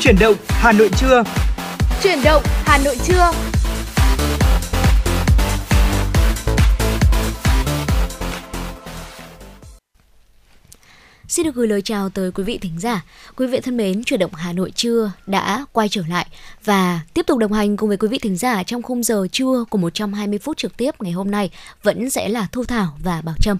[0.00, 1.22] Chuyển động Hà Nội trưa.
[2.02, 3.32] Chuyển động Hà Nội trưa.
[11.28, 13.04] Xin được gửi lời chào tới quý vị thính giả.
[13.36, 16.26] Quý vị thân mến, chuyển động Hà Nội trưa đã quay trở lại
[16.64, 19.64] và tiếp tục đồng hành cùng với quý vị thính giả trong khung giờ trưa
[19.70, 21.50] của 120 phút trực tiếp ngày hôm nay
[21.82, 23.58] vẫn sẽ là Thu Thảo và Bảo Trâm.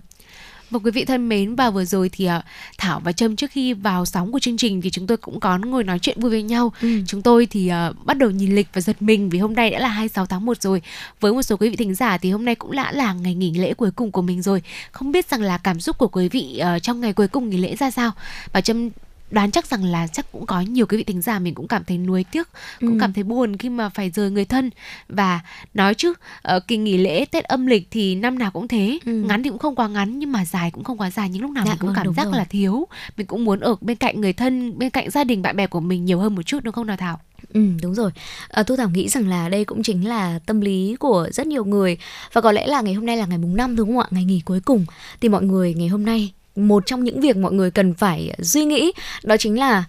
[0.70, 2.32] Và quý vị thân mến, và vừa rồi thì uh,
[2.78, 5.58] Thảo và Trâm trước khi vào sóng của chương trình thì chúng tôi cũng có
[5.58, 6.72] ngồi nói chuyện vui với nhau.
[6.82, 6.88] Ừ.
[7.06, 9.78] Chúng tôi thì uh, bắt đầu nhìn lịch và giật mình vì hôm nay đã
[9.78, 10.82] là 26 tháng 1 rồi.
[11.20, 13.54] Với một số quý vị thính giả thì hôm nay cũng đã là ngày nghỉ
[13.54, 14.62] lễ cuối cùng của mình rồi.
[14.92, 17.56] Không biết rằng là cảm xúc của quý vị uh, trong ngày cuối cùng nghỉ
[17.56, 18.10] lễ ra sao.
[18.52, 18.90] Và Trâm
[19.30, 21.84] đoán chắc rằng là chắc cũng có nhiều cái vị thính giả mình cũng cảm
[21.84, 22.48] thấy nuối tiếc
[22.80, 22.98] cũng ừ.
[23.00, 24.70] cảm thấy buồn khi mà phải rời người thân
[25.08, 25.40] và
[25.74, 26.10] nói chứ
[26.56, 29.12] uh, kỳ nghỉ lễ tết âm lịch thì năm nào cũng thế ừ.
[29.12, 31.50] ngắn thì cũng không quá ngắn nhưng mà dài cũng không quá dài nhưng lúc
[31.50, 32.36] nào dạ, mình cũng vâng, cảm giác rồi.
[32.36, 35.56] là thiếu mình cũng muốn ở bên cạnh người thân bên cạnh gia đình bạn
[35.56, 37.20] bè của mình nhiều hơn một chút đúng không nào thảo
[37.52, 38.10] Ừ đúng rồi.
[38.48, 41.64] À, Thu Thảo nghĩ rằng là đây cũng chính là tâm lý của rất nhiều
[41.64, 41.98] người
[42.32, 44.06] và có lẽ là ngày hôm nay là ngày mùng 5 đúng không ạ?
[44.10, 44.86] Ngày nghỉ cuối cùng
[45.20, 48.64] thì mọi người ngày hôm nay một trong những việc mọi người cần phải suy
[48.64, 48.92] nghĩ
[49.22, 49.84] đó chính là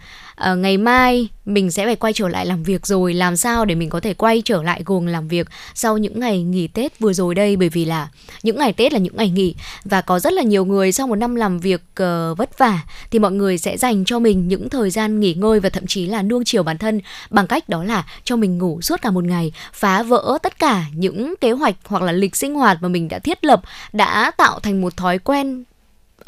[0.52, 3.76] uh, ngày mai mình sẽ phải quay trở lại làm việc rồi làm sao để
[3.76, 7.14] mình có thể quay trở lại guồng làm việc sau những ngày nghỉ Tết vừa
[7.14, 7.56] rồi đây?
[7.56, 8.08] Bởi vì là
[8.44, 11.16] những ngày Tết là những ngày nghỉ và có rất là nhiều người sau một
[11.16, 12.80] năm làm việc uh, vất vả
[13.12, 16.06] thì mọi người sẽ dành cho mình những thời gian nghỉ ngơi và thậm chí
[16.06, 19.24] là nuông chiều bản thân bằng cách đó là cho mình ngủ suốt cả một
[19.24, 23.08] ngày phá vỡ tất cả những kế hoạch hoặc là lịch sinh hoạt mà mình
[23.08, 23.62] đã thiết lập
[23.94, 25.64] đã tạo thành một thói quen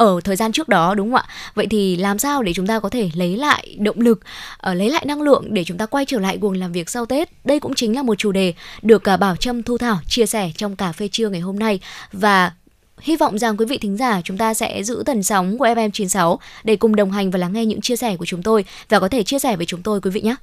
[0.01, 1.25] ở thời gian trước đó đúng không ạ?
[1.55, 4.19] Vậy thì làm sao để chúng ta có thể lấy lại động lực
[4.69, 7.05] uh, lấy lại năng lượng để chúng ta quay trở lại guồng làm việc sau
[7.05, 7.29] tết?
[7.45, 10.51] Đây cũng chính là một chủ đề được cả bảo trâm thu thảo chia sẻ
[10.57, 11.79] trong cà phê trưa ngày hôm nay.
[12.11, 12.51] Và
[13.01, 16.37] Hy vọng rằng quý vị thính giả chúng ta sẽ giữ tần sóng của FM96
[16.63, 18.65] để cùng đồng hành và lắng nghe những chia sẻ của chúng tôi.
[18.89, 20.35] Và có thể chia sẻ với chúng tôi quý vị nhé.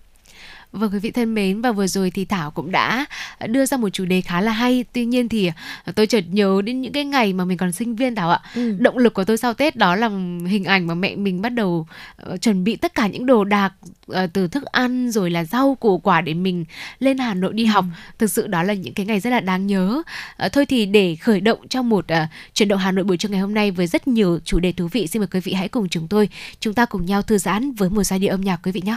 [0.72, 3.06] Vâng quý vị thân mến và vừa rồi thì Thảo cũng đã
[3.46, 4.84] đưa ra một chủ đề khá là hay.
[4.92, 5.50] Tuy nhiên thì
[5.94, 8.40] tôi chợt nhớ đến những cái ngày mà mình còn sinh viên Thảo ạ.
[8.54, 8.76] Ừ.
[8.78, 10.08] Động lực của tôi sau Tết đó là
[10.46, 11.86] hình ảnh mà mẹ mình bắt đầu
[12.32, 13.72] uh, chuẩn bị tất cả những đồ đạc
[14.12, 16.64] uh, từ thức ăn rồi là rau củ quả để mình
[16.98, 17.84] lên Hà Nội đi học.
[17.84, 18.14] Ừ.
[18.18, 20.02] Thực sự đó là những cái ngày rất là đáng nhớ.
[20.44, 22.06] Uh, thôi thì để khởi động trong một
[22.54, 24.88] chuyển động Hà Nội buổi trưa ngày hôm nay với rất nhiều chủ đề thú
[24.92, 26.28] vị xin mời quý vị hãy cùng chúng tôi
[26.60, 28.96] chúng ta cùng nhau thư giãn với một giai điệu âm nhạc quý vị nhé.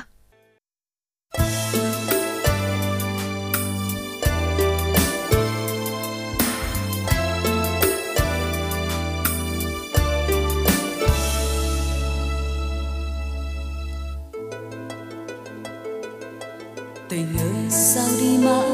[17.71, 18.69] Sao đi mãi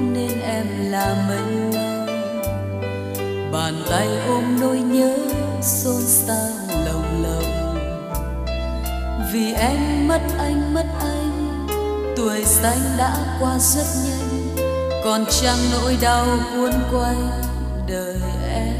[0.00, 1.72] nên em là mênh
[3.52, 5.16] bàn tay ôm nỗi nhớ
[5.62, 6.50] xôn xao
[6.86, 7.68] lồng lộng
[9.32, 11.66] vì em mất anh mất anh,
[12.16, 14.56] tuổi xanh đã qua rất nhanh.
[15.04, 17.16] Còn chẳng nỗi đau cuốn quay
[17.88, 18.16] đời
[18.52, 18.74] em.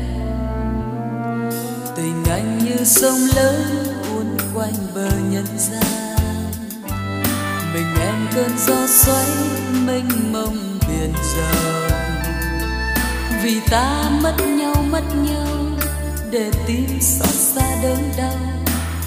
[1.96, 3.62] Tình anh như sông lớn
[4.08, 6.17] cuốn quanh bờ nhân gian
[7.74, 9.26] mình em cơn gió xoáy,
[9.86, 11.90] mênh mông biển rộng.
[13.42, 15.46] Vì ta mất nhau mất nhau,
[16.30, 18.36] để tim xót xa đớn đau.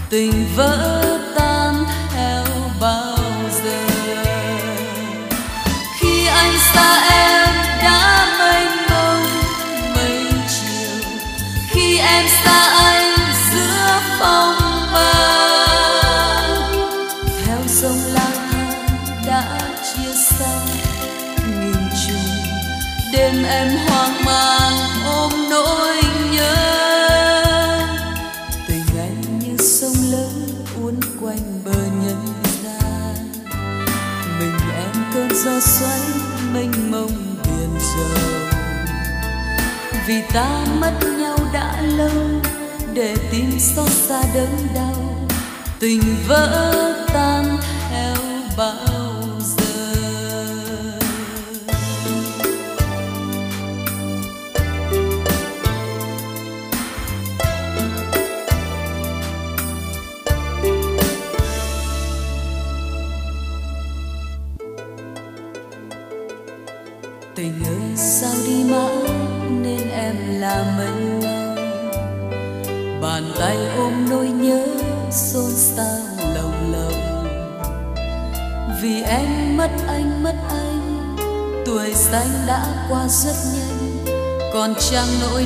[0.09, 1.03] Tình vỡ
[1.35, 1.50] tan
[40.33, 42.41] ta mất nhau đã lâu
[42.93, 45.27] để tim xót xa đớn đau.
[45.79, 46.90] Tình vỡ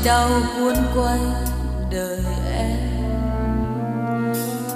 [0.06, 1.20] đau cuốn quay
[1.92, 2.20] đời
[2.54, 2.78] em.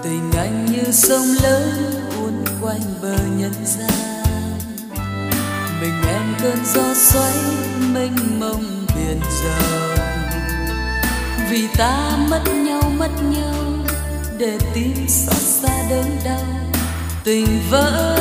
[0.03, 1.71] Tình anh như sông lớn
[2.15, 4.23] cuốn quanh bờ nhân gian.
[5.81, 7.33] Mình em cơn gió xoáy
[7.93, 9.97] mênh mông biển rộng.
[11.49, 13.63] Vì ta mất nhau mất nhau
[14.37, 16.45] để tim xót xa đớn đau.
[17.23, 18.18] Tình vỡ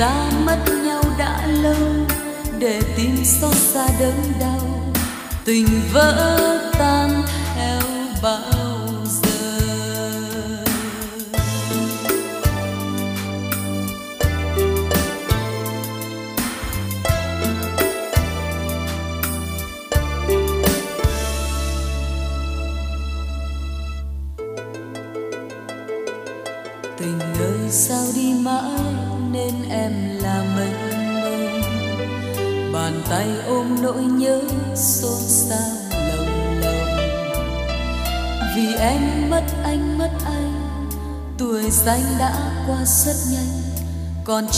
[0.00, 2.06] ta mất nhau đã lâu
[2.58, 4.92] để tim xót xa đớn đau.
[5.44, 6.49] Tình vỡ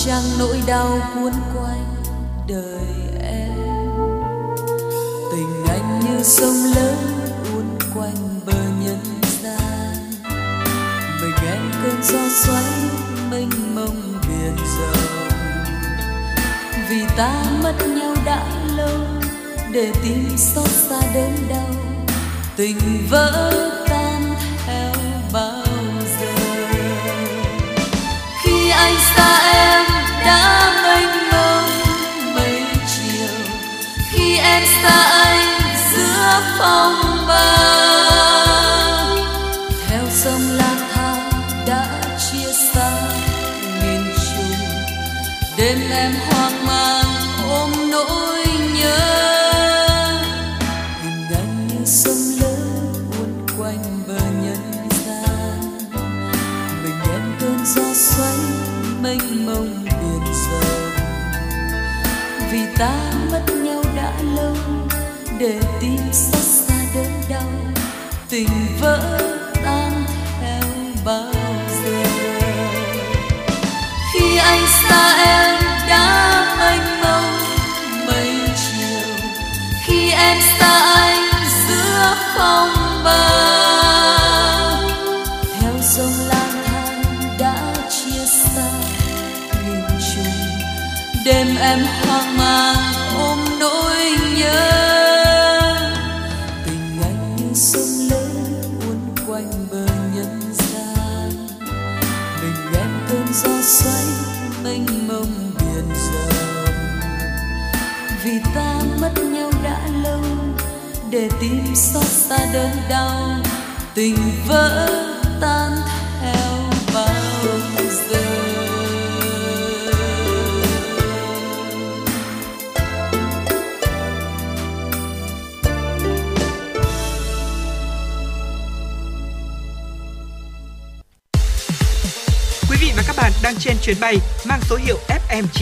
[0.05, 1.62] trang nỗi đau cuốn quanh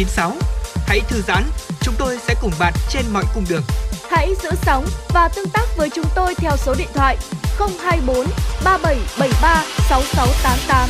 [0.00, 0.32] FM96.
[0.86, 1.42] Hãy thư giãn,
[1.80, 3.62] chúng tôi sẽ cùng bạn trên mọi cung đường.
[4.10, 7.16] Hãy giữ sóng và tương tác với chúng tôi theo số điện thoại
[7.58, 8.26] 024
[8.64, 10.88] 3773 6688.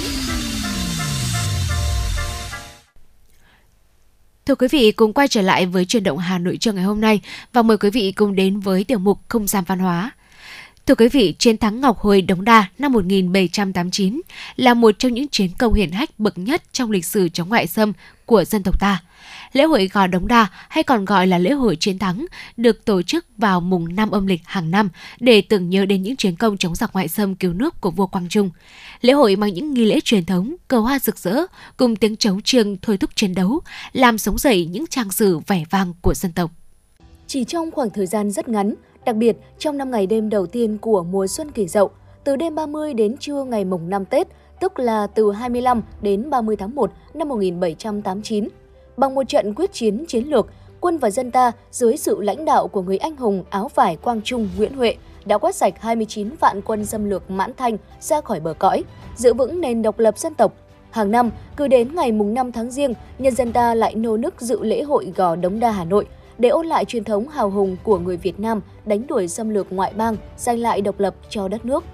[4.47, 7.01] Thưa quý vị, cùng quay trở lại với chuyển động Hà Nội trưa ngày hôm
[7.01, 7.21] nay
[7.53, 10.11] và mời quý vị cùng đến với tiểu mục Không gian văn hóa.
[10.87, 14.21] Thưa quý vị, chiến thắng Ngọc Hồi Đống Đa năm 1789
[14.57, 17.67] là một trong những chiến công hiển hách bậc nhất trong lịch sử chống ngoại
[17.67, 17.93] xâm
[18.31, 19.03] của dân tộc ta.
[19.53, 23.03] Lễ hội Gò Đống Đa hay còn gọi là lễ hội chiến thắng được tổ
[23.03, 24.89] chức vào mùng 5 âm lịch hàng năm
[25.21, 28.07] để tưởng nhớ đến những chiến công chống giặc ngoại xâm cứu nước của vua
[28.07, 28.51] Quang Trung.
[29.01, 31.37] Lễ hội mang những nghi lễ truyền thống, cờ hoa rực rỡ
[31.77, 33.61] cùng tiếng trống chiêng thôi thúc chiến đấu,
[33.93, 36.51] làm sống dậy những trang sử vẻ vang của dân tộc.
[37.27, 40.79] Chỉ trong khoảng thời gian rất ngắn, đặc biệt trong năm ngày đêm đầu tiên
[40.79, 41.91] của mùa xuân kỷ dậu,
[42.25, 44.29] từ đêm 30 đến trưa ngày mùng 5 Tết,
[44.61, 48.49] tức là từ 25 đến 30 tháng 1 năm 1789,
[48.97, 50.47] bằng một trận quyết chiến chiến lược,
[50.81, 54.23] quân và dân ta dưới sự lãnh đạo của người anh hùng áo vải Quang
[54.23, 58.41] Trung Nguyễn Huệ đã quét sạch 29 vạn quân xâm lược Mãn Thanh ra khỏi
[58.41, 58.85] bờ cõi,
[59.17, 60.53] giữ vững nền độc lập dân tộc.
[60.91, 64.41] Hàng năm, cứ đến ngày mùng 5 tháng riêng, nhân dân ta lại nô nức
[64.41, 66.07] dự lễ hội Gò Đống Đa Hà Nội
[66.39, 69.73] để ôn lại truyền thống hào hùng của người Việt Nam đánh đuổi xâm lược
[69.73, 71.85] ngoại bang, giành lại độc lập cho đất nước.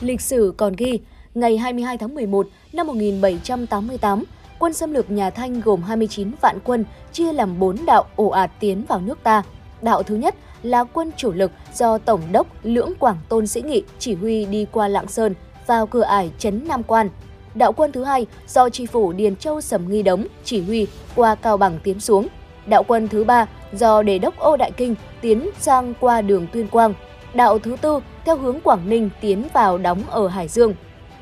[0.00, 1.00] Lịch sử còn ghi,
[1.34, 4.24] ngày 22 tháng 11 năm 1788,
[4.58, 8.50] quân xâm lược nhà Thanh gồm 29 vạn quân chia làm 4 đạo ồ ạt
[8.60, 9.42] tiến vào nước ta.
[9.82, 13.82] Đạo thứ nhất là quân chủ lực do Tổng đốc Lưỡng Quảng Tôn Sĩ Nghị
[13.98, 15.34] chỉ huy đi qua Lạng Sơn
[15.66, 17.08] vào cửa ải trấn Nam Quan.
[17.54, 21.34] Đạo quân thứ hai do tri phủ Điền Châu Sầm Nghi Đống chỉ huy qua
[21.34, 22.28] Cao Bằng tiến xuống.
[22.66, 26.68] Đạo quân thứ ba do đề đốc Ô Đại Kinh tiến sang qua đường Tuyên
[26.68, 26.94] Quang.
[27.34, 30.74] Đạo thứ tư theo hướng Quảng Ninh tiến vào đóng ở Hải Dương.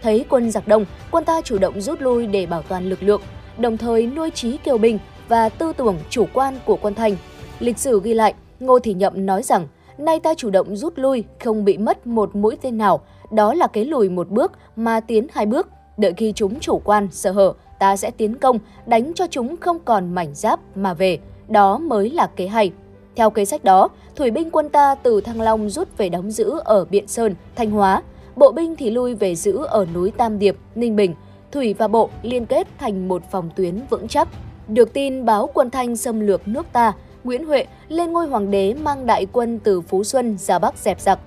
[0.03, 3.21] Thấy quân giặc đông, quân ta chủ động rút lui để bảo toàn lực lượng,
[3.59, 7.17] đồng thời nuôi trí kiều binh và tư tưởng chủ quan của quân Thanh.
[7.59, 9.67] Lịch sử ghi lại, Ngô Thị Nhậm nói rằng,
[9.99, 13.67] nay ta chủ động rút lui, không bị mất một mũi tên nào, đó là
[13.67, 15.69] cái lùi một bước mà tiến hai bước.
[15.97, 19.79] Đợi khi chúng chủ quan, sợ hở, ta sẽ tiến công, đánh cho chúng không
[19.85, 21.19] còn mảnh giáp mà về.
[21.49, 22.73] Đó mới là kế hay.
[23.17, 26.53] Theo kế sách đó, thủy binh quân ta từ Thăng Long rút về đóng giữ
[26.65, 28.03] ở Biện Sơn, Thanh Hóa,
[28.37, 31.15] bộ binh thì lui về giữ ở núi Tam Điệp, Ninh Bình.
[31.53, 34.29] Thủy và bộ liên kết thành một phòng tuyến vững chắc.
[34.69, 36.93] Được tin báo quân Thanh xâm lược nước ta,
[37.25, 41.01] Nguyễn Huệ lên ngôi hoàng đế mang đại quân từ Phú Xuân ra Bắc dẹp
[41.01, 41.19] giặc.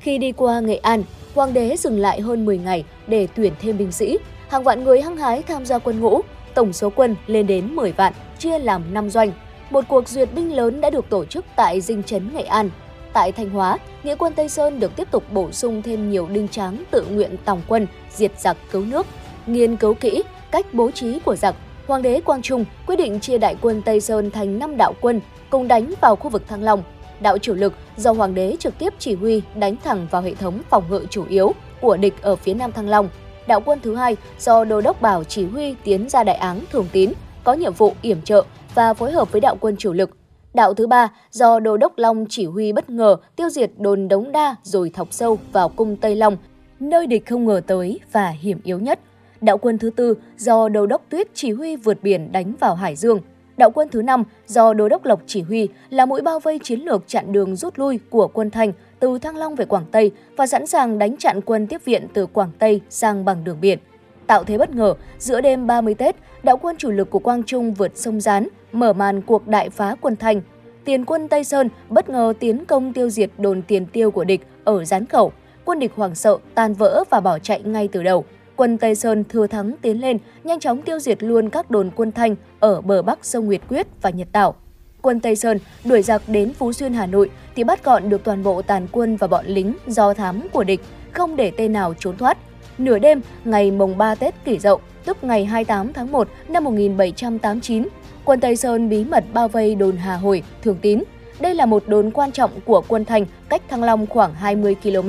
[0.00, 1.02] Khi đi qua Nghệ An,
[1.34, 4.18] hoàng đế dừng lại hơn 10 ngày để tuyển thêm binh sĩ.
[4.48, 6.20] Hàng vạn người hăng hái tham gia quân ngũ,
[6.54, 9.32] tổng số quân lên đến 10 vạn, chia làm 5 doanh.
[9.70, 12.70] Một cuộc duyệt binh lớn đã được tổ chức tại dinh trấn Nghệ An.
[13.12, 16.48] Tại Thanh Hóa, nghĩa quân Tây Sơn được tiếp tục bổ sung thêm nhiều đinh
[16.48, 19.06] tráng tự nguyện tòng quân, diệt giặc cứu nước.
[19.46, 21.54] Nghiên cứu kỹ cách bố trí của giặc,
[21.86, 25.20] Hoàng đế Quang Trung quyết định chia đại quân Tây Sơn thành 5 đạo quân
[25.50, 26.82] cùng đánh vào khu vực Thăng Long.
[27.20, 30.60] Đạo chủ lực do Hoàng đế trực tiếp chỉ huy đánh thẳng vào hệ thống
[30.70, 33.08] phòng ngự chủ yếu của địch ở phía Nam Thăng Long.
[33.46, 36.88] Đạo quân thứ hai do Đô đốc Bảo chỉ huy tiến ra Đại Áng Thường
[36.92, 37.12] Tín,
[37.44, 40.17] có nhiệm vụ yểm trợ và phối hợp với đạo quân chủ lực.
[40.58, 44.32] Đạo thứ ba do Đô đốc Long chỉ huy bất ngờ tiêu diệt đồn Đống
[44.32, 46.36] Đa rồi thọc sâu vào cung Tây Long,
[46.80, 49.00] nơi địch không ngờ tới và hiểm yếu nhất.
[49.40, 52.96] Đạo quân thứ tư do Đô đốc Tuyết chỉ huy vượt biển đánh vào Hải
[52.96, 53.20] Dương.
[53.56, 56.80] Đạo quân thứ năm do Đô đốc Lộc chỉ huy là mũi bao vây chiến
[56.80, 60.46] lược chặn đường rút lui của quân Thanh từ Thăng Long về Quảng Tây và
[60.46, 63.78] sẵn sàng đánh chặn quân tiếp viện từ Quảng Tây sang bằng đường biển.
[64.26, 67.74] Tạo thế bất ngờ, giữa đêm 30 Tết, đạo quân chủ lực của Quang Trung
[67.74, 70.40] vượt sông Gián, mở màn cuộc đại phá quân Thanh.
[70.84, 74.46] Tiền quân Tây Sơn bất ngờ tiến công tiêu diệt đồn tiền tiêu của địch
[74.64, 75.32] ở Gián Khẩu.
[75.64, 78.24] Quân địch hoảng sợ, tan vỡ và bỏ chạy ngay từ đầu
[78.58, 82.12] quân Tây Sơn thừa thắng tiến lên, nhanh chóng tiêu diệt luôn các đồn quân
[82.12, 84.54] Thanh ở bờ bắc sông Nguyệt Quyết và Nhật Tảo.
[85.02, 88.42] Quân Tây Sơn đuổi giặc đến Phú Xuyên Hà Nội thì bắt gọn được toàn
[88.42, 90.80] bộ tàn quân và bọn lính do thám của địch,
[91.12, 92.38] không để tên nào trốn thoát.
[92.78, 97.88] Nửa đêm, ngày mùng 3 Tết kỷ dậu, tức ngày 28 tháng 1 năm 1789,
[98.24, 101.02] quân Tây Sơn bí mật bao vây đồn Hà Hồi, Thường Tín.
[101.40, 105.08] Đây là một đồn quan trọng của quân Thành cách Thăng Long khoảng 20 km.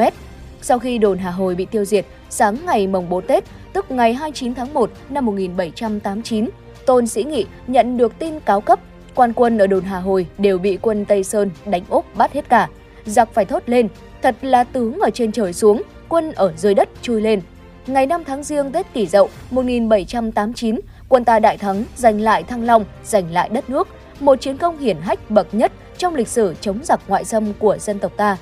[0.62, 4.14] Sau khi đồn Hà Hồi bị tiêu diệt, sáng ngày mồng 4 Tết, tức ngày
[4.14, 6.50] 29 tháng 1 năm 1789,
[6.86, 8.80] Tôn Sĩ Nghị nhận được tin cáo cấp,
[9.16, 12.50] quan quân ở đồn Hà Hồi đều bị quân Tây Sơn đánh úp bắt hết
[12.50, 12.70] cả.
[13.06, 13.88] Giặc phải thốt lên,
[14.22, 17.42] thật là tướng ở trên trời xuống, quân ở dưới đất chui lên.
[17.90, 20.80] Ngày 5 tháng riêng Tết kỷ dậu 1789,
[21.10, 23.88] quân ta đại thắng giành lại Thăng Long, giành lại đất nước,
[24.20, 27.78] một chiến công hiển hách bậc nhất trong lịch sử chống giặc ngoại xâm của
[27.78, 28.38] dân tộc ta.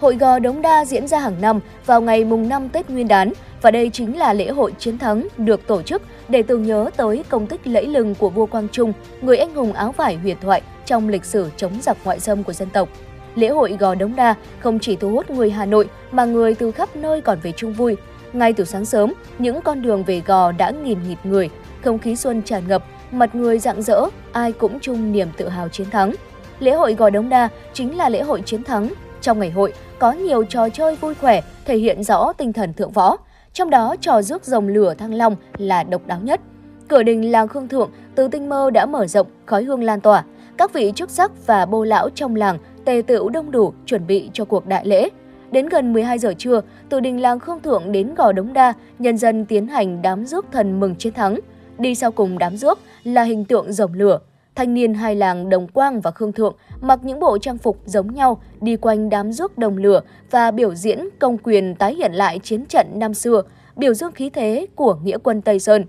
[0.00, 3.32] Hội gò Đống Đa diễn ra hàng năm vào ngày mùng 5 Tết Nguyên đán
[3.62, 7.24] và đây chính là lễ hội chiến thắng được tổ chức để tưởng nhớ tới
[7.28, 10.62] công tích lẫy lừng của vua Quang Trung, người anh hùng áo vải huyền thoại
[10.86, 12.88] trong lịch sử chống giặc ngoại xâm của dân tộc.
[13.34, 16.72] Lễ hội Gò Đống Đa không chỉ thu hút người Hà Nội mà người từ
[16.72, 17.96] khắp nơi còn về chung vui.
[18.32, 21.50] Ngay từ sáng sớm, những con đường về Gò đã nghìn nghịt người,
[21.84, 25.68] không khí xuân tràn ngập, mặt người rạng rỡ, ai cũng chung niềm tự hào
[25.68, 26.14] chiến thắng.
[26.58, 28.88] Lễ hội Gò Đống Đa chính là lễ hội chiến thắng.
[29.20, 32.92] Trong ngày hội, có nhiều trò chơi vui khỏe thể hiện rõ tinh thần thượng
[32.92, 33.16] võ.
[33.52, 36.40] Trong đó, trò rước rồng lửa Thăng Long là độc đáo nhất.
[36.88, 40.24] Cửa đình làng Khương Thượng từ tinh mơ đã mở rộng, khói hương lan tỏa.
[40.56, 44.30] Các vị chức sắc và bô lão trong làng tề tựu đông đủ chuẩn bị
[44.32, 45.08] cho cuộc đại lễ.
[45.50, 49.18] Đến gần 12 giờ trưa, từ đình làng Khương Thượng đến Gò Đống Đa, nhân
[49.18, 51.40] dân tiến hành đám rước thần mừng chiến thắng.
[51.78, 54.18] Đi sau cùng đám rước là hình tượng rồng lửa,
[54.54, 58.14] thanh niên hai làng Đồng Quang và Khương Thượng mặc những bộ trang phục giống
[58.14, 60.00] nhau đi quanh đám rước đồng lửa
[60.30, 63.42] và biểu diễn công quyền tái hiện lại chiến trận năm xưa,
[63.76, 65.84] biểu dương khí thế của nghĩa quân Tây Sơn.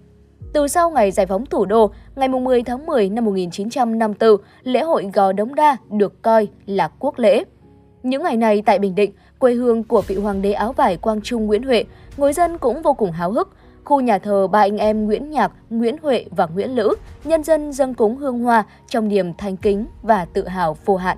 [0.54, 5.10] Từ sau ngày giải phóng thủ đô, ngày 10 tháng 10 năm 1954, lễ hội
[5.13, 7.44] Gò Đống Đa được coi là quốc lễ.
[8.04, 11.22] Những ngày này tại Bình Định, quê hương của vị hoàng đế áo vải Quang
[11.22, 11.84] Trung Nguyễn Huệ,
[12.17, 13.50] người dân cũng vô cùng háo hức.
[13.84, 17.74] Khu nhà thờ ba anh em Nguyễn Nhạc, Nguyễn Huệ và Nguyễn Lữ, nhân dân
[17.74, 21.17] dâng cúng hương hoa trong niềm thanh kính và tự hào vô hạn.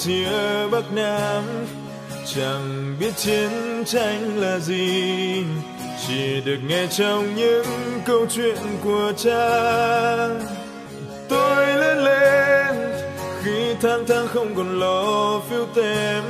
[0.00, 1.44] Chia bắc nam,
[2.34, 3.50] chẳng biết chiến
[3.86, 5.44] tranh là gì.
[6.08, 7.66] Chỉ được nghe trong những
[8.06, 9.48] câu chuyện của cha.
[11.28, 12.92] Tôi lớn lên,
[13.44, 16.22] khi tháng tháng không còn lo phiếu tem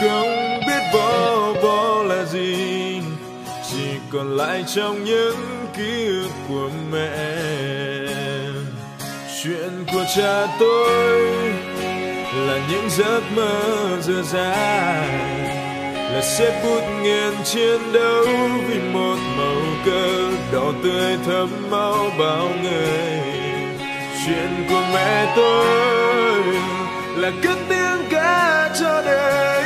[0.00, 3.00] không biết bó bó là gì.
[3.70, 7.36] Chỉ còn lại trong những ký ức của mẹ.
[9.42, 11.52] Chuyện của cha tôi
[12.46, 15.40] là những giấc mơ dở dang
[16.14, 18.26] là xếp bút nghiền chiến đấu
[18.68, 23.20] vì một màu cờ đỏ tươi thấm máu bao người.
[24.26, 26.44] Chuyện của mẹ tôi
[27.16, 29.64] là cất tiếng ca cho đời,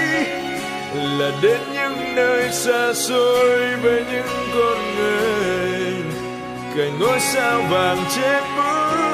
[0.94, 5.94] là đến những nơi xa xôi với những con người.
[6.76, 9.13] Cạnh ngôi sao vàng trên mũ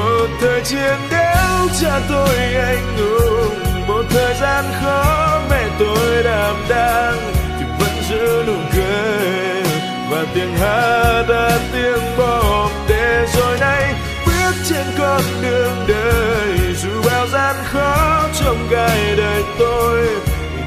[0.00, 3.86] một thời chiến đấu cha tôi anh hùng.
[3.88, 7.32] Một thời gian khó mẹ tôi đảm đang.
[7.58, 9.62] Thì vẫn giữ nụ cười
[10.10, 13.94] và tiếng hát đã tiếng bom để rồi nay
[14.26, 20.06] bước trên con đường đời, dù bao gian khó trong gai đời tôi,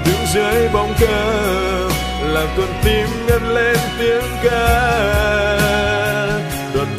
[0.06, 1.90] đứng dưới bóng cờ
[2.22, 5.14] là con tim ngân lên tiếng ca.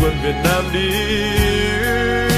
[0.05, 2.34] quân Việt Nam đi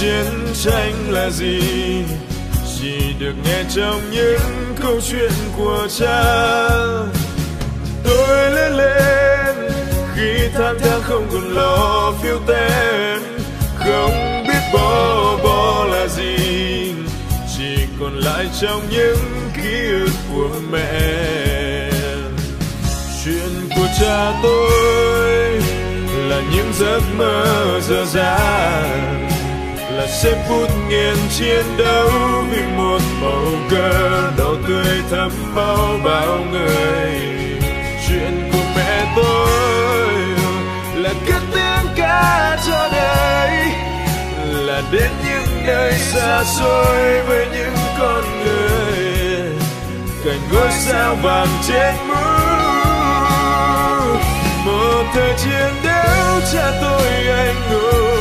[0.00, 1.60] chiến tranh là gì?
[2.78, 6.24] Chỉ được nghe trong những câu chuyện của cha.
[8.04, 9.72] Tôi lớn lên,
[10.16, 13.22] khi tham gia không còn lo phiêu tên,
[13.76, 16.94] không biết bó bó là gì.
[17.56, 21.90] Chỉ còn lại trong những ký ức của mẹ.
[23.24, 25.60] Chuyện của cha tôi
[26.28, 29.33] là những giấc mơ dở dang
[29.96, 32.10] là xếp phút nghiền chiến đấu
[32.50, 37.20] vì một màu cờ đỏ tươi thắm máu bao người.
[38.08, 40.18] Chuyện của mẹ tôi
[40.94, 43.66] là cất tiếng ca cho đời,
[44.66, 48.98] là đến những nơi xa xôi với những con người.
[50.24, 52.14] Cành ngôi sao vàng trên mũ,
[54.64, 58.13] một thời chiến đấu cha tôi anh hùng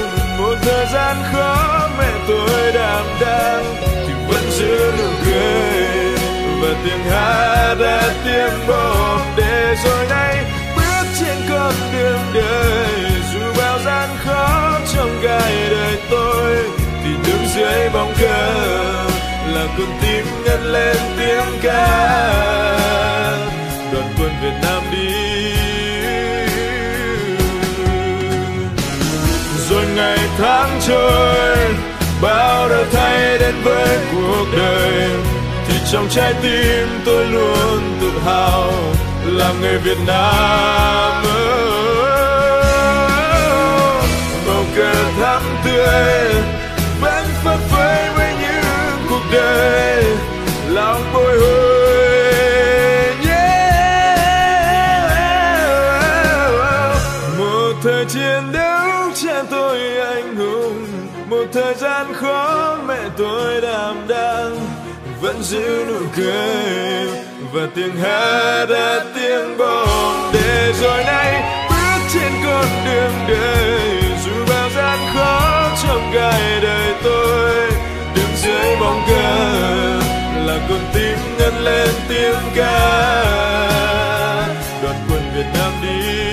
[0.53, 3.63] một thời gian khó, mẹ tôi đảm đang
[4.07, 6.17] thì vẫn giữ nụ cười.
[6.61, 13.21] Và tiếng hát đã tiếng bom để rồi nay bước trên con đường đời.
[13.33, 16.55] Dù bao gian khó trong gai đời tôi,
[17.03, 18.53] thì đứng dưới bóng cờ
[19.47, 21.87] là con tim ngân lên tiếng ca.
[23.93, 25.72] Đoàn quân Việt Nam đi.
[30.37, 31.57] Tháng trôi
[32.21, 35.09] bao đã thay đến với cuộc đời.
[35.67, 38.71] Thì trong trái tim tôi luôn tự hào
[39.25, 41.23] là người Việt Nam
[44.47, 46.33] màu cờ thắm tươi,
[47.01, 50.03] vẫn phất phới với những cuộc đời.
[50.69, 51.72] Lòng bồi hồi
[61.73, 64.57] thời gian khó, mẹ tôi đảm đang
[65.21, 67.07] vẫn giữ nụ cười
[67.53, 74.31] và tiếng hát đã tiếng bom để rồi nay bước trên con đường đời, dù
[74.49, 77.71] bao gian khó trong gai đời tôi,
[78.15, 79.99] đứng dưới bóng cờ
[80.45, 83.23] là con tim ngân lên tiếng ca.
[84.83, 86.32] Đoàn quân Việt Nam đi.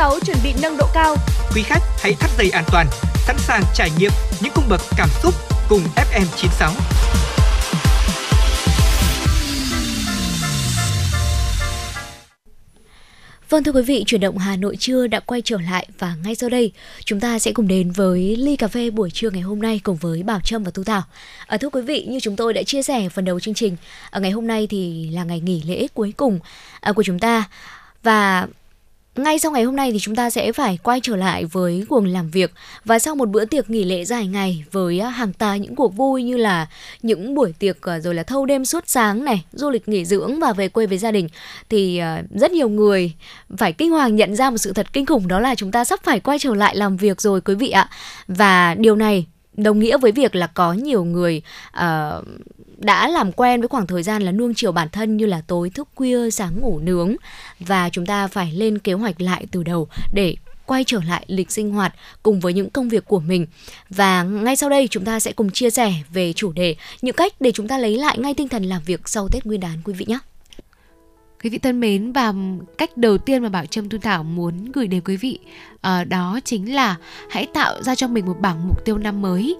[0.00, 1.16] FM96 chuẩn bị nâng độ cao.
[1.54, 2.86] Quý khách hãy thắt dây an toàn,
[3.26, 4.10] sẵn sàng trải nghiệm
[4.42, 5.34] những cung bậc cảm xúc
[5.68, 6.72] cùng FM96.
[13.48, 16.34] Vâng thưa quý vị, chuyển động Hà Nội trưa đã quay trở lại và ngay
[16.34, 16.72] sau đây
[17.04, 19.96] chúng ta sẽ cùng đến với ly cà phê buổi trưa ngày hôm nay cùng
[19.96, 21.02] với Bảo Trâm và Tu Thảo.
[21.46, 23.76] À, thưa quý vị, như chúng tôi đã chia sẻ phần đầu chương trình,
[24.10, 26.38] ở ngày hôm nay thì là ngày nghỉ lễ cuối cùng
[26.80, 27.44] à, của chúng ta
[28.02, 28.46] và
[29.16, 32.06] ngay sau ngày hôm nay thì chúng ta sẽ phải quay trở lại với cuồng
[32.06, 32.52] làm việc
[32.84, 35.96] và sau một bữa tiệc nghỉ lễ dài ngày với à, hàng tá những cuộc
[35.96, 36.66] vui như là
[37.02, 40.40] những buổi tiệc à, rồi là thâu đêm suốt sáng này, du lịch nghỉ dưỡng
[40.40, 41.28] và về quê với gia đình
[41.68, 43.12] thì à, rất nhiều người
[43.56, 46.00] phải kinh hoàng nhận ra một sự thật kinh khủng đó là chúng ta sắp
[46.02, 47.88] phải quay trở lại làm việc rồi quý vị ạ.
[48.28, 51.42] Và điều này đồng nghĩa với việc là có nhiều người
[51.76, 52.24] uh,
[52.80, 55.70] đã làm quen với khoảng thời gian là nuông chiều bản thân như là tối
[55.70, 57.16] thức khuya sáng ngủ nướng
[57.60, 61.50] và chúng ta phải lên kế hoạch lại từ đầu để quay trở lại lịch
[61.50, 63.46] sinh hoạt cùng với những công việc của mình.
[63.88, 67.32] Và ngay sau đây chúng ta sẽ cùng chia sẻ về chủ đề những cách
[67.40, 69.92] để chúng ta lấy lại ngay tinh thần làm việc sau Tết Nguyên đán quý
[69.92, 70.18] vị nhé.
[71.42, 72.32] Quý vị thân mến và
[72.78, 75.38] cách đầu tiên mà Bảo Trâm Thu Thảo muốn gửi đến quý vị
[75.74, 76.96] uh, đó chính là
[77.30, 79.56] hãy tạo ra cho mình một bảng mục tiêu năm mới.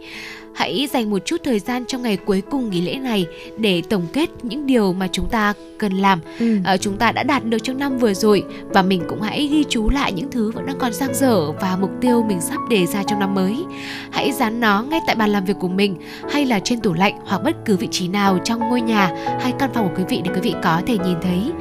[0.55, 3.27] Hãy dành một chút thời gian trong ngày cuối cùng nghỉ lễ này
[3.59, 6.59] để tổng kết những điều mà chúng ta cần làm, ừ.
[6.75, 9.65] uh, chúng ta đã đạt được trong năm vừa rồi và mình cũng hãy ghi
[9.69, 12.87] chú lại những thứ vẫn đang còn dang dở và mục tiêu mình sắp đề
[12.87, 13.65] ra trong năm mới.
[14.11, 15.97] Hãy dán nó ngay tại bàn làm việc của mình
[16.31, 19.11] hay là trên tủ lạnh hoặc bất cứ vị trí nào trong ngôi nhà
[19.41, 21.53] hay căn phòng của quý vị để quý vị có thể nhìn thấy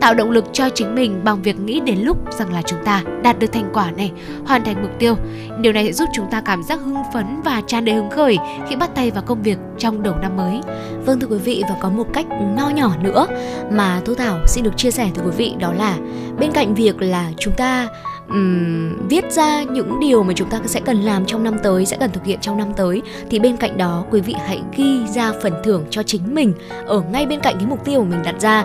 [0.00, 3.02] tạo động lực cho chính mình bằng việc nghĩ đến lúc rằng là chúng ta
[3.22, 4.12] đạt được thành quả này,
[4.46, 5.14] hoàn thành mục tiêu.
[5.60, 8.38] Điều này sẽ giúp chúng ta cảm giác hưng phấn và tràn đầy hứng khởi
[8.68, 10.60] khi bắt tay vào công việc trong đầu năm mới.
[11.06, 13.26] Vâng thưa quý vị và có một cách nho nhỏ nữa
[13.70, 15.98] mà Thu Thảo xin được chia sẻ với quý vị đó là
[16.38, 17.88] bên cạnh việc là chúng ta
[18.30, 21.96] um, viết ra những điều mà chúng ta sẽ cần làm trong năm tới sẽ
[22.00, 25.32] cần thực hiện trong năm tới thì bên cạnh đó quý vị hãy ghi ra
[25.42, 26.52] phần thưởng cho chính mình
[26.86, 28.64] ở ngay bên cạnh cái mục tiêu của mình đặt ra.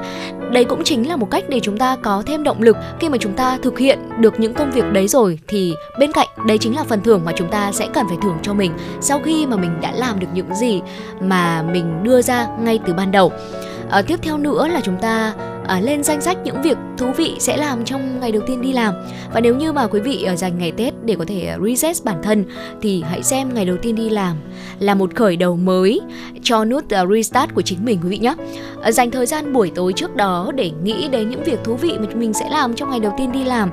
[0.52, 3.18] Đây cũng chính là một cách để chúng ta có thêm động lực khi mà
[3.18, 6.76] chúng ta thực hiện được những công việc đấy rồi thì bên cạnh đấy chính
[6.76, 9.58] là phần thưởng mà chúng ta sẽ cần phải thưởng cho mình sau khi mà
[9.58, 10.82] mình đã làm được những gì
[11.22, 13.32] mà mình đưa ra ngay từ ban đầu.
[13.90, 15.34] À, tiếp theo nữa là chúng ta
[15.68, 18.74] à, lên danh sách những việc thú vị sẽ làm trong ngày đầu tiên đi
[18.74, 18.94] làm.
[19.34, 21.96] Và nếu như mà quý vị à, dành ngày tết để có thể à, reset
[22.04, 22.46] bản thân
[22.82, 24.38] thì hãy xem ngày đầu tiên đi làm
[24.80, 26.02] là một khởi đầu mới
[26.44, 28.36] cho nút à, restart của chính mình quý vị nhé
[28.82, 31.94] à, dành thời gian buổi tối trước đó để nghĩ đến những việc thú vị
[32.00, 33.72] mà mình sẽ làm trong ngày đầu tiên đi làm.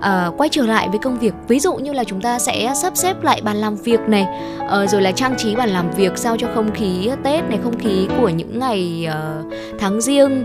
[0.00, 1.34] À, quay trở lại với công việc.
[1.48, 4.26] Ví dụ như là chúng ta sẽ sắp xếp lại bàn làm việc này
[4.68, 7.78] à, rồi là trang trí bàn làm việc sao cho không khí tết này không
[7.78, 10.44] khí của những ngày uh, tháng riêng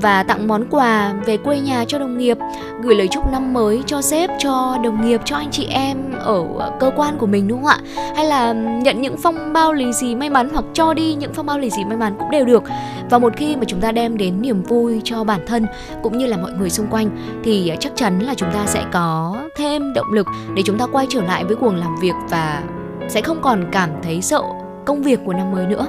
[0.00, 2.38] và tặng món quà về quê nhà cho đồng nghiệp,
[2.82, 6.44] gửi lời chúc năm mới cho sếp, cho đồng nghiệp, cho anh chị em ở
[6.80, 7.78] cơ quan của mình, đúng không ạ?
[8.16, 11.46] Hay là nhận những phong bao lì xì may mắn hoặc cho đi những phong
[11.46, 12.62] bao lì xì may mắn cũng đều được.
[13.10, 15.66] Và một khi mà chúng ta đem đến niềm vui cho bản thân
[16.02, 17.10] cũng như là mọi người xung quanh
[17.44, 21.06] thì chắc chắn là chúng ta sẽ có thêm động lực để chúng ta quay
[21.10, 22.62] trở lại với cuồng làm việc và
[23.08, 24.42] sẽ không còn cảm thấy sợ
[24.84, 25.86] công việc của năm mới nữa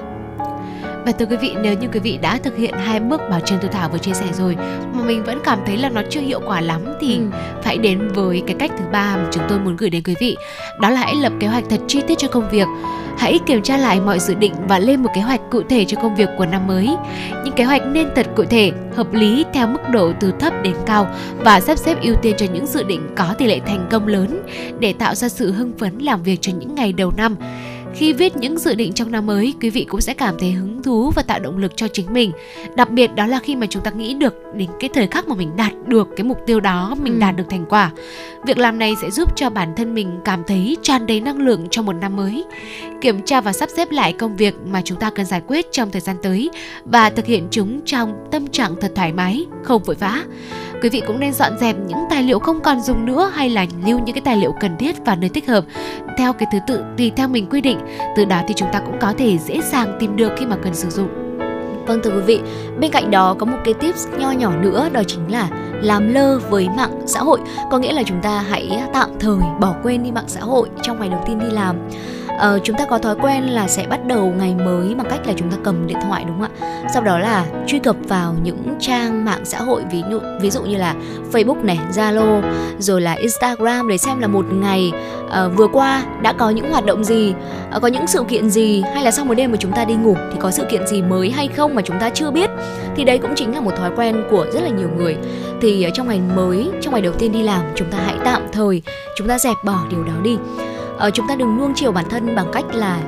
[1.05, 3.59] và thưa quý vị, nếu như quý vị đã thực hiện hai bước bảo Trân
[3.61, 4.57] Thu Thảo vừa chia sẻ rồi
[4.93, 7.23] mà mình vẫn cảm thấy là nó chưa hiệu quả lắm thì ừ.
[7.63, 10.35] phải đến với cái cách thứ ba mà chúng tôi muốn gửi đến quý vị.
[10.79, 12.67] Đó là hãy lập kế hoạch thật chi tiết cho công việc.
[13.17, 15.97] Hãy kiểm tra lại mọi dự định và lên một kế hoạch cụ thể cho
[16.01, 16.89] công việc của năm mới.
[17.43, 20.75] Những kế hoạch nên thật cụ thể, hợp lý theo mức độ từ thấp đến
[20.85, 21.07] cao
[21.39, 24.41] và sắp xếp ưu tiên cho những dự định có tỷ lệ thành công lớn
[24.79, 27.35] để tạo ra sự hưng phấn làm việc cho những ngày đầu năm.
[27.95, 30.84] Khi viết những dự định trong năm mới, quý vị cũng sẽ cảm thấy hứng
[30.84, 32.32] thú và tạo động lực cho chính mình.
[32.75, 35.36] Đặc biệt đó là khi mà chúng ta nghĩ được đến cái thời khắc mà
[35.36, 37.19] mình đạt được cái mục tiêu đó, mình ừ.
[37.19, 37.91] đạt được thành quả.
[38.45, 41.67] Việc làm này sẽ giúp cho bản thân mình cảm thấy tràn đầy năng lượng
[41.71, 42.43] cho một năm mới.
[43.01, 45.91] Kiểm tra và sắp xếp lại công việc mà chúng ta cần giải quyết trong
[45.91, 46.49] thời gian tới
[46.86, 50.23] và thực hiện chúng trong tâm trạng thật thoải mái, không vội vã
[50.84, 53.65] quý vị cũng nên dọn dẹp những tài liệu không còn dùng nữa hay là
[53.86, 55.65] lưu những cái tài liệu cần thiết vào nơi thích hợp.
[56.17, 57.80] Theo cái thứ tự tùy theo mình quy định,
[58.15, 60.76] từ đó thì chúng ta cũng có thể dễ dàng tìm được khi mà cần
[60.76, 61.22] sử dụng.
[61.88, 62.41] Vâng thưa quý vị,
[62.80, 65.50] bên cạnh đó có một cái tips nho nhỏ nữa đó chính là
[65.82, 67.39] làm lơ với mạng xã hội,
[67.72, 71.00] có nghĩa là chúng ta hãy tạm thời bỏ quên đi mạng xã hội trong
[71.00, 71.76] ngày đầu tiên đi làm.
[72.39, 75.34] Ờ, chúng ta có thói quen là sẽ bắt đầu ngày mới bằng cách là
[75.38, 76.88] chúng ta cầm điện thoại đúng không ạ?
[76.93, 80.62] Sau đó là truy cập vào những trang mạng xã hội ví dụ ví dụ
[80.62, 80.96] như là
[81.32, 82.41] Facebook này Zalo
[82.80, 84.91] rồi là Instagram để xem là một ngày
[85.34, 87.34] à, vừa qua đã có những hoạt động gì?
[87.72, 88.84] À, có những sự kiện gì?
[88.93, 91.02] Hay là sau một đêm mà chúng ta đi ngủ thì có sự kiện gì
[91.02, 92.50] mới hay không mà chúng ta chưa biết?
[92.96, 95.17] Thì đấy cũng chính là một thói quen của rất là nhiều người.
[95.62, 98.41] Thì ờ, trong ngày mới trong ngày đầu tiên đi làm chúng ta hãy tạm
[98.52, 98.82] thời
[99.15, 100.38] chúng ta dẹp bỏ điều đó đi.
[101.00, 103.00] À, chúng ta đừng nuông chiều bản thân bằng cách là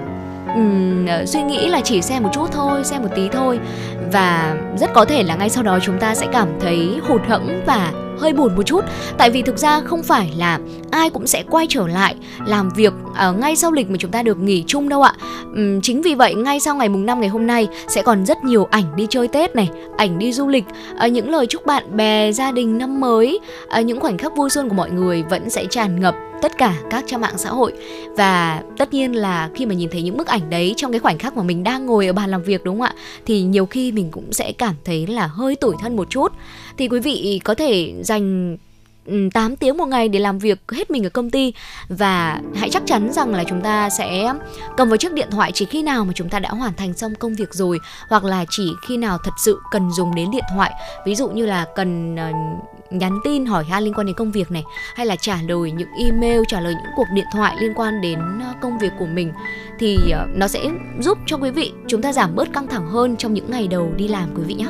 [0.56, 3.60] um, suy nghĩ là chỉ xem một chút thôi xem một tí thôi.
[4.12, 7.64] Và rất có thể là ngay sau đó chúng ta sẽ cảm thấy hụt hẫng
[7.66, 8.82] và hơi buồn một chút.
[9.18, 10.60] Tại vì thực ra không phải là
[10.92, 12.94] ai cũng sẽ quay trở lại làm việc
[13.30, 15.14] uh, ngay sau lịch mà chúng ta được nghỉ chung đâu ạ.
[15.84, 18.68] Chính vì vậy ngay sau ngày mùng 5 ngày hôm nay sẽ còn rất nhiều
[18.72, 20.64] ảnh đi chơi tết này ảnh đi du lịch.
[21.06, 23.40] Uh, những lời chúc bạn bè gia đình năm mới
[23.80, 26.76] uh, những khoảnh khắc vui xuân của mọi người vẫn sẽ tràn ngập tất cả
[26.90, 27.74] các trang mạng xã hội.
[28.18, 31.18] Và tất nhiên là khi mà nhìn thấy những bức ảnh đấy trong cái khoảnh
[31.18, 32.94] khắc mà mình đang ngồi ở bàn làm việc đúng không ạ?
[33.26, 36.32] Thì nhiều khi mình cũng sẽ cảm thấy là hơi tủi thân một chút.
[36.78, 38.58] Thì quý vị có thể dành
[39.06, 41.54] ừ, 8 tiếng một ngày để làm việc hết mình ở công ty.
[41.90, 44.34] Và hãy chắc chắn rằng là chúng ta sẽ
[44.78, 47.16] cầm vào chiếc điện thoại chỉ khi nào mà chúng ta đã hoàn thành xong
[47.16, 50.74] công việc rồi, hoặc là chỉ khi nào thật sự cần dùng đến điện thoại.
[51.06, 52.32] Ví dụ như là cần ờ,
[52.90, 54.64] nhắn tin, hỏi han liên quan đến công việc này,
[54.96, 58.20] hay là trả lời những email, trả lời những cuộc điện thoại liên quan đến
[58.20, 59.32] ờ, công việc của mình,
[59.80, 60.64] thì ờ, nó sẽ
[61.02, 63.94] giúp cho quý vị, chúng ta giảm bớt căng thẳng hơn trong những ngày đầu
[63.98, 64.68] đi làm, quý vị nhé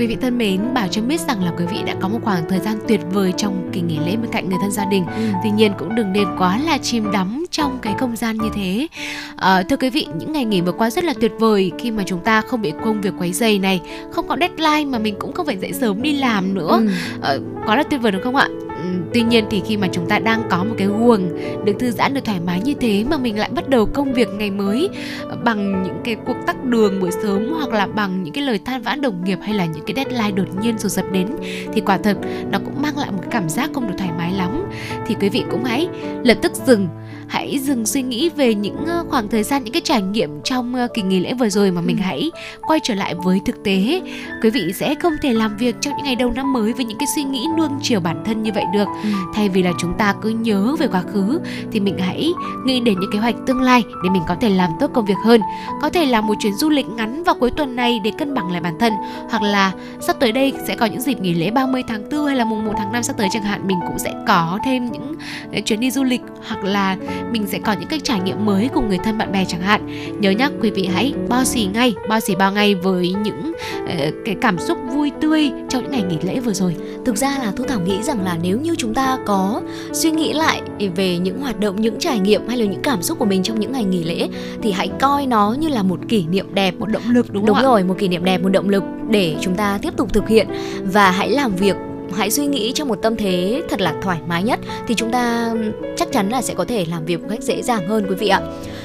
[0.00, 2.48] Quý vị thân mến, Bảo cho biết rằng là quý vị đã có một khoảng
[2.48, 5.06] thời gian tuyệt vời trong kỳ nghỉ lễ bên cạnh người thân gia đình.
[5.06, 5.22] Ừ.
[5.42, 8.88] Tuy nhiên cũng đừng nên quá là chìm đắm trong cái không gian như thế.
[9.36, 12.02] À, thưa quý vị, những ngày nghỉ vừa qua rất là tuyệt vời khi mà
[12.06, 13.80] chúng ta không bị công việc quấy dày này,
[14.12, 16.80] không có deadline mà mình cũng không phải dậy sớm đi làm nữa.
[16.80, 16.88] Ừ.
[17.22, 17.34] À,
[17.66, 18.48] quá là tuyệt vời đúng không ạ?
[19.14, 21.28] tuy nhiên thì khi mà chúng ta đang có một cái guồng
[21.64, 24.28] được thư giãn được thoải mái như thế mà mình lại bắt đầu công việc
[24.28, 24.88] ngày mới
[25.44, 28.82] bằng những cái cuộc tắc đường buổi sớm hoặc là bằng những cái lời than
[28.82, 31.28] vãn đồng nghiệp hay là những cái deadline đột nhiên rồi dập đến,
[31.72, 32.16] thì quả thật
[32.50, 34.70] nó cũng mang lại một cái cảm giác không được thoải mái lắm.
[35.06, 35.88] Thì quý vị cũng hãy
[36.24, 36.88] lập tức dừng
[37.30, 40.74] hãy dừng suy nghĩ về những ờ, khoảng thời gian những cái trải nghiệm trong
[40.74, 42.02] ờ, kỳ nghỉ lễ vừa rồi mà mình ừ.
[42.02, 42.30] hãy
[42.66, 44.02] quay trở lại với thực tế
[44.42, 46.98] quý vị sẽ không thể làm việc trong những ngày đầu năm mới với những
[46.98, 49.10] cái suy nghĩ nuông chiều bản thân như vậy được ừ.
[49.34, 51.40] thay vì là chúng ta cứ nhớ về quá khứ
[51.72, 52.28] thì mình hãy
[52.64, 55.18] nghĩ đến những kế hoạch tương lai để mình có thể làm tốt công việc
[55.24, 55.40] hơn
[55.82, 58.52] có thể là một chuyến du lịch ngắn vào cuối tuần này để cân bằng
[58.52, 58.92] lại bản thân
[59.30, 62.36] hoặc là sắp tới đây sẽ có những dịp nghỉ lễ 30 tháng 4 hay
[62.36, 65.14] là mùng 1 tháng 5 sắp tới chẳng hạn mình cũng sẽ có thêm những
[65.52, 66.96] ờ, chuyến đi du lịch hoặc là
[67.32, 69.86] mình sẽ có những cái trải nghiệm mới cùng người thân bạn bè chẳng hạn.
[70.20, 73.52] Nhớ nhắc quý vị hãy bao xì ngay bao xì bao ngay với những
[73.84, 76.76] uh, cái cảm xúc vui tươi trong những ngày nghỉ lễ vừa rồi.
[77.04, 80.32] Thực ra là thu thảo nghĩ rằng là nếu như chúng ta có suy nghĩ
[80.32, 80.62] lại
[80.96, 83.60] về những hoạt động những trải nghiệm hay là những cảm xúc của mình trong
[83.60, 84.28] những ngày nghỉ lễ
[84.62, 87.56] thì hãy coi nó như là một kỷ niệm đẹp một động lực đúng, đúng
[87.56, 90.28] không rồi một kỷ niệm đẹp một động lực để chúng ta tiếp tục thực
[90.28, 90.48] hiện.
[90.82, 91.76] Và hãy làm việc
[92.12, 95.54] hãy suy nghĩ trong một tâm thế thật là thoải mái nhất thì chúng ta
[95.96, 98.28] chắc chắn là sẽ có thể làm việc một cách dễ dàng hơn, quý vị
[98.28, 98.40] ạ.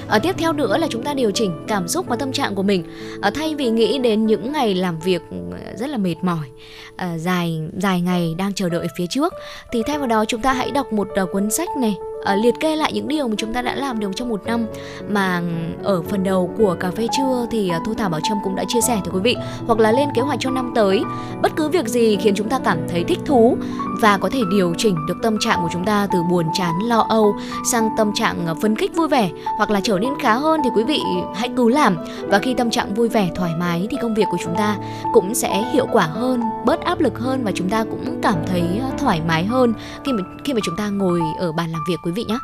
[0.09, 2.63] À, tiếp theo nữa là chúng ta điều chỉnh cảm xúc và tâm trạng của
[2.63, 2.83] mình.
[3.21, 5.37] À, thay vì nghĩ đến những ngày làm việc ừ,
[5.75, 6.47] rất là mệt mỏi
[6.95, 9.33] à, dài dài ngày đang chờ đợi phía trước
[9.71, 11.95] thì thay vào đó chúng ta hãy đọc một uh, cuốn sách này.
[12.33, 14.65] Uh, liệt kê lại những điều mà chúng ta đã làm được trong một năm.
[15.09, 15.41] Mà
[15.83, 18.55] ừ, ở phần đầu của cà phê trưa thì uh, thu thảo bảo trâm cũng
[18.55, 19.35] đã chia sẻ thưa quý vị
[19.67, 21.03] hoặc là lên kế hoạch cho năm tới.
[21.41, 23.57] Bất cứ việc gì khiến chúng ta cảm thấy thích thú
[24.01, 27.05] và có thể điều chỉnh được tâm trạng của chúng ta từ buồn chán lo
[27.09, 27.35] âu
[27.71, 30.84] sang tâm trạng phấn khích vui vẻ hoặc là trở nên khá hơn thì quý
[30.84, 31.01] vị
[31.36, 31.97] hãy cứ làm.
[32.21, 34.77] Và khi tâm trạng vui vẻ thoải mái thì công việc của chúng ta
[35.13, 38.62] cũng sẽ hiệu quả hơn bớt áp lực hơn và chúng ta cũng cảm thấy
[38.62, 39.73] ờ, thoải mái hơn
[40.05, 42.38] khi mà khi mà chúng ta ngồi ở bàn làm việc quý vị nhé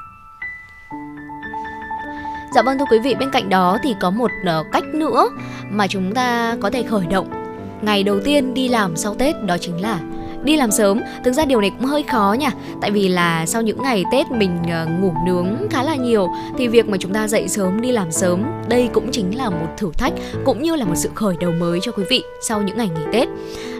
[2.56, 5.30] Dạ vâng thưa quý vị, bên cạnh đó thì có một ờ, cách nữa
[5.70, 7.30] mà chúng ta có thể khởi động.
[7.82, 10.00] Ngày đầu tiên đi làm sau Tết đó chính là
[10.44, 11.02] đi làm sớm.
[11.24, 12.52] Thực ra điều này cũng hơi khó nha.
[12.82, 16.28] Tại vì là sau những ngày tết mình ờ, ngủ nướng khá là nhiều,
[16.58, 19.68] thì việc mà chúng ta dậy sớm, đi làm sớm, đây cũng chính là một
[19.78, 20.14] thử thách,
[20.46, 23.04] cũng như là một sự khởi đầu mới cho quý vị sau những ngày nghỉ
[23.14, 23.28] tết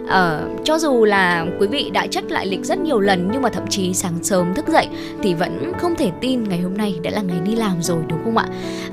[0.04, 3.48] uh, cho dù là quý vị đã chất lại lịch rất nhiều lần nhưng mà
[3.48, 4.88] thậm chí sáng sớm thức dậy
[5.22, 8.24] thì vẫn không thể tin ngày hôm nay đã là ngày đi làm rồi đúng
[8.24, 8.46] không ạ?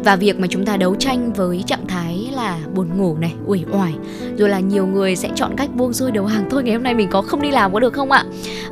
[0.04, 3.60] Và việc mà chúng ta đấu tranh với trạng thái là buồn ngủ này uể
[3.72, 3.94] oải
[4.38, 6.94] rồi là nhiều người sẽ chọn cách buông xuôi đầu hàng thôi ngày hôm nay
[6.94, 8.24] mình có không đi làm có được không ạ?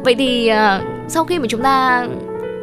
[0.03, 2.07] Vậy thì uh, sau khi mà chúng ta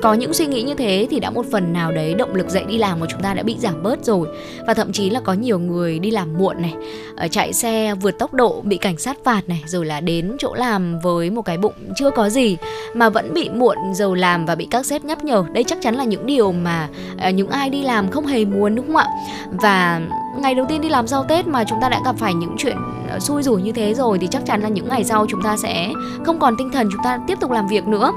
[0.04, 2.64] có những suy nghĩ như thế thì đã một phần nào đấy động lực dậy
[2.68, 4.28] đi làm của chúng ta đã bị giảm bớt rồi.
[4.66, 6.74] Và thậm chí là có nhiều người đi làm muộn này
[7.16, 10.54] ở chạy xe vượt tốc độ, bị cảnh sát phạt này, rồi là đến chỗ
[10.54, 12.56] làm với một cái bụng chưa có gì
[12.94, 15.44] mà vẫn bị muộn dầu làm và bị các sếp nhắc nhở.
[15.52, 16.88] Đây chắc chắn là những điều mà
[17.20, 19.08] ờ, những ai đi làm không hề muốn, đúng không ạ?
[19.50, 20.00] Và
[20.36, 22.76] ngày đầu tiên đi làm sau Tết mà chúng ta đã gặp phải những chuyện
[23.08, 25.56] ờ, xui rủi như thế rồi thì chắc chắn là những ngày sau chúng ta
[25.56, 25.92] sẽ
[26.24, 28.12] không còn tinh thần chúng ta tiếp tục làm việc nữa.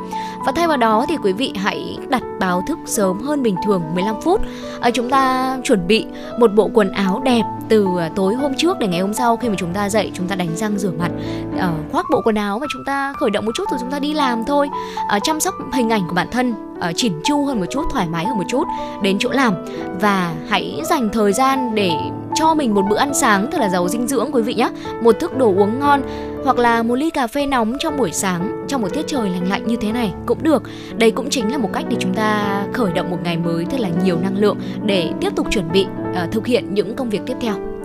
[0.46, 3.82] Và thay vào đó thì quý vị hãy đặt báo thức sớm hơn bình thường
[3.94, 4.42] 15 phút.
[4.82, 6.06] À, chúng ta chuẩn bị
[6.40, 9.50] một bộ quần áo đẹp từ ờ, tối hôm trước để ngày hôm sau khi
[9.50, 11.12] mà chúng ta dậy chúng ta đánh răng rửa mặt
[11.60, 14.00] à, khoác bộ quần áo và chúng ta khởi động một chút rồi chúng ta
[14.00, 14.70] đi làm thôi
[15.08, 18.08] À, chăm sóc hình ảnh của bản thân uh, chỉn chu hơn một chút thoải
[18.08, 18.64] mái hơn một chút
[19.04, 19.54] đến chỗ làm.
[20.02, 21.92] Và hãy dành thời gian để
[22.36, 24.70] cho mình một bữa ăn sáng thật là giàu dinh dưỡng quý vị nhé
[25.02, 26.02] một thức đồ uống ngon
[26.44, 29.50] hoặc là một ly cà phê nóng trong buổi sáng trong một tiết trời lành
[29.50, 30.64] lạnh như thế này cũng được.
[30.98, 33.80] Đây cũng chính là một cách để chúng ta khởi động một ngày mới thật
[33.80, 37.22] là nhiều năng lượng để tiếp tục chuẩn bị uh, thực hiện những công việc
[37.26, 37.77] tiếp theo.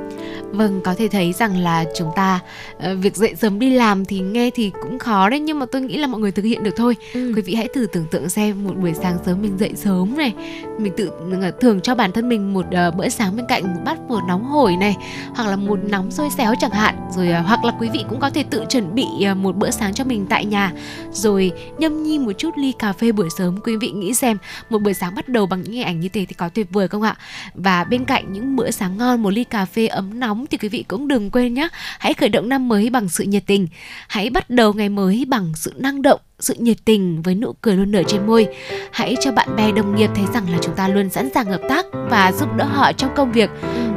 [0.53, 2.41] Vâng, có thể thấy rằng là chúng ta
[2.77, 5.83] uh, việc dậy sớm đi làm thì nghe thì cũng khó đấy nhưng mà tôi
[5.83, 6.97] nghĩ là mọi người thực hiện được thôi.
[7.15, 7.33] Ừ.
[7.37, 10.35] Quý vị hãy thử tưởng tượng xem một buổi sáng sớm mình dậy sớm này,
[10.79, 13.81] mình tự uh, thường cho bản thân mình một uh, bữa sáng bên cạnh một
[13.85, 14.97] bát phở nóng hổi này,
[15.35, 18.31] hoặc là một nóng xôi xéo chẳng hạn, rồi hoặc là quý vị cũng có
[18.31, 20.73] thể tự chuẩn bị một bữa sáng cho mình tại nhà,
[21.13, 23.61] rồi nhâm nhi một chút ly cà phê buổi sớm.
[23.61, 24.39] Quý vị nghĩ xem
[24.71, 26.89] một buổi sáng bắt đầu bằng những hình ảnh như thế thì có tuyệt vời
[26.89, 27.17] không ạ?
[27.55, 30.69] Và bên cạnh những bữa sáng ngon, một ly cà phê ấm nóng thì quý
[30.69, 33.69] vị cũng đừng quên nhé hãy khởi động năm mới bằng sự nhiệt tình.
[34.09, 37.77] Hãy bắt đầu ngày mới bằng sự năng động sự nhiệt tình với nụ cười
[37.77, 38.47] luôn nở trên môi.
[38.91, 41.61] Hãy cho bạn bè đồng nghiệp thấy rằng là chúng ta luôn sẵn sàng hợp
[41.69, 43.51] tác và giúp đỡ họ trong công việc.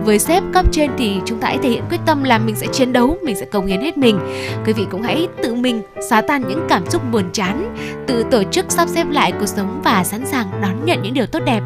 [0.03, 2.67] Với sếp cấp trên thì chúng ta hãy thể hiện quyết tâm là mình sẽ
[2.67, 4.19] chiến đấu mình sẽ cống hiến hết mình.
[4.65, 7.75] Quý vị cũng hãy tự mình xóa tan những cảm xúc buồn chán
[8.08, 11.25] tự tổ chức sắp xếp lại cuộc sống và sẵn sàng đón nhận những điều
[11.25, 11.62] tốt đẹp.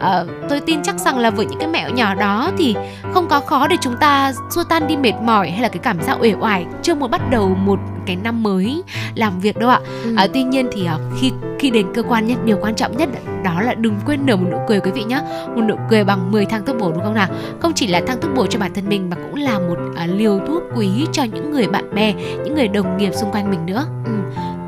[0.00, 2.76] À, tôi tin chắc rằng là với những cái mẹo nhỏ đó thì
[3.12, 6.02] không có khó để chúng ta xua tan đi mệt mỏi hay là cái cảm
[6.02, 6.66] giác uể oải.
[6.82, 8.82] Chưa muốn bắt đầu một cái năm mới
[9.14, 9.80] làm việc đâu ạ.
[10.04, 10.14] Ừ.
[10.16, 13.08] à, tuy nhiên thì à, khi khi đến cơ quan nhất điều quan trọng nhất
[13.44, 15.20] đó là đừng quên nở một nụ cười quý vị nhé
[15.54, 17.28] một nụ cười bằng 10 thang thuốc bổ đúng không nào?
[17.60, 20.06] Không chỉ là thang thuốc bổ cho bản thân mình mà cũng là một à,
[20.06, 23.66] liều thuốc quý cho những người bạn bè những người đồng nghiệp xung quanh mình
[23.66, 23.86] nữa.
[24.04, 24.12] Ừ.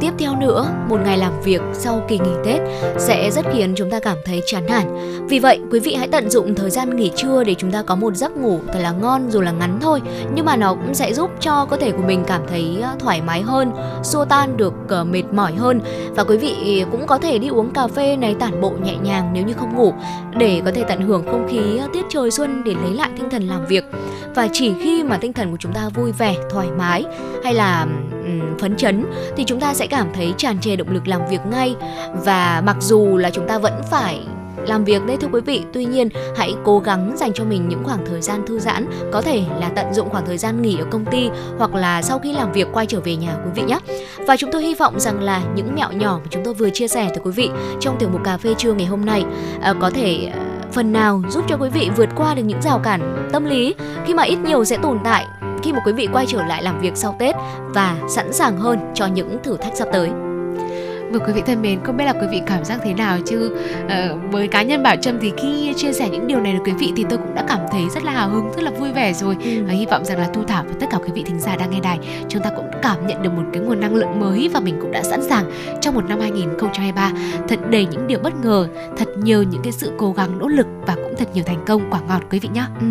[0.01, 2.61] Tiếp theo nữa, một ngày làm việc sau kỳ nghỉ Tết
[2.99, 4.85] sẽ rất khiến chúng ta cảm thấy chán nản.
[5.29, 7.95] Vì vậy, quý vị hãy tận dụng thời gian nghỉ trưa để chúng ta có
[7.95, 10.03] một giấc ngủ thật là ngon dù là ngắn thôi,
[10.35, 13.23] nhưng mà nó cũng sẽ giúp cho cơ thể của mình cảm thấy à, thoải
[13.23, 15.81] mái hơn, xua tan được ờ, mệt mỏi hơn.
[16.17, 19.31] Và quý vị cũng có thể đi uống cà phê này tản bộ nhẹ nhàng
[19.33, 19.93] nếu như không ngủ
[20.39, 23.31] để có thể tận hưởng không khí ờ, tiết trời xuân để lấy lại tinh
[23.31, 23.85] thần làm việc.
[24.35, 27.05] Và chỉ khi mà tinh thần của chúng ta vui vẻ, thoải mái
[27.45, 29.05] hay là um, phấn chấn
[29.37, 31.75] thì chúng ta sẽ cảm thấy tràn trề động lực làm việc ngay
[32.25, 34.21] và mặc dù là chúng ta vẫn phải
[34.69, 37.85] làm việc đấy thưa quý vị, tuy nhiên, hãy cố gắng dành cho mình những
[37.85, 40.87] khoảng thời gian thư giãn, có thể là tận dụng khoảng thời gian nghỉ ở
[40.91, 43.79] công ty hoặc là sau khi làm việc quay trở về nhà quý vị nhé
[44.27, 46.89] và chúng tôi hy vọng rằng là những mẹo nhỏ mà chúng tôi vừa chia
[46.89, 47.51] sẻ tới quý vị
[47.81, 49.25] trong tiểu mục cà phê trưa ngày hôm nay
[49.63, 50.41] ờ, có thể ờ,
[50.73, 53.75] phần nào giúp cho quý vị vượt qua được những rào cản tâm lý
[54.07, 55.27] khi mà ít nhiều sẽ tồn tại
[55.63, 57.35] khi mà quý vị quay trở lại làm việc sau Tết
[57.69, 60.26] và sẵn sàng hơn cho những thử thách sắp tới.
[61.11, 63.57] Vâng quý vị thân mến, không biết là quý vị cảm giác thế nào chứ
[63.85, 66.73] uh, với cá nhân Bảo Trâm thì khi chia sẻ những điều này với quý
[66.79, 69.13] vị thì tôi cũng đã cảm thấy rất là hào hứng, rất là vui vẻ
[69.13, 69.37] rồi.
[69.45, 69.51] Ừ.
[69.67, 71.71] Và hy vọng rằng là Thu Thảo và tất cả quý vị thính giả đang
[71.71, 74.61] nghe đài, chúng ta cũng cảm nhận được một cái nguồn năng lượng mới và
[74.61, 77.13] mình cũng đã sẵn sàng trong một năm 2023
[77.49, 80.67] thật đầy những điều bất ngờ, thật nhiều những cái sự cố gắng nỗ lực
[80.87, 82.65] và cũng thật nhiều thành công quả ngọt quý vị nhé.
[82.81, 82.87] Ừ.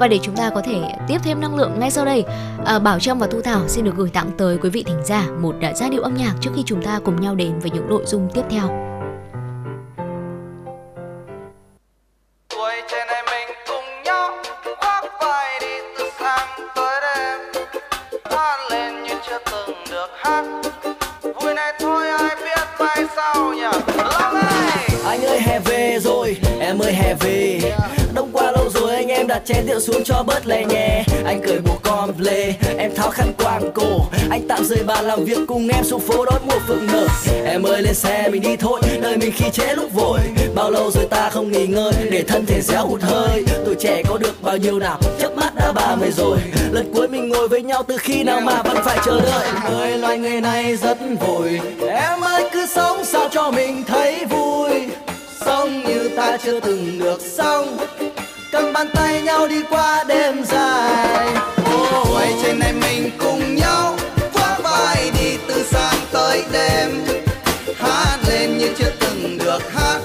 [0.00, 2.24] Và để chúng ta có thể tiếp thêm năng lượng ngay sau đây,
[2.76, 5.26] uh, Bảo Trâm và Thu Thảo xin được gửi tặng tới quý vị thính giả
[5.40, 7.88] một uh, giai điệu âm nhạc trước khi chúng ta cùng nhau đến với những
[7.88, 8.68] nội dung tiếp theo.
[25.04, 27.60] Anh ơi hè về rồi, em ơi hè về.
[28.14, 31.40] Đông qua lâu rồi anh em đặt chén rượu xuống cho bớt lè nhẹ Anh
[31.46, 34.00] cười bộ con play em tháo khăn quàng cổ.
[34.30, 37.06] Anh tạm rời bàn làm việc cùng em xuống phố đón mùa phượng nở.
[37.46, 38.80] Em ơi, lên xe mình đi thôi.
[39.00, 40.20] Đời mình khi chế lúc vội.
[40.54, 43.44] Bao lâu rồi ta không nghỉ ngơi để thân thể réo hụt hơi.
[43.64, 44.98] Tuổi trẻ có được bao nhiêu nào?
[45.20, 46.38] Chớp mắt đã ba mươi rồi.
[46.70, 49.48] Lần cuối mình ngồi với nhau từ khi nào mà vẫn phải chờ đợi.
[49.78, 51.60] Ơi, loài người này rất vội.
[51.88, 54.70] Em ơi, cứ sống sao cho mình thấy vui.
[55.46, 57.76] Sống như ta chưa từng được sống.
[58.52, 61.57] Cầm bàn tay nhau đi qua đêm dài
[62.12, 63.96] quay trên này mình cùng nhau
[64.32, 67.04] khoác vai đi từ sáng tới đêm.
[67.78, 69.98] Hát lên như chưa từng được hát.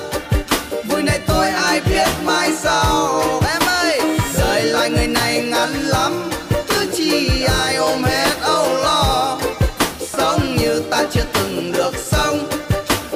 [0.90, 3.24] Vui này tôi ai biết mai sau.
[3.54, 4.02] Em ơi,
[4.38, 6.30] đời loài người này ngắn lắm.
[6.68, 9.38] Cứ chi ai ôm hết âu lo.
[10.18, 12.48] Sống như ta chưa từng được sống.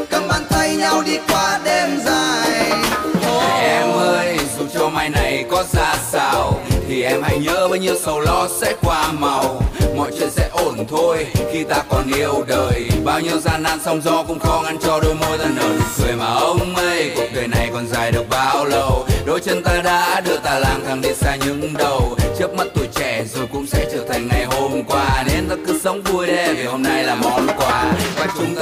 [0.10, 2.72] Cầm bàn tay nhau đi qua đêm dài.
[3.62, 7.96] Em ơi, dù cho mai này có ra sao thì em hãy nhớ bao nhiêu
[7.96, 9.62] sầu lo sẽ qua màu.
[9.98, 12.90] Mọi chuyện sẽ ổn thôi, khi ta còn yêu đời.
[13.06, 15.86] Bao nhiêu gian nan sóng gió cũng khó ngăn cho đôi môi ta nở nụ
[15.98, 19.06] cười mà ông ơi, Cuộc đời này còn dài được bao lâu?
[19.26, 22.18] Đôi chân ta đã đưa ta lang thang đi xa những đầu.
[22.40, 25.24] Chớp mắt tuổi trẻ rồi cũng sẽ trở thành ngày hôm qua.
[25.28, 27.27] Nên ta cứ sống vui đi vì hôm nay là một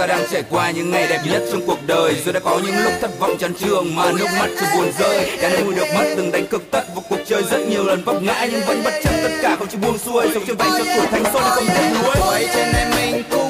[0.07, 2.15] ta đang trải qua những ngày đẹp nhất trong cuộc đời.
[2.25, 5.37] Rồi đã có những lúc thất vọng chán trường mà nước mắt chưa buồn rơi.
[5.41, 8.23] Đã nuôi được mất từng đánh cực tất vào cuộc chơi rất nhiều lần vấp
[8.23, 10.27] ngã, Nhưng vẫn bất chấp tất cả không chịu buông xuôi.
[10.33, 12.15] Sống trên vai cho tuổi thanh xuân không tiếc nuối.
[12.27, 13.44] Quay trên này mình cũng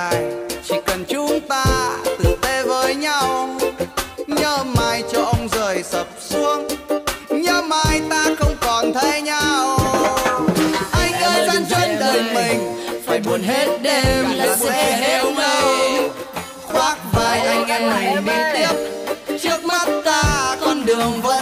[0.00, 0.24] dài.
[0.68, 1.64] Chỉ cần chúng ta
[2.04, 3.58] tử tế với nhau
[4.26, 6.68] nhớ mai cho ông rời sập xuống.
[7.28, 9.78] Nhớ mai ta không còn thấy nhau.
[10.92, 12.60] Anh ơi gian truân đời mình
[13.06, 16.10] phải buồn hết đêm là sẽ héo ngây
[16.66, 18.74] khoác vai anh em mình đi tiếp.
[19.42, 21.39] Trước mắt ta con đường vẫn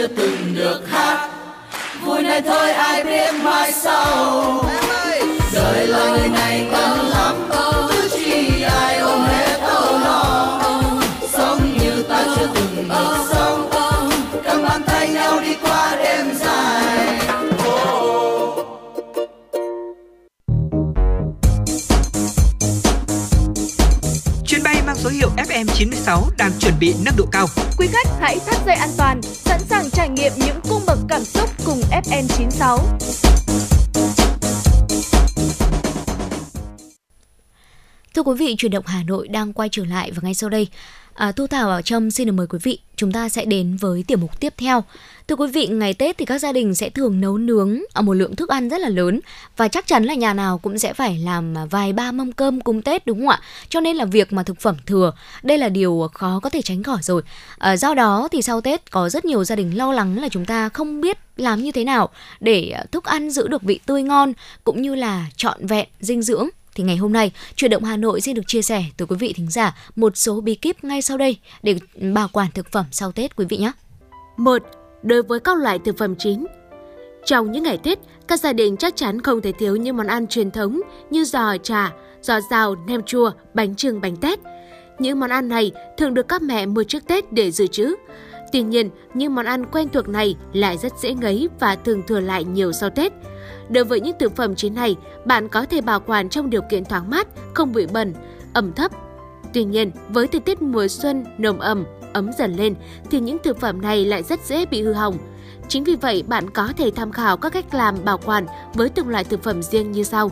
[0.00, 1.28] chưa từng được hát.
[2.04, 4.64] Vui này thôi ai biết mai sau.
[25.60, 27.46] FM96 đang chuẩn bị nâng độ cao.
[27.78, 31.24] Quý khách hãy thắt dây an toàn, sẵn sàng trải nghiệm những cung bậc cảm
[31.24, 32.78] xúc cùng FN96.
[38.14, 40.68] Thưa quý vị, chuyển động Hà Nội đang quay trở lại và ngay sau đây,
[41.14, 44.04] à, Thu Thảo Bảo Trâm xin được mời quý vị, chúng ta sẽ đến với
[44.06, 44.84] tiểu mục tiếp theo.
[45.28, 48.14] Thưa quý vị, ngày Tết thì các gia đình sẽ thường nấu nướng ở một
[48.14, 49.20] lượng thức ăn rất là lớn
[49.56, 52.82] và chắc chắn là nhà nào cũng sẽ phải làm vài ba mâm cơm cúng
[52.82, 53.40] Tết đúng không ạ?
[53.68, 56.82] Cho nên là việc mà thực phẩm thừa, đây là điều khó có thể tránh
[56.82, 57.22] khỏi rồi.
[57.58, 60.44] À, do đó thì sau Tết có rất nhiều gia đình lo lắng là chúng
[60.44, 62.08] ta không biết làm như thế nào
[62.40, 64.32] để thức ăn giữ được vị tươi ngon
[64.64, 68.20] cũng như là trọn vẹn dinh dưỡng thì ngày hôm nay, Chuyển động Hà Nội
[68.20, 71.18] xin được chia sẻ tới quý vị thính giả một số bí kíp ngay sau
[71.18, 71.78] đây để
[72.14, 73.72] bảo quản thực phẩm sau Tết quý vị nhé.
[74.36, 74.62] Một,
[75.02, 76.46] đối với các loại thực phẩm chín.
[77.24, 77.98] Trong những ngày Tết,
[78.28, 81.56] các gia đình chắc chắn không thể thiếu những món ăn truyền thống như giò
[81.62, 81.92] chả,
[82.22, 84.38] giò rào, nem chua, bánh trưng, bánh tét.
[84.98, 87.94] Những món ăn này thường được các mẹ mua trước Tết để dự trữ.
[88.52, 92.20] Tuy nhiên, những món ăn quen thuộc này lại rất dễ ngấy và thường thừa
[92.20, 93.12] lại nhiều sau Tết.
[93.70, 96.84] Đối với những thực phẩm trên này, bạn có thể bảo quản trong điều kiện
[96.84, 98.14] thoáng mát, không bị bẩn,
[98.52, 98.92] ẩm thấp.
[99.52, 102.74] Tuy nhiên, với thời tiết mùa xuân nồm ẩm, ấm dần lên
[103.10, 105.18] thì những thực phẩm này lại rất dễ bị hư hỏng.
[105.68, 109.08] Chính vì vậy, bạn có thể tham khảo các cách làm bảo quản với từng
[109.08, 110.30] loại thực phẩm riêng như sau.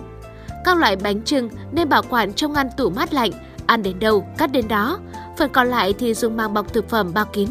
[0.64, 3.30] Các loại bánh trưng nên bảo quản trong ngăn tủ mát lạnh,
[3.66, 4.98] ăn đến đâu, cắt đến đó.
[5.38, 7.48] Phần còn lại thì dùng màng bọc thực phẩm bao kín.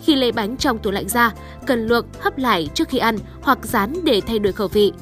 [0.00, 1.32] Khi lấy bánh trong tủ lạnh ra,
[1.66, 4.92] cần luộc, hấp lại trước khi ăn hoặc rán để thay đổi khẩu vị.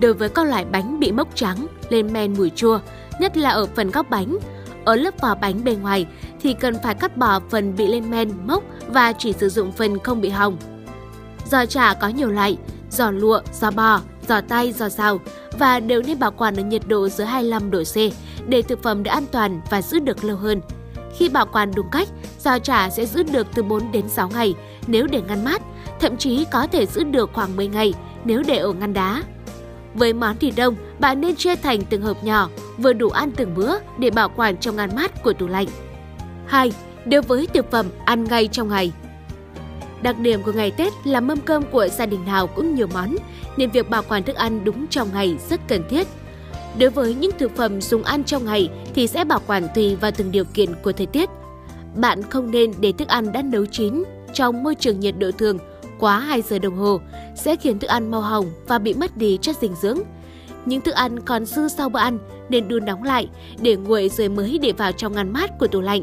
[0.00, 2.80] Đối với các loại bánh bị mốc trắng, lên men mùi chua,
[3.20, 4.38] nhất là ở phần góc bánh,
[4.84, 6.06] ở lớp vỏ bánh bên ngoài
[6.40, 9.98] thì cần phải cắt bỏ phần bị lên men, mốc và chỉ sử dụng phần
[9.98, 10.56] không bị hỏng.
[11.50, 12.56] Giò chả có nhiều loại,
[12.90, 15.20] giò lụa, giò bò, giò tay, giò xào
[15.58, 17.96] và đều nên bảo quản ở nhiệt độ dưới 25 độ C
[18.48, 20.60] để thực phẩm được an toàn và giữ được lâu hơn.
[21.16, 24.54] Khi bảo quản đúng cách, giò chả sẽ giữ được từ 4 đến 6 ngày
[24.86, 25.62] nếu để ngăn mát,
[26.00, 27.94] thậm chí có thể giữ được khoảng 10 ngày
[28.24, 29.22] nếu để ở ngăn đá.
[29.98, 33.54] Với món thịt đông, bạn nên chia thành từng hộp nhỏ, vừa đủ ăn từng
[33.54, 35.66] bữa để bảo quản trong ngăn mát của tủ lạnh.
[36.46, 36.72] 2.
[37.06, 38.92] Đối với thực phẩm ăn ngay trong ngày
[40.02, 43.16] Đặc điểm của ngày Tết là mâm cơm của gia đình nào cũng nhiều món,
[43.56, 46.06] nên việc bảo quản thức ăn đúng trong ngày rất cần thiết.
[46.78, 50.10] Đối với những thực phẩm dùng ăn trong ngày thì sẽ bảo quản tùy vào
[50.10, 51.28] từng điều kiện của thời tiết.
[51.96, 55.58] Bạn không nên để thức ăn đã nấu chín trong môi trường nhiệt độ thường
[55.98, 57.00] quá 2 giờ đồng hồ
[57.34, 59.98] sẽ khiến thức ăn mau hỏng và bị mất đi chất dinh dưỡng.
[60.64, 62.18] Những thức ăn còn dư sau bữa ăn
[62.48, 63.28] nên đun nóng lại
[63.60, 66.02] để nguội rồi mới để vào trong ngăn mát của tủ lạnh.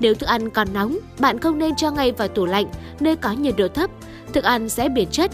[0.00, 2.66] Nếu thức ăn còn nóng, bạn không nên cho ngay vào tủ lạnh
[3.00, 3.90] nơi có nhiệt độ thấp,
[4.32, 5.30] thức ăn sẽ biến chất.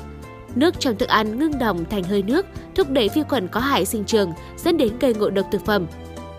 [0.54, 3.84] Nước trong thức ăn ngưng đồng thành hơi nước, thúc đẩy vi khuẩn có hại
[3.84, 5.86] sinh trường, dẫn đến gây ngộ độc thực phẩm.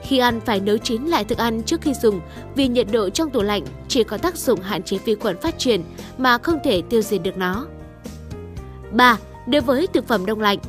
[0.04, 2.22] Khi ăn phải nấu chín lại thức ăn trước khi dùng
[2.56, 5.60] vì nhiệt độ trong tủ lạnh chỉ có tác dụng hạn chế vi khuẩn phát
[5.60, 5.84] triển
[6.18, 7.66] mà không thể tiêu diệt được nó.
[8.92, 9.18] 3.
[9.48, 10.60] Đối với thực phẩm đông lạnh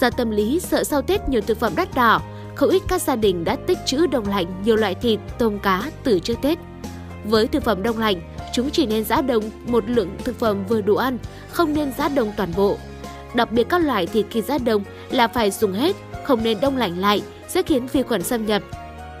[0.00, 2.20] Do tâm lý sợ sau Tết nhiều thực phẩm đắt đỏ,
[2.54, 5.90] không ít các gia đình đã tích trữ đông lạnh nhiều loại thịt, tôm cá
[6.04, 6.58] từ trước Tết.
[7.24, 8.20] Với thực phẩm đông lạnh,
[8.54, 11.18] chúng chỉ nên giã đông một lượng thực phẩm vừa đủ ăn,
[11.50, 12.76] không nên giã đông toàn bộ.
[13.34, 16.76] Đặc biệt các loại thịt khi giã đông là phải dùng hết, không nên đông
[16.76, 17.22] lạnh lại
[17.56, 18.62] sẽ khiến vi khuẩn xâm nhập.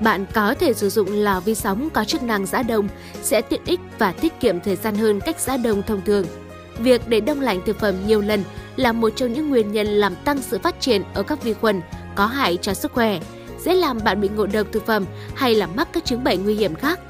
[0.00, 2.88] Bạn có thể sử dụng lò vi sóng có chức năng giã đông
[3.22, 6.26] sẽ tiện ích và tiết kiệm thời gian hơn cách giã đông thông thường.
[6.78, 8.44] Việc để đông lạnh thực phẩm nhiều lần
[8.76, 11.80] là một trong những nguyên nhân làm tăng sự phát triển ở các vi khuẩn
[12.14, 13.20] có hại cho sức khỏe,
[13.64, 16.54] dễ làm bạn bị ngộ độc thực phẩm hay là mắc các chứng bệnh nguy
[16.54, 17.00] hiểm khác.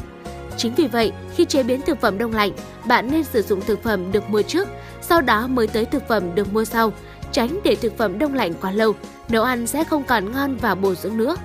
[0.56, 2.52] Chính vì vậy, khi chế biến thực phẩm đông lạnh,
[2.88, 4.68] bạn nên sử dụng thực phẩm được mua trước,
[5.02, 6.92] sau đó mới tới thực phẩm được mua sau,
[7.32, 8.94] tránh để thực phẩm đông lạnh quá lâu,
[9.28, 11.36] nấu ăn sẽ không còn ngon và bổ dưỡng nữa.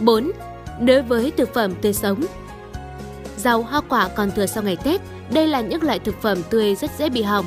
[0.00, 0.30] 4.
[0.80, 2.20] Đối với thực phẩm tươi sống
[3.36, 5.00] Rau, hoa quả còn thừa sau ngày Tết,
[5.32, 7.46] đây là những loại thực phẩm tươi rất dễ bị hỏng.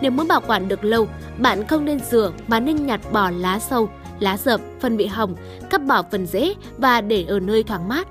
[0.00, 3.58] Nếu muốn bảo quản được lâu, bạn không nên rửa mà nên nhặt bỏ lá
[3.58, 3.88] sâu,
[4.20, 5.34] lá dập, phần bị hỏng,
[5.70, 8.08] cắt bỏ phần rễ và để ở nơi thoáng mát.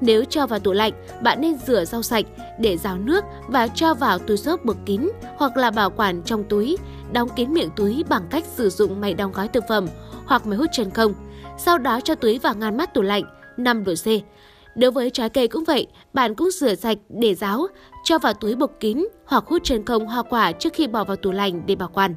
[0.00, 2.24] Nếu cho vào tủ lạnh, bạn nên rửa rau sạch
[2.58, 6.44] để ráo nước và cho vào túi xốp bực kín hoặc là bảo quản trong
[6.44, 6.76] túi,
[7.12, 9.86] đóng kín miệng túi bằng cách sử dụng máy đóng gói thực phẩm
[10.26, 11.14] hoặc máy hút chân không.
[11.58, 13.24] Sau đó cho túi vào ngăn mát tủ lạnh
[13.56, 14.06] 5 độ C.
[14.76, 17.66] Đối với trái cây cũng vậy, bạn cũng rửa sạch để ráo,
[18.04, 21.16] cho vào túi bọc kín hoặc hút chân không hoa quả trước khi bỏ vào
[21.16, 22.14] tủ lạnh để bảo quản.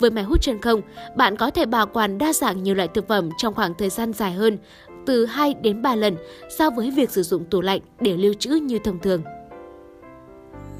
[0.00, 0.80] Với máy hút chân không,
[1.16, 4.12] bạn có thể bảo quản đa dạng nhiều loại thực phẩm trong khoảng thời gian
[4.12, 4.58] dài hơn,
[5.06, 6.16] từ 2 đến 3 lần
[6.58, 9.22] so với việc sử dụng tủ lạnh để lưu trữ như thông thường.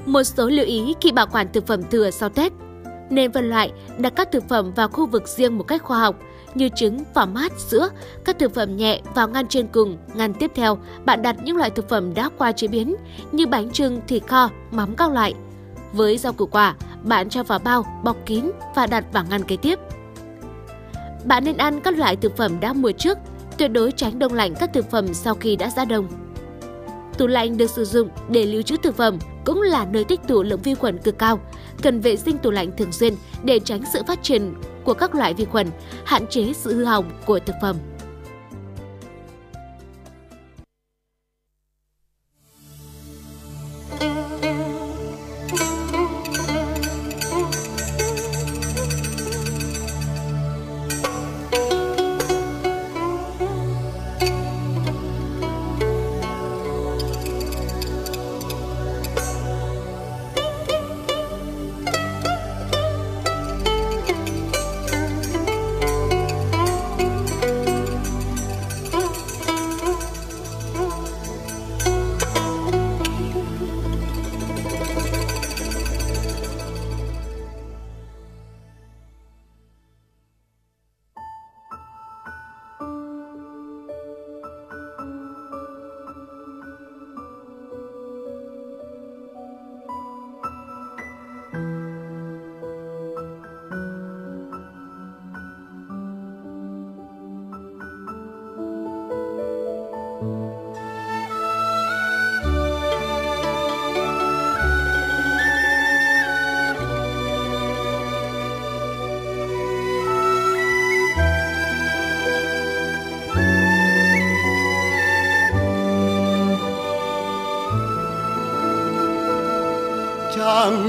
[0.05, 2.53] Một số lưu ý khi bảo quản thực phẩm thừa sau Tết
[3.09, 6.15] nên phân loại, đặt các thực phẩm vào khu vực riêng một cách khoa học,
[6.55, 7.89] như trứng, vỏ mát, sữa,
[8.25, 9.97] các thực phẩm nhẹ vào ngăn trên cùng.
[10.13, 12.95] Ngăn tiếp theo, bạn đặt những loại thực phẩm đã qua chế biến
[13.31, 15.33] như bánh trưng, thịt kho, mắm các loại.
[15.93, 19.57] Với rau củ quả, bạn cho vào bao, bọc kín và đặt vào ngăn kế
[19.57, 19.79] tiếp.
[21.25, 23.17] Bạn nên ăn các loại thực phẩm đã mua trước,
[23.57, 26.07] tuyệt đối tránh đông lạnh các thực phẩm sau khi đã ra đông.
[27.17, 29.17] Tủ lạnh được sử dụng để lưu trữ thực phẩm
[29.49, 31.39] cũng là nơi tích tụ lượng vi khuẩn cực cao.
[31.81, 35.33] Cần vệ sinh tủ lạnh thường xuyên để tránh sự phát triển của các loại
[35.33, 35.67] vi khuẩn,
[36.05, 37.75] hạn chế sự hư hỏng của thực phẩm.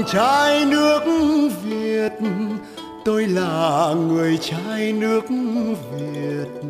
[0.07, 0.99] Trai nước
[1.63, 2.11] Việt.
[3.05, 5.23] Tôi là người trai nước
[5.91, 6.61] Việt.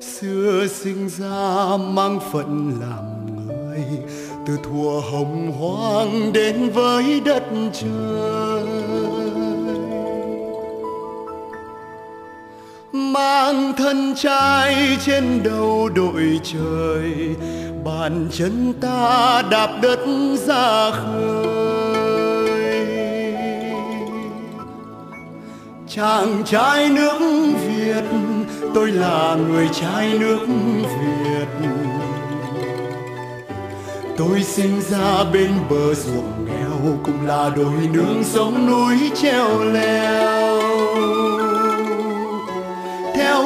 [0.00, 3.84] Xưa sinh ra mang phận làm người,
[4.46, 8.62] từ thuở hồng hoang đến với đất trời.
[12.92, 17.36] Mang thân trai trên đầu đội trời
[17.90, 19.98] bàn chân ta đạp đất
[20.46, 22.86] ra khơi.
[25.88, 27.18] Chàng trai nước
[27.66, 28.04] việt,
[28.74, 30.46] tôi là người trai nước
[30.82, 31.68] việt.
[34.16, 40.39] Tôi sinh ra bên bờ ruộng nghèo, cũng là đồi nương sống núi treo leo.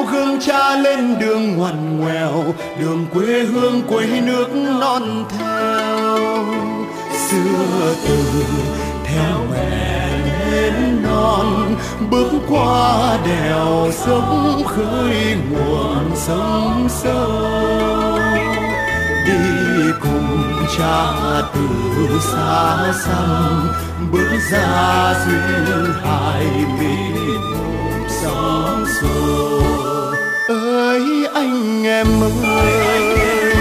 [0.05, 2.43] Hương gương cha lên đường ngoằn ngoèo,
[2.79, 4.47] đường quê hương quê nước
[4.79, 6.45] non theo.
[7.29, 8.43] Xưa từ
[9.03, 10.09] theo mẹ
[10.51, 11.75] lên non,
[12.11, 18.19] bước qua đèo sông khơi nguồn sông sâu.
[19.25, 21.13] Đi cùng cha
[21.53, 23.69] từ xa xăm,
[24.11, 26.45] bước ra duyên hai
[26.79, 27.41] miền
[28.09, 29.84] sóng sôi
[30.99, 32.07] với anh em
[32.45, 33.55] ơi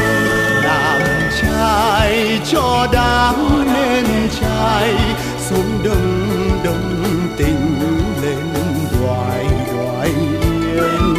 [0.62, 1.00] làm
[1.42, 4.94] trai cho đáng nên trai,
[5.38, 7.80] xuống đông đông tình
[8.22, 8.38] lên
[9.00, 11.14] đoài đoài yên.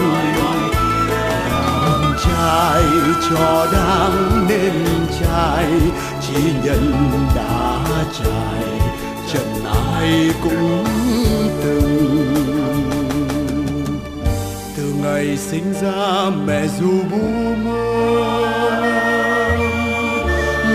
[1.52, 2.84] Làm trai
[3.30, 4.86] cho đáng nên
[5.22, 5.66] trai,
[6.28, 6.94] chỉ nhận
[7.36, 7.80] đã
[8.24, 8.64] trải
[9.34, 10.86] trần ai cũng
[11.64, 12.25] từng
[15.16, 17.18] ngày sinh ra mẹ dù bu
[17.66, 17.86] mơ.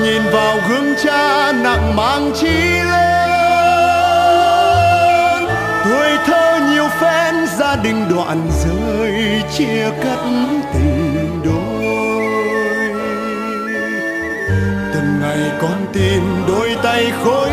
[0.03, 3.89] Nhìn vào gương cha nặng mang chi lớn
[5.85, 10.19] tuổi thơ nhiều phen gia đình đoạn rơi, chia cắt
[10.73, 11.85] tình đôi.
[14.95, 17.51] Từng ngày con tìm đôi tay khối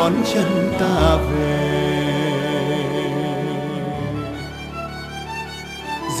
[0.00, 1.60] đón chân ta về.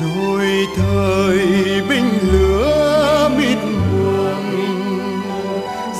[0.00, 1.38] Rồi thời
[1.88, 3.58] binh lửa mịt
[3.92, 5.22] mùng,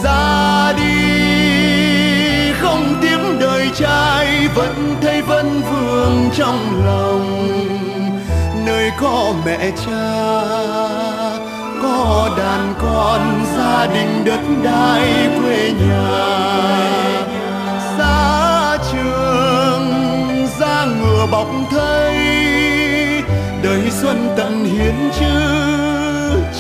[0.05, 7.49] ra đi không tiếng đời trai, vẫn thấy vẫn vương trong lòng.
[8.67, 10.13] Nơi có mẹ cha,
[11.83, 17.10] có đàn con, gia đình đất đai quê nhà.
[21.21, 22.15] Ra bọc thây
[23.63, 25.41] đời xuân tận hiến chữ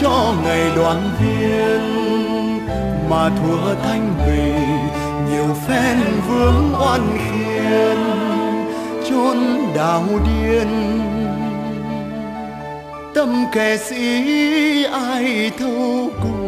[0.00, 1.80] cho ngày đoàn viên.
[3.10, 4.88] Mà thua thanh bình
[5.30, 5.98] nhiều phen
[6.28, 7.98] vướng oan khiên,
[9.10, 9.38] chốn
[9.74, 10.68] đào điên.
[13.14, 16.39] Tâm kẻ sĩ ai thâu cùng?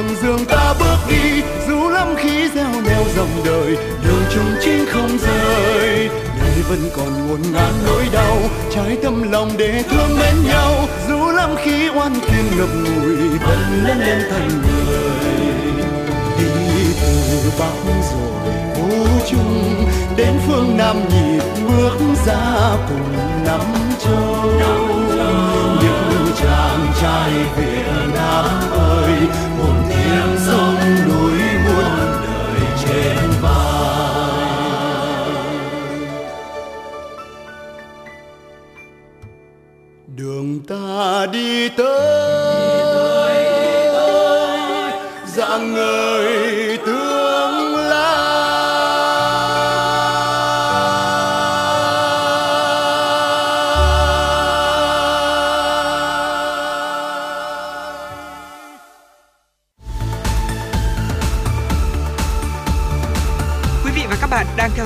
[0.00, 4.86] Thắng dương ta bước đi, dù lắm khí gieo neo dòng đời đường chung chính
[4.92, 6.08] không rời.
[6.40, 8.36] Đời vẫn còn ngổn ngàn nỗi đau,
[8.74, 10.74] trái tâm lòng để thương mến nhau.
[11.08, 15.32] Dù lắm khí oan kiên ngập ngùi, vẫn lớn lên thành người.
[16.38, 19.86] Đi từ bắc rồi, vô chung,
[20.16, 23.12] đến phương nam nhịp bước ra cùng
[23.44, 23.60] nắm
[24.04, 24.89] châu
[27.00, 29.12] trai Việt Nam ơi
[29.58, 30.76] hồn thiêng sông
[31.08, 33.60] núi muôn đời trên vai.
[40.06, 42.39] Đường ta đi tới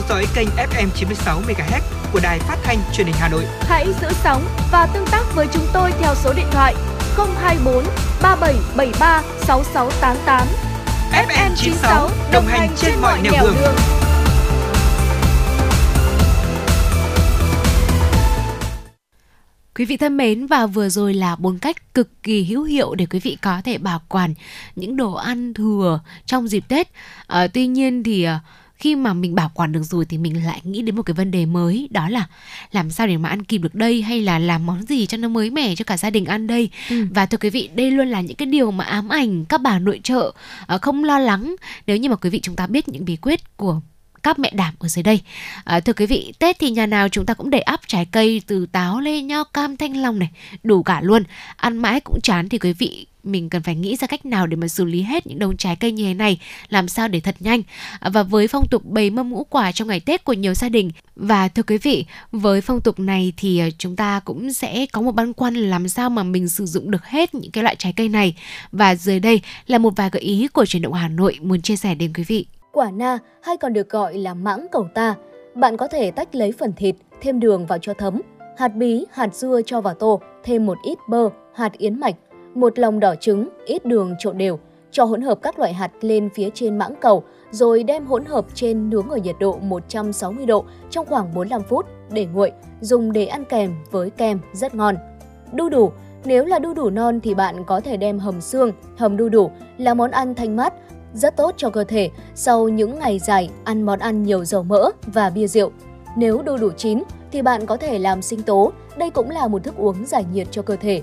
[0.08, 1.80] dõi kênh FM 96 MHz
[2.12, 3.44] của đài phát thanh truyền hình Hà Nội.
[3.60, 6.74] Hãy giữ sóng và tương tác với chúng tôi theo số điện thoại
[7.16, 7.84] 024
[8.22, 10.46] 3773 6688.
[11.12, 13.54] FM 96 đồng hành trên mọi nẻo đường.
[13.60, 13.74] đường.
[19.74, 23.06] Quý vị thân mến và vừa rồi là bốn cách cực kỳ hữu hiệu để
[23.06, 24.34] quý vị có thể bảo quản
[24.76, 26.88] những đồ ăn thừa trong dịp Tết.
[27.26, 28.30] À, tuy nhiên thì uh,
[28.76, 31.30] khi mà mình bảo quản được rồi thì mình lại nghĩ đến một cái vấn
[31.30, 32.26] đề mới đó là
[32.72, 35.28] làm sao để mà ăn kịp được đây hay là làm món gì cho nó
[35.28, 37.06] mới mẻ cho cả gia đình ăn đây ừ.
[37.14, 39.78] và thưa quý vị đây luôn là những cái điều mà ám ảnh các bà
[39.78, 40.32] nội trợ
[40.74, 41.56] uh, không lo lắng
[41.86, 43.80] nếu như mà quý vị chúng ta biết những bí quyết của
[44.24, 45.20] các mẹ đảm ở dưới đây.
[45.64, 48.42] À, thưa quý vị, Tết thì nhà nào chúng ta cũng để ắp trái cây
[48.46, 50.30] từ táo, lê, nho, cam, thanh long này,
[50.62, 51.22] đủ cả luôn.
[51.56, 54.56] Ăn mãi cũng chán thì quý vị mình cần phải nghĩ ra cách nào để
[54.56, 57.34] mà xử lý hết những đống trái cây như thế này làm sao để thật
[57.40, 57.62] nhanh.
[58.00, 60.90] Và với phong tục bày mâm ngũ quả trong ngày Tết của nhiều gia đình.
[61.16, 65.00] Và thưa quý vị với phong tục này thì ờ, chúng ta cũng sẽ có
[65.00, 67.92] một băn khoăn làm sao mà mình sử dụng được hết những cái loại trái
[67.96, 68.36] cây này.
[68.72, 71.76] Và dưới đây là một vài gợi ý của truyền động Hà Nội muốn chia
[71.76, 72.46] sẻ đến quý vị.
[72.72, 75.14] Quả na hay còn được gọi là mãng cầu ta.
[75.54, 78.20] Bạn có thể tách lấy phần thịt, thêm đường vào cho thấm,
[78.58, 82.14] hạt bí, hạt dưa cho vào tô, thêm một ít bơ, hạt yến mạch,
[82.54, 84.58] một lòng đỏ trứng, ít đường trộn đều,
[84.90, 88.46] cho hỗn hợp các loại hạt lên phía trên mãng cầu, rồi đem hỗn hợp
[88.54, 93.26] trên nướng ở nhiệt độ 160 độ trong khoảng 45 phút để nguội, dùng để
[93.26, 94.96] ăn kèm với kem rất ngon.
[95.52, 95.90] Đu đủ
[96.24, 99.50] nếu là đu đủ non thì bạn có thể đem hầm xương, hầm đu đủ
[99.78, 100.74] là món ăn thanh mát
[101.14, 104.90] rất tốt cho cơ thể sau những ngày dài ăn món ăn nhiều dầu mỡ
[105.06, 105.70] và bia rượu.
[106.16, 107.02] Nếu đu đủ chín
[107.32, 110.46] thì bạn có thể làm sinh tố, đây cũng là một thức uống giải nhiệt
[110.50, 111.02] cho cơ thể.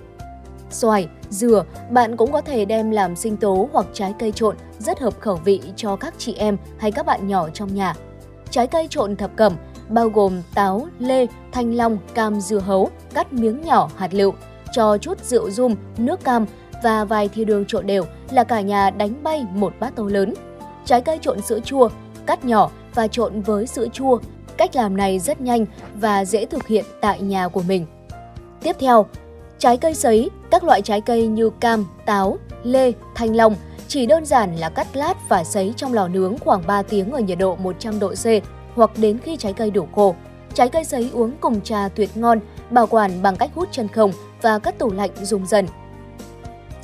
[0.70, 5.00] Xoài, dừa, bạn cũng có thể đem làm sinh tố hoặc trái cây trộn rất
[5.00, 7.94] hợp khẩu vị cho các chị em hay các bạn nhỏ trong nhà.
[8.50, 9.54] Trái cây trộn thập cẩm
[9.90, 14.34] bao gồm táo, lê, thanh long, cam, dưa hấu, cắt miếng nhỏ hạt lựu,
[14.72, 16.46] cho chút rượu rum, nước cam
[16.84, 20.34] và vài thìa đường trộn đều là cả nhà đánh bay một bát tô lớn.
[20.86, 21.90] Trái cây trộn sữa chua,
[22.26, 24.20] cắt nhỏ và trộn với sữa chua.
[24.58, 25.66] Cách làm này rất nhanh
[25.96, 27.86] và dễ thực hiện tại nhà của mình.
[28.64, 29.06] Tiếp theo,
[29.62, 33.56] trái cây sấy, các loại trái cây như cam, táo, lê, thanh long
[33.88, 37.20] chỉ đơn giản là cắt lát và sấy trong lò nướng khoảng 3 tiếng ở
[37.20, 38.26] nhiệt độ 100 độ C
[38.76, 40.16] hoặc đến khi trái cây đủ khô.
[40.54, 42.40] Trái cây sấy uống cùng trà tuyệt ngon,
[42.70, 45.66] bảo quản bằng cách hút chân không và cất tủ lạnh dùng dần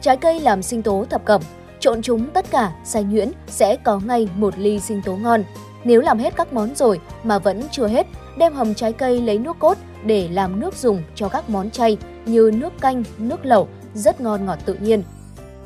[0.01, 1.41] Trái cây làm sinh tố thập cẩm,
[1.79, 5.43] trộn chúng tất cả xay nhuyễn sẽ có ngay một ly sinh tố ngon.
[5.83, 8.07] Nếu làm hết các món rồi mà vẫn chưa hết,
[8.37, 11.97] đem hầm trái cây lấy nước cốt để làm nước dùng cho các món chay
[12.27, 15.03] như nước canh, nước lẩu, rất ngon ngọt tự nhiên.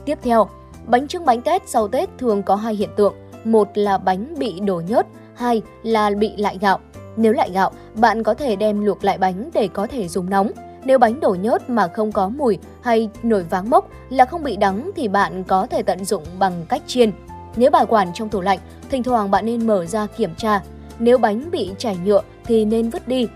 [0.05, 0.49] Tiếp theo,
[0.85, 3.13] bánh trưng bánh tét sau Tết thường có hai hiện tượng.
[3.43, 6.79] Một là bánh bị đổ nhớt, hai là bị lại gạo.
[7.15, 10.51] Nếu lại gạo, bạn có thể đem luộc lại bánh để có thể dùng nóng.
[10.85, 14.55] Nếu bánh đổ nhớt mà không có mùi hay nổi váng mốc là không bị
[14.55, 17.11] đắng thì bạn có thể tận dụng bằng cách chiên.
[17.55, 18.59] Nếu bảo quản trong tủ lạnh,
[18.89, 20.61] thỉnh thoảng bạn nên mở ra kiểm tra.
[20.99, 23.27] Nếu bánh bị chảy nhựa thì nên vứt đi.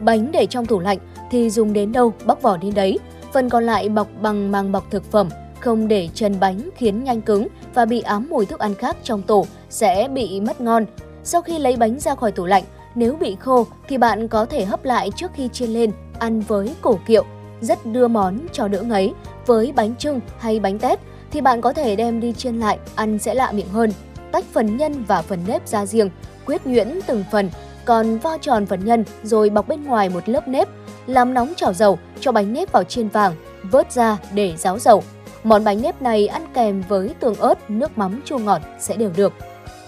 [0.00, 0.98] Bánh để trong tủ lạnh
[1.34, 2.98] thì dùng đến đâu bóc vỏ đến đấy.
[3.32, 5.28] Phần còn lại bọc bằng màng bọc thực phẩm,
[5.60, 9.22] không để chân bánh khiến nhanh cứng và bị ám mùi thức ăn khác trong
[9.22, 10.84] tủ sẽ bị mất ngon.
[11.24, 12.64] Sau khi lấy bánh ra khỏi tủ lạnh,
[12.94, 16.74] nếu bị khô thì bạn có thể hấp lại trước khi chiên lên ăn với
[16.82, 17.24] cổ kiệu,
[17.60, 19.12] rất đưa món cho đỡ ngấy.
[19.46, 20.98] Với bánh trưng hay bánh tét
[21.30, 23.92] thì bạn có thể đem đi chiên lại, ăn sẽ lạ miệng hơn.
[24.32, 26.10] Tách phần nhân và phần nếp ra riêng,
[26.46, 27.50] quyết nhuyễn từng phần,
[27.84, 30.68] còn vo tròn phần nhân rồi bọc bên ngoài một lớp nếp,
[31.06, 35.02] làm nóng chảo dầu cho bánh nếp vào chiên vàng, vớt ra để ráo dầu.
[35.44, 39.10] Món bánh nếp này ăn kèm với tương ớt, nước mắm chua ngọt sẽ đều
[39.16, 39.32] được.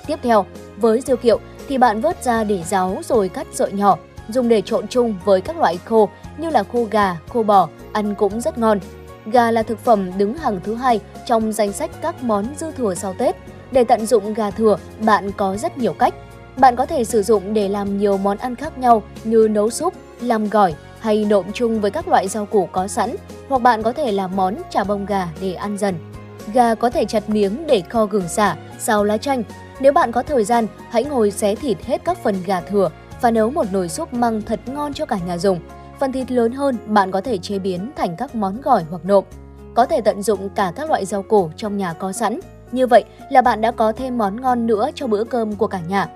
[0.07, 0.47] Tiếp theo,
[0.77, 3.99] với dưa kiệu thì bạn vớt ra để ráo rồi cắt sợi nhỏ,
[4.29, 6.09] dùng để trộn chung với các loại khô
[6.39, 8.81] như là khô gà, khô bò, ăn cũng rất ngon.
[9.27, 12.95] Gà là thực phẩm đứng hàng thứ hai trong danh sách các món dư thừa
[12.95, 13.37] sau Tết.
[13.71, 16.14] Để tận dụng gà thừa, bạn có rất nhiều cách.
[16.57, 19.95] Bạn có thể sử dụng để làm nhiều món ăn khác nhau như nấu súp,
[20.21, 20.75] làm gỏi
[21.07, 23.17] hay nộm chung với các loại rau củ có sẵn,
[23.49, 25.95] hoặc bạn có thể làm món chả bông gà để ăn dần.
[26.55, 29.43] Gà có thể chặt miếng để kho gừng xả, xào lá chanh.
[29.81, 32.91] Nếu bạn có thời gian, hãy ngồi xé thịt hết các phần gà thừa
[33.21, 35.61] và nấu một nồi súp măng thật ngon cho cả nhà dùng.
[36.01, 39.25] Phần thịt lớn hơn, bạn có thể chế biến thành các món gỏi hoặc nộm.
[39.75, 42.41] Có thể tận dụng cả các loại rau củ trong nhà có sẵn.
[42.73, 45.81] Như vậy là bạn đã có thêm món ngon nữa cho bữa cơm của cả
[45.89, 46.09] nhà.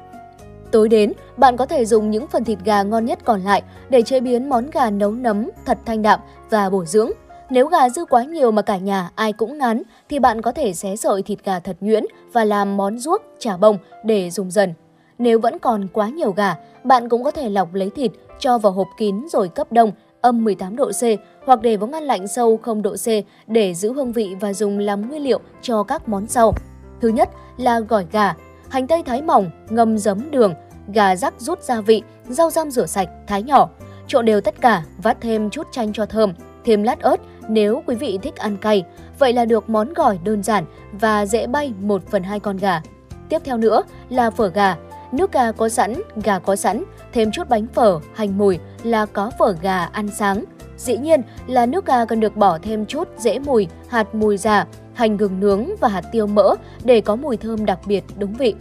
[0.73, 4.03] Tối đến, bạn có thể dùng những phần thịt gà ngon nhất còn lại để
[4.03, 7.11] chế biến món gà nấu nấm thật thanh đạm và bổ dưỡng.
[7.51, 10.73] Nếu gà dư quá nhiều mà cả nhà ai cũng ngán thì bạn có thể
[10.73, 14.75] xé sợi thịt gà thật nhuyễn và làm món ruốc, chả bông để dùng dần.
[15.19, 18.73] Nếu vẫn còn quá nhiều gà, bạn cũng có thể lọc lấy thịt, cho vào
[18.73, 21.03] hộp kín rồi cấp đông, âm 18 độ C
[21.47, 23.07] hoặc để vào ngăn lạnh sâu 0 độ C
[23.47, 26.55] để giữ hương vị và dùng làm nguyên liệu cho các món sau.
[27.01, 28.35] Thứ nhất là gỏi gà,
[28.71, 30.55] hành tây thái mỏng, ngâm giấm đường,
[30.95, 33.69] gà rắc rút gia vị, rau răm rửa sạch, thái nhỏ.
[34.07, 36.33] Trộn đều tất cả, vắt thêm chút chanh cho thơm,
[36.65, 37.17] thêm lát ớt
[37.49, 38.85] nếu quý vị thích ăn cay.
[39.19, 42.83] Vậy là được món gỏi đơn giản và dễ bay 1 phần 2 con gà.
[43.29, 44.77] Tiếp theo nữa là phở gà.
[45.13, 49.31] Nước gà có sẵn, gà có sẵn, thêm chút bánh phở, hành mùi là có
[49.39, 50.45] phở gà ăn sáng.
[50.77, 54.67] Dĩ nhiên là nước gà cần được bỏ thêm chút dễ mùi, hạt mùi già,
[55.01, 58.55] hành gừng nướng và hạt tiêu mỡ để có mùi thơm đặc biệt đúng vị.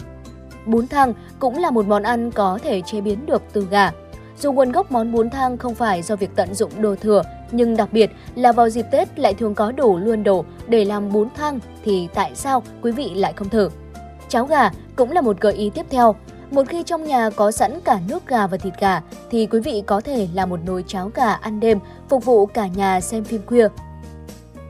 [0.66, 3.92] Bún thang cũng là một món ăn có thể chế biến được từ gà.
[4.38, 7.22] Dù nguồn gốc món bún thang không phải do việc tận dụng đồ thừa,
[7.52, 11.12] nhưng đặc biệt là vào dịp Tết lại thường có đủ luôn đồ để làm
[11.14, 13.70] bún thang thì tại sao quý vị lại không thử?
[14.30, 16.16] Cháo gà cũng là một gợi ý tiếp theo.
[16.52, 19.84] Một khi trong nhà có sẵn cả nước gà và thịt gà thì quý vị
[19.86, 21.80] có thể làm một nồi cháo gà ăn đêm
[22.10, 23.68] phục vụ cả nhà xem phim khuya.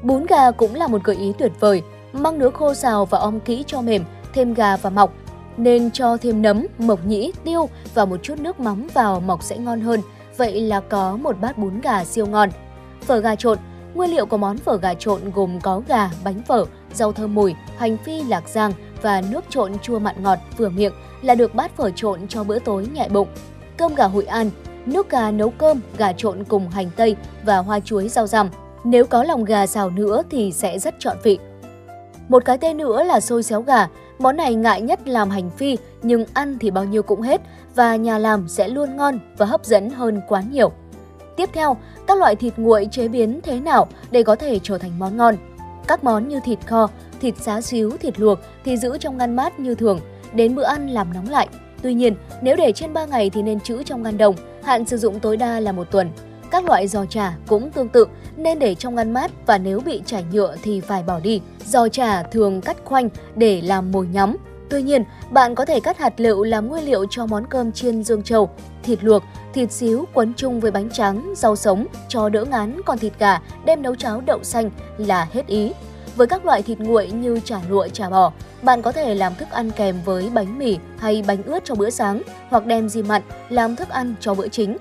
[0.04, 1.82] Bún gà cũng là một gợi ý tuyệt vời.
[2.14, 5.14] Măng nứa khô xào và om kỹ cho mềm, thêm gà và mọc.
[5.58, 9.58] Nên cho thêm nấm, mộc nhĩ, tiêu và một chút nước mắm vào mọc sẽ
[9.58, 10.02] ngon hơn.
[10.38, 12.50] Vậy là có một bát bún gà siêu ngon.
[13.02, 13.58] Phở gà trộn
[13.94, 17.56] Nguyên liệu của món phở gà trộn gồm có gà, bánh phở, rau thơm mùi,
[17.78, 18.72] hành phi lạc giang
[19.02, 22.60] và nước trộn chua mặn ngọt vừa miệng là được bát phở trộn cho bữa
[22.60, 23.28] tối nhẹ bụng.
[23.78, 24.50] Cơm gà Hội An,
[24.86, 28.50] nước gà nấu cơm, gà trộn cùng hành tây và hoa chuối rau răm.
[28.84, 31.40] Nếu có lòng gà xào nữa thì sẽ rất trọn vị.
[32.30, 33.88] Một cái tên nữa là xôi xéo gà.
[34.20, 37.42] Món này ngại nhất làm hành phi nhưng ăn thì bao nhiêu cũng hết
[37.76, 40.72] và nhà làm sẽ luôn ngon và hấp dẫn hơn quá nhiều.
[41.38, 41.78] Tiếp theo,
[42.08, 45.36] các loại thịt nguội chế biến thế nào để có thể trở thành món ngon.
[45.88, 46.90] Các món như thịt kho,
[47.22, 50.00] thịt xá xíu, thịt luộc thì giữ trong ngăn mát như thường,
[50.34, 51.48] đến bữa ăn làm nóng lại.
[51.82, 54.98] Tuy nhiên, nếu để trên 3 ngày thì nên trữ trong ngăn đồng, hạn sử
[54.98, 56.12] dụng tối đa là một tuần.
[56.52, 60.02] Các loại giò chả cũng tương tự, nên để trong ngăn mát và nếu bị
[60.06, 61.42] chảy nhựa thì phải bỏ đi.
[61.66, 64.38] Giò chả thường cắt khoanh để làm mồi nhắm.
[64.70, 68.04] Tuy nhiên, bạn có thể cắt hạt lựu làm nguyên liệu cho món cơm chiên
[68.04, 68.50] dương châu,
[68.84, 69.24] thịt luộc,
[69.54, 73.40] thịt xíu quấn chung với bánh trắng, rau sống cho đỡ ngán, còn thịt gà
[73.66, 75.72] đem nấu cháo đậu xanh là hết ý.
[76.16, 78.32] Với các loại thịt nguội như chả lụa, chả bò,
[78.62, 81.90] bạn có thể làm thức ăn kèm với bánh mì hay bánh ướt cho bữa
[81.90, 84.78] sáng hoặc đem di mặn làm thức ăn cho bữa chính.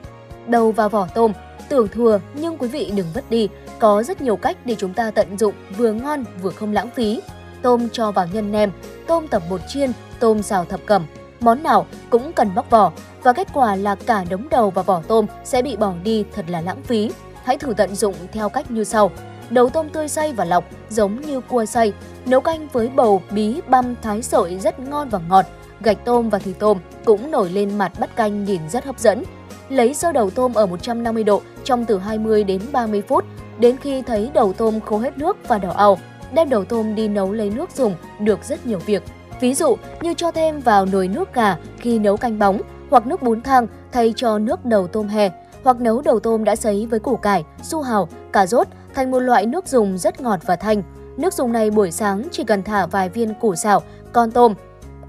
[0.47, 1.33] Đầu và vỏ tôm,
[1.69, 3.49] tưởng thừa nhưng quý vị đừng vứt đi,
[3.79, 7.21] có rất nhiều cách để chúng ta tận dụng vừa ngon vừa không lãng phí.
[7.63, 8.71] Tôm cho vào nhân nem,
[9.07, 11.07] tôm tẩm bột chiên, tôm xào thập cẩm,
[11.41, 12.93] món nào cũng cần bóc vỏ
[13.23, 16.45] và kết quả là cả đống đầu và vỏ tôm sẽ bị bỏ đi thật
[16.49, 17.11] là lãng phí.
[17.45, 19.11] Hãy thử tận dụng theo cách như sau.
[19.51, 21.93] Đầu tôm tươi xay và lọc giống như cua xay,
[22.27, 25.47] nấu canh với bầu, bí, băm, thái sợi rất ngon và ngọt.
[25.81, 29.23] Gạch tôm và thịt tôm cũng nổi lên mặt bắt canh nhìn rất hấp dẫn.
[29.69, 33.25] Lấy sơ đầu tôm ở 150 độ trong từ 20 đến 30 phút,
[33.59, 35.99] đến khi thấy đầu tôm khô hết nước và đỏ ao.
[36.33, 39.03] Đem đầu tôm đi nấu lấy nước dùng được rất nhiều việc.
[39.41, 42.61] Ví dụ như cho thêm vào nồi nước gà khi nấu canh bóng
[42.91, 45.31] hoặc nước bún thang thay cho nước đầu tôm hè
[45.65, 49.19] hoặc nấu đầu tôm đã sấy với củ cải, su hào, cà rốt thành một
[49.19, 50.83] loại nước dùng rất ngọt và thanh.
[51.17, 54.55] Nước dùng này buổi sáng chỉ cần thả vài viên củ xào, con tôm,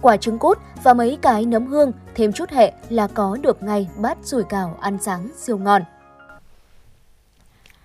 [0.01, 3.87] quả trứng cút và mấy cái nấm hương, thêm chút hệ là có được ngay
[3.97, 5.81] bát sủi cảo ăn sáng siêu ngon.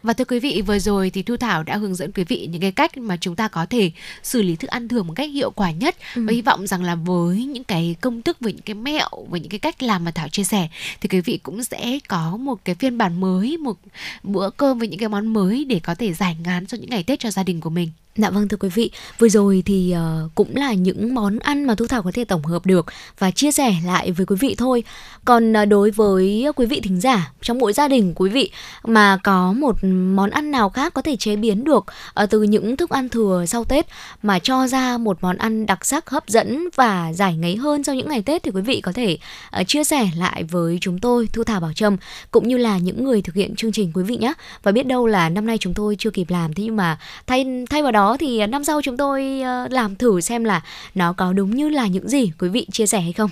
[0.03, 2.61] Và thưa quý vị, vừa rồi thì Thu Thảo đã hướng dẫn quý vị những
[2.61, 3.91] cái cách mà chúng ta có thể
[4.23, 6.23] xử lý thức ăn thừa một cách hiệu quả nhất ừ.
[6.27, 9.41] và hy vọng rằng là với những cái công thức với những cái mẹo với
[9.41, 10.69] những cái cách làm mà Thảo chia sẻ
[11.01, 13.77] thì quý vị cũng sẽ có một cái phiên bản mới, một
[14.23, 17.03] bữa cơm với những cái món mới để có thể giải ngán cho những ngày
[17.03, 17.91] Tết cho gia đình của mình.
[18.17, 19.95] Dạ vâng thưa quý vị, vừa rồi thì
[20.25, 22.87] uh, cũng là những món ăn mà Thu Thảo có thể tổng hợp được
[23.19, 24.85] và chia sẻ lại với quý vị thôi.
[25.25, 28.51] Còn uh, đối với quý vị thính giả trong mỗi gia đình quý vị
[28.85, 29.77] mà có một
[30.15, 31.85] món ăn nào khác có thể chế biến được
[32.23, 33.87] uh, từ những thức ăn thừa sau Tết
[34.23, 37.95] mà cho ra một món ăn đặc sắc hấp dẫn và giải ngấy hơn sau
[37.95, 39.19] những ngày Tết thì quý vị có thể
[39.61, 41.97] uh, chia sẻ lại với chúng tôi Thu Thảo Bảo Trâm
[42.31, 44.33] cũng như là những người thực hiện chương trình quý vị nhé.
[44.63, 47.47] Và biết đâu là năm nay chúng tôi chưa kịp làm thế nhưng mà thay
[47.71, 50.63] thay vào đó thì à, năm sau chúng tôi ờ, làm thử xem là
[50.95, 53.31] nó có đúng như là những gì quý vị chia sẻ hay không.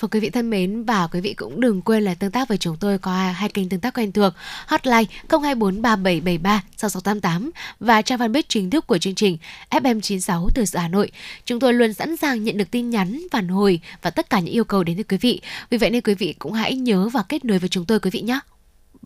[0.00, 2.58] Và quý vị thân mến và quý vị cũng đừng quên là tương tác với
[2.58, 4.32] chúng tôi qua hai kênh tương tác quen thuộc
[4.66, 7.50] hotline 0243773 6688
[7.80, 9.38] và trang fanpage chính thức của chương trình
[9.70, 11.10] FM96 từ Hà Nội.
[11.44, 14.54] Chúng tôi luôn sẵn sàng nhận được tin nhắn, phản hồi và tất cả những
[14.54, 15.40] yêu cầu đến từ quý vị.
[15.70, 18.10] Vì vậy nên quý vị cũng hãy nhớ và kết nối với chúng tôi quý
[18.10, 18.40] vị nhé.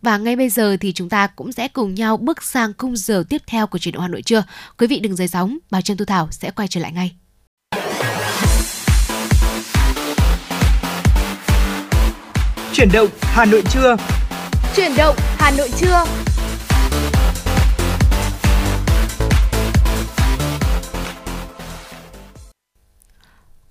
[0.03, 3.23] Và ngay bây giờ thì chúng ta cũng sẽ cùng nhau bước sang khung giờ
[3.29, 4.43] tiếp theo của chuyển động Hà Nội trưa.
[4.77, 7.15] Quý vị đừng rời sóng, bà Trương Thu Thảo sẽ quay trở lại ngay.
[12.73, 13.95] Chuyển động Hà Nội trưa.
[14.75, 16.05] Chuyển động Hà Nội trưa.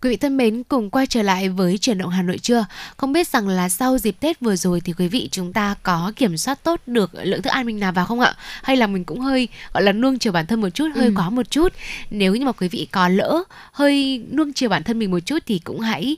[0.02, 2.66] Quý vị thân mến, cùng quay trở lại với chuyển động Hà Nội chưa?
[2.96, 6.12] Không biết rằng là sau dịp Tết vừa rồi thì quý vị chúng ta có
[6.16, 8.34] kiểm soát tốt được lượng thức ăn mình nào vào không ạ?
[8.62, 11.12] Hay là mình cũng hơi gọi là nuông chiều bản thân một chút, hơi ừ.
[11.16, 11.72] quá một chút.
[12.10, 13.42] Nếu như mà quý vị có lỡ
[13.72, 16.16] hơi nuông chiều bản thân mình một chút thì cũng hãy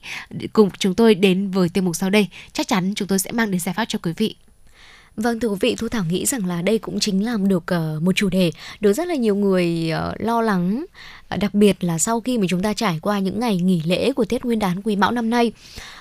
[0.53, 2.29] cùng chúng tôi đến với tiêu mục sau đây.
[2.53, 4.37] Chắc chắn chúng tôi sẽ mang đến giải pháp cho quý vị.
[5.17, 7.99] Vâng thưa quý vị, Thu Thảo nghĩ rằng là đây cũng chính là được ờ,
[8.03, 10.85] một chủ đề được rất là nhiều người ờ, lo lắng,
[11.29, 14.13] ờ, đặc biệt là sau khi mà chúng ta trải qua những ngày nghỉ lễ
[14.13, 15.53] của Tết Nguyên đán Quý Mão năm nay.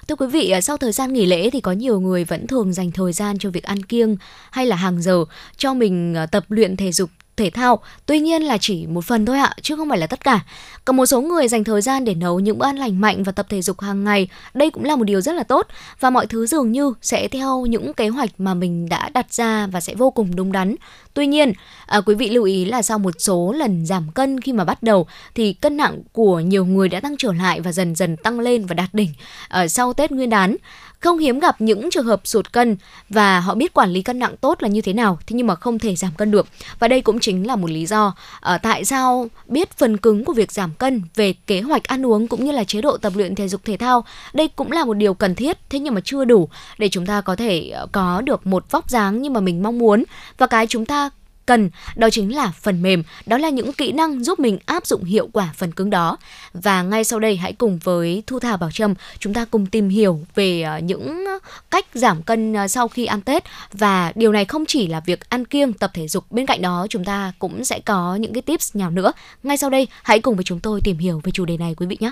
[0.07, 2.91] Thưa quý vị, sau thời gian nghỉ lễ thì có nhiều người vẫn thường dành
[2.91, 4.17] thời gian cho việc ăn kiêng
[4.51, 5.25] hay là hàng giờ
[5.57, 9.37] cho mình tập luyện thể dục thể thao, tuy nhiên là chỉ một phần thôi
[9.37, 10.39] ạ, chứ không phải là tất cả.
[10.85, 13.31] Còn một số người dành thời gian để nấu những bữa ăn lành mạnh và
[13.31, 15.67] tập thể dục hàng ngày, đây cũng là một điều rất là tốt
[15.99, 19.67] và mọi thứ dường như sẽ theo những kế hoạch mà mình đã đặt ra
[19.67, 20.75] và sẽ vô cùng đúng đắn.
[21.13, 21.53] Tuy nhiên,
[21.85, 24.83] à, quý vị lưu ý là sau một số lần giảm cân khi mà bắt
[24.83, 28.39] đầu thì cân nặng của nhiều người đã tăng trở lại và dần dần tăng
[28.39, 29.09] lên và đạt đỉnh
[29.47, 30.55] ở sau Tết Nguyên đán.
[31.03, 32.77] Không hiếm gặp những trường hợp sụt cân
[33.09, 35.55] và họ biết quản lý cân nặng tốt là như thế nào, thế nhưng mà
[35.55, 36.47] không thể giảm cân được.
[36.79, 40.33] Và đây cũng chính là một lý do uh, tại sao biết phần cứng của
[40.33, 43.35] việc giảm cân về kế hoạch ăn uống cũng như là chế độ tập luyện
[43.35, 44.05] thể dục thể thao.
[44.33, 47.21] Đây cũng là một điều cần thiết, thế nhưng mà chưa đủ để chúng ta
[47.21, 50.03] có thể ờ, có được một vóc dáng như mà mình mong muốn
[50.37, 51.09] và cái chúng ta
[51.45, 55.03] cần đó chính là phần mềm, đó là những kỹ năng giúp mình áp dụng
[55.03, 56.17] hiệu quả phần cứng đó.
[56.53, 59.89] Và ngay sau đây hãy cùng với Thu Thảo Bảo Trâm chúng ta cùng tìm
[59.89, 61.25] hiểu về ờ, những
[61.69, 65.29] cách giảm cân ờ, sau khi ăn Tết và điều này không chỉ là việc
[65.29, 68.41] ăn kiêng tập thể dục, bên cạnh đó chúng ta cũng sẽ có những cái
[68.41, 69.11] tips nào nữa.
[69.43, 71.85] Ngay sau đây hãy cùng với chúng tôi tìm hiểu về chủ đề này quý
[71.85, 72.11] vị nhé.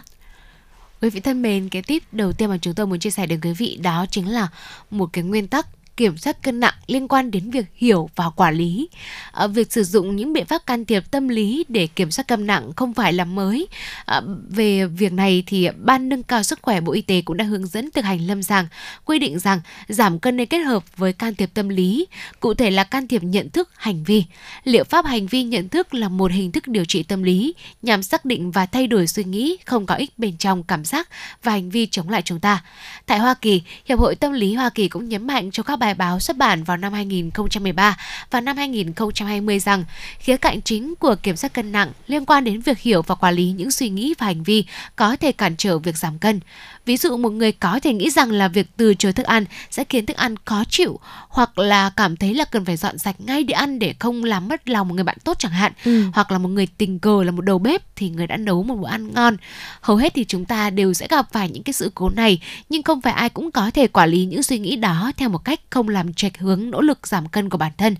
[1.02, 3.40] Quý vị thân mến, cái tip đầu tiên mà chúng tôi muốn chia sẻ đến
[3.42, 4.48] quý vị đó chính là
[4.92, 5.68] một cái nguyên tắc
[6.02, 8.90] kiểm soát cân nặng liên quan đến việc hiểu và quản lý.
[9.32, 12.48] À, việc sử dụng những biện pháp can thiệp tâm lý để kiểm soát cân
[12.48, 13.68] nặng không phải là mới.
[14.06, 17.46] À, về việc này thì Ban nâng cao sức khỏe Bộ Y tế cũng đã
[17.46, 18.68] hướng dẫn thực hành lâm sàng
[19.06, 22.06] quy định rằng giảm cân nên kết hợp với can thiệp tâm lý,
[22.40, 24.24] cụ thể là can thiệp nhận thức hành vi.
[24.64, 28.04] Liệu pháp hành vi nhận thức là một hình thức điều trị tâm lý nhằm
[28.04, 31.10] xác định và thay đổi suy nghĩ không có ích bên trong cảm giác
[31.44, 32.64] và hành vi chống lại chúng ta.
[33.06, 35.91] Tại Hoa Kỳ, Hiệp hội Tâm lý Hoa Kỳ cũng nhấn mạnh cho các bài
[35.94, 37.98] báo xuất bản vào năm 2013
[38.32, 39.84] và năm 2020 rằng,
[40.20, 43.34] khía cạnh chính của kiểm soát cân nặng liên quan đến việc hiểu và quản
[43.34, 44.66] lý những suy nghĩ và hành vi
[44.96, 46.40] có thể cản trở việc giảm cân.
[46.86, 49.84] Ví dụ một người có thể nghĩ rằng là việc từ chối thức ăn sẽ
[49.84, 53.44] khiến thức ăn khó chịu hoặc là cảm thấy là cần phải dọn sạch ngay
[53.44, 55.74] để ăn để không làm mất lòng một người bạn tốt chẳng hạn.
[55.86, 56.04] Ừ.
[56.14, 58.76] Hoặc là một người tình cờ là một đầu bếp thì người đã nấu một
[58.76, 59.38] bữa ăn ngon.
[59.82, 62.84] Hầu hết thì chúng ta đều sẽ gặp phải những cái sự cố này nhưng
[62.84, 65.60] không phải ai cũng có thể quản lý những suy nghĩ đó theo một cách
[65.70, 67.96] không làm trạch hướng nỗ lực giảm cân của bản thân.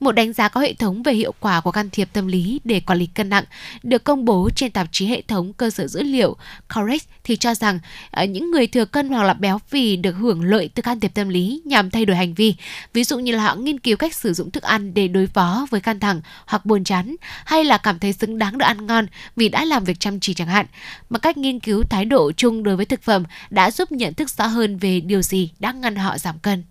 [0.00, 2.80] Một đánh giá có hệ thống về hiệu quả của can thiệp tâm lý để
[2.80, 3.44] quản lý cân nặng
[3.82, 6.36] được công bố trên tạp chí hệ thống cơ sở dữ liệu
[6.74, 7.78] Correct thì cho rằng
[8.20, 11.14] Ờ, những người thừa cân hoặc là béo phì được hưởng lợi từ can thiệp
[11.14, 12.54] tâm lý nhằm thay đổi hành vi.
[12.92, 15.66] Ví dụ như là họ nghiên cứu cách sử dụng thức ăn để đối phó
[15.70, 19.06] với căng thẳng hoặc buồn chán, hay là cảm thấy xứng đáng được ăn ngon
[19.36, 20.66] vì đã làm việc chăm chỉ chẳng hạn.
[21.10, 24.30] Mà cách nghiên cứu thái độ chung đối với thực phẩm đã giúp nhận thức
[24.30, 26.62] rõ hơn về điều gì đang ngăn họ giảm cân.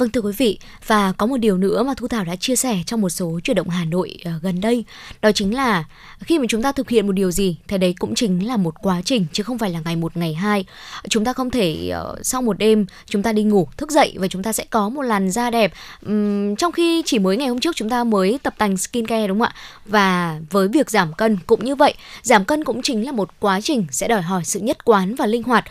[0.00, 2.78] Vâng thưa quý vị, và có một điều nữa mà Thu Thảo đã chia sẻ
[2.86, 4.84] trong một số chuyển động Hà Nội uh, gần đây,
[5.22, 5.84] đó chính là
[6.20, 8.74] khi mà chúng ta thực hiện một điều gì thì đấy cũng chính là một
[8.82, 10.64] quá trình chứ không phải là ngày một ngày hai.
[11.08, 14.28] Chúng ta không thể uh, sau một đêm chúng ta đi ngủ, thức dậy và
[14.28, 15.72] chúng ta sẽ có một làn da đẹp.
[16.06, 19.40] Um, trong khi chỉ mới ngày hôm trước chúng ta mới tập tành skincare đúng
[19.40, 19.54] không ạ?
[19.86, 23.60] Và với việc giảm cân cũng như vậy, giảm cân cũng chính là một quá
[23.60, 25.64] trình sẽ đòi hỏi sự nhất quán và linh hoạt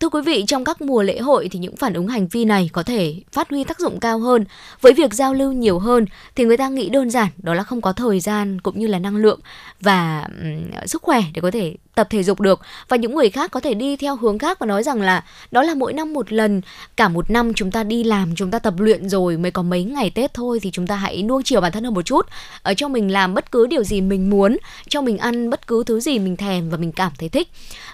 [0.00, 2.70] Thưa quý vị, trong các mùa lễ hội thì những phản ứng hành vi này
[2.72, 4.44] có thể phát huy tác dụng cao hơn.
[4.80, 7.80] Với việc giao lưu nhiều hơn thì người ta nghĩ đơn giản đó là không
[7.80, 9.40] có thời gian cũng như là năng lượng
[9.80, 12.60] và um, sức khỏe để có thể tập thể dục được.
[12.88, 15.62] Và những người khác có thể đi theo hướng khác và nói rằng là đó
[15.62, 16.60] là mỗi năm một lần,
[16.96, 19.84] cả một năm chúng ta đi làm, chúng ta tập luyện rồi mới có mấy
[19.84, 22.26] ngày tết thôi thì chúng ta hãy nuông chiều bản thân hơn một chút.
[22.62, 24.56] Ở cho mình làm bất cứ điều gì mình muốn,
[24.88, 27.48] cho mình ăn bất cứ thứ gì mình thèm và mình cảm thấy thích.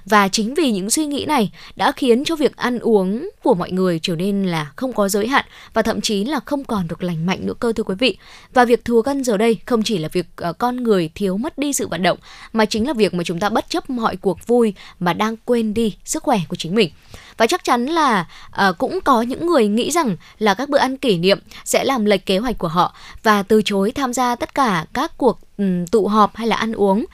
[0.04, 3.70] Và chính vì những suy nghĩ này đã khiến cho việc ăn uống của mọi
[3.70, 5.44] người trở nên là không có giới hạn
[5.74, 8.18] và thậm chí là không còn được lành mạnh nữa cơ thưa quý vị.
[8.54, 11.59] Và việc thừa cân giờ đây không chỉ là việc ờ, con người thiếu mất
[11.59, 12.18] đi sự vận động,
[12.52, 15.74] mà chính là việc mà chúng ta bất chấp mọi cuộc vui mà đang quên
[15.74, 16.90] đi sức khỏe của chính mình.
[17.36, 18.28] Và chắc chắn là
[18.68, 22.05] uh, cũng có những người nghĩ rằng là các bữa ăn kỷ niệm sẽ làm
[22.05, 25.86] lệch kế hoạch của họ và từ chối tham gia tất cả các cuộc um,
[25.86, 27.05] tụ họp hay là ăn uống.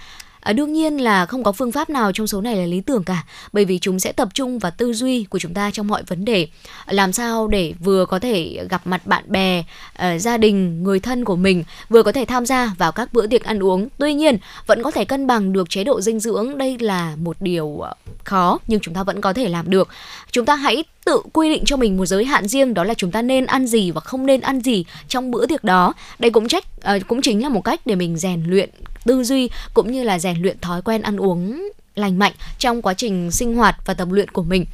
[0.42, 3.04] À, đương nhiên là không có phương pháp nào trong số này là lý tưởng
[3.04, 6.02] cả, bởi vì chúng sẽ tập trung vào tư duy của chúng ta trong mọi
[6.02, 6.48] vấn đề.
[6.86, 9.64] Làm sao để vừa có thể gặp mặt bạn bè,
[9.98, 13.26] uh, gia đình, người thân của mình, vừa có thể tham gia vào các bữa
[13.26, 13.88] tiệc ăn uống.
[13.98, 16.58] Tuy nhiên, vẫn có thể cân bằng được chế độ dinh dưỡng.
[16.58, 19.88] Đây là một điều ờ, khó nhưng chúng ta vẫn có thể làm được.
[20.30, 23.10] Chúng ta hãy tự quy định cho mình một giới hạn riêng đó là chúng
[23.10, 25.94] ta nên ăn gì và không nên ăn gì trong bữa tiệc đó.
[26.18, 26.64] Đây cũng trách
[26.96, 28.70] uh, cũng chính là một cách để mình rèn luyện
[29.04, 32.94] tư duy cũng như là rèn luyện thói quen ăn uống lành mạnh trong quá
[32.94, 34.66] trình sinh hoạt và tập luyện của mình.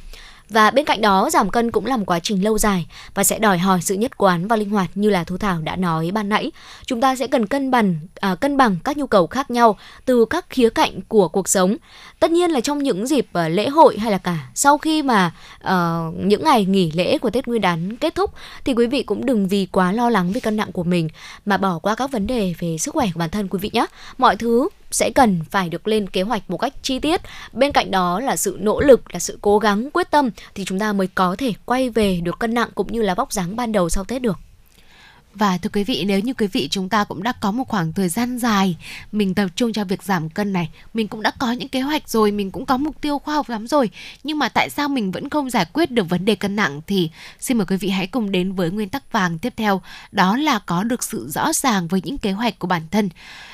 [0.49, 3.39] Và bên cạnh đó, giảm cân cũng là một quá trình lâu dài và sẽ
[3.39, 6.29] đòi hỏi sự nhất quán và linh hoạt như là Thu Thảo đã nói ban
[6.29, 6.51] nãy.
[6.85, 10.25] Chúng ta sẽ cần cân bằng à, cân bằng các nhu cầu khác nhau từ
[10.29, 11.75] các khía cạnh của cuộc sống.
[12.19, 15.31] Tất nhiên là trong những dịp uh, lễ hội hay là cả sau khi mà
[15.63, 18.33] uh, những ngày nghỉ lễ của Tết Nguyên đán kết thúc
[18.65, 21.09] thì quý vị cũng đừng vì quá lo lắng về cân nặng của mình
[21.45, 23.85] mà bỏ qua các vấn đề về sức khỏe của bản thân quý vị nhé.
[24.17, 27.21] Mọi thứ sẽ cần phải được lên kế hoạch một cách chi tiết.
[27.53, 30.79] Bên cạnh đó là sự nỗ lực, là sự cố gắng, quyết tâm thì chúng
[30.79, 33.71] ta mới có thể quay về được cân nặng cũng như là vóc dáng ban
[33.71, 34.37] đầu sau Tết được.
[35.35, 37.93] Và thưa quý vị, nếu như quý vị chúng ta cũng đã có một khoảng
[37.93, 38.77] thời gian dài
[39.11, 42.09] mình tập trung cho việc giảm cân này, mình cũng đã có những kế hoạch
[42.09, 43.89] rồi, mình cũng có mục tiêu khoa học lắm rồi,
[44.23, 47.09] nhưng mà tại sao mình vẫn không giải quyết được vấn đề cân nặng thì
[47.39, 50.59] xin mời quý vị hãy cùng đến với nguyên tắc vàng tiếp theo, đó là
[50.59, 53.09] có được sự rõ ràng với những kế hoạch của bản thân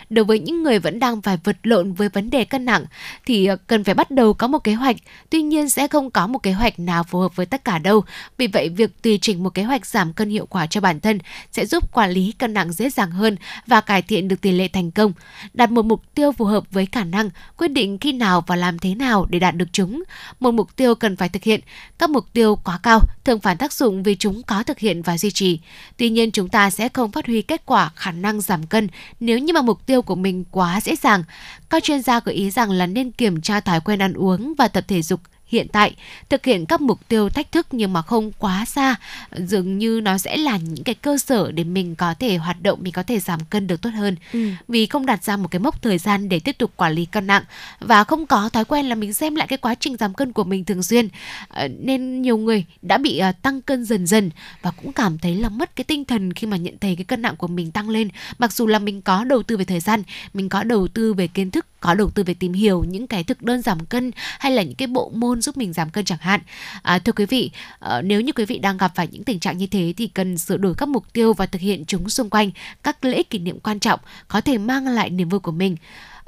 [0.09, 2.85] đối với những người vẫn đang phải vật lộn với vấn đề cân nặng
[3.25, 4.95] thì ờ, cần phải bắt đầu có một kế hoạch.
[5.29, 8.03] Tuy nhiên sẽ không có một kế hoạch nào phù hợp với tất cả đâu.
[8.37, 11.19] Vì vậy việc tùy chỉnh một kế hoạch giảm cân hiệu quả cho bản thân
[11.51, 13.37] sẽ giúp quản lý cân nặng dễ dàng hơn
[13.67, 15.13] và cải thiện được tỷ lệ thành công.
[15.53, 18.79] Đặt một mục tiêu phù hợp với khả năng, quyết định khi nào và làm
[18.79, 20.03] thế nào để đạt được chúng.
[20.39, 21.59] Một mục tiêu cần phải thực hiện.
[21.97, 25.17] Các mục tiêu quá cao thường phản tác dụng vì chúng có thực hiện và
[25.17, 25.59] duy trì.
[25.97, 28.87] Tuy nhiên chúng ta sẽ không phát huy kết quả khả năng giảm cân
[29.19, 31.23] nếu như mà mục tiêu tiêu của mình quá dễ dàng.
[31.69, 34.67] Các chuyên gia gợi ý rằng là nên kiểm tra thói quen ăn uống và
[34.67, 35.95] tập thể dục hiện tại
[36.29, 38.95] thực hiện các mục tiêu thách thức nhưng mà không quá xa.
[39.37, 42.79] Dường như nó sẽ là những cái cơ sở để mình có thể hoạt động
[42.81, 44.15] mình có thể giảm cân được tốt hơn.
[44.33, 44.49] Ừ.
[44.67, 47.27] vì không đặt ra một cái mốc thời gian để tiếp tục quản lý cân
[47.27, 47.43] nặng
[47.79, 50.43] và không có thói quen là mình xem lại cái quá trình giảm cân của
[50.43, 51.07] mình thường xuyên.
[51.47, 54.31] Ờ, nên nhiều người đã bị ờ, tăng cân dần dần
[54.61, 57.21] và cũng cảm thấy là mất cái tinh thần khi mà nhận thấy cái cân
[57.21, 58.09] nặng của mình tăng lên.
[58.39, 61.27] Mặc dù là mình có đầu tư về thời gian mình có đầu tư về
[61.27, 64.51] kiến thức có đầu tư về tìm hiểu những cái thực đơn giảm cân hay
[64.51, 66.41] là những cái bộ môn giúp mình giảm cân chẳng hạn.
[66.81, 69.57] À, thưa quý vị, à, nếu như quý vị đang gặp phải những tình trạng
[69.57, 72.51] như thế thì cần sửa đổi các mục tiêu và thực hiện chúng xung quanh
[72.83, 75.75] các lễ kỷ niệm quan trọng có thể mang lại niềm vui của mình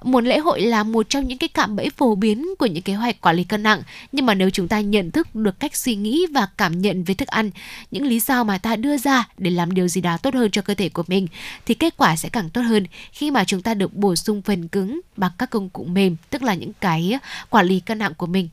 [0.04, 2.94] một lễ hội là một trong những cái cạm bẫy phổ biến của những kế
[2.94, 3.82] hoạch quản lý cân nặng.
[4.12, 7.14] Nhưng mà nếu chúng ta nhận thức được cách suy nghĩ và cảm nhận về
[7.14, 7.52] thức ăn,
[7.92, 10.62] những lý do mà ta đưa ra để làm điều gì đó tốt hơn cho
[10.62, 11.28] cơ thể của mình,
[11.66, 14.68] thì kết quả sẽ càng tốt hơn khi mà chúng ta được bổ sung phần
[14.68, 17.20] cứng bằng các công cụ mềm, tức là những cái
[17.50, 18.50] quản lý cân nặng của mình.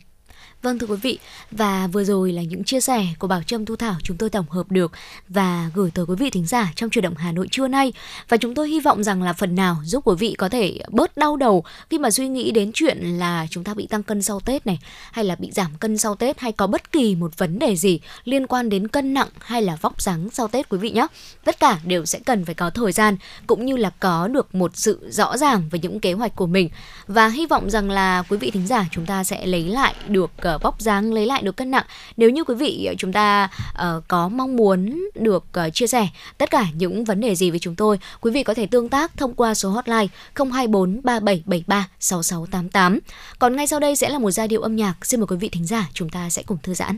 [0.65, 1.19] Vâng thưa quý vị,
[1.51, 4.51] và vừa rồi là những chia sẻ của Bảo Trâm Thu Thảo chúng tôi tổng
[4.51, 4.93] hợp được
[5.29, 7.93] và gửi tới quý vị thính giả trong chuyển động Hà Nội trưa nay.
[8.29, 11.17] Và chúng tôi hy vọng rằng là phần nào giúp quý vị có thể bớt
[11.17, 14.41] đau đầu khi mà suy nghĩ đến chuyện là chúng ta bị tăng cân sau
[14.41, 14.79] Tết này,
[15.13, 18.01] hay là bị giảm cân sau Tết hay có bất kỳ một vấn đề gì
[18.25, 21.07] liên quan đến cân nặng hay là vóc dáng sau Tết quý vị nhé.
[21.45, 23.17] Tất cả đều sẽ cần phải có thời gian
[23.47, 26.69] cũng như là có được một sự rõ ràng về những kế hoạch của mình.
[27.09, 30.31] Và hy vọng rằng là quý vị thính giả chúng ta sẽ lấy lại được
[30.37, 31.85] ờ, uh, vóc dáng lấy lại được cân nặng.
[32.17, 36.09] Nếu như quý vị ờ, chúng ta uh, có mong muốn được uh, chia sẻ
[36.39, 39.17] tất cả những vấn đề gì với chúng tôi quý vị có thể tương tác
[39.17, 42.99] thông qua số hotline 024 3773 6688
[43.39, 45.07] còn ngay sau đây sẽ là một giai điệu âm nhạc.
[45.07, 46.97] Xin mời quý vị thính giả chúng ta sẽ cùng thư giãn.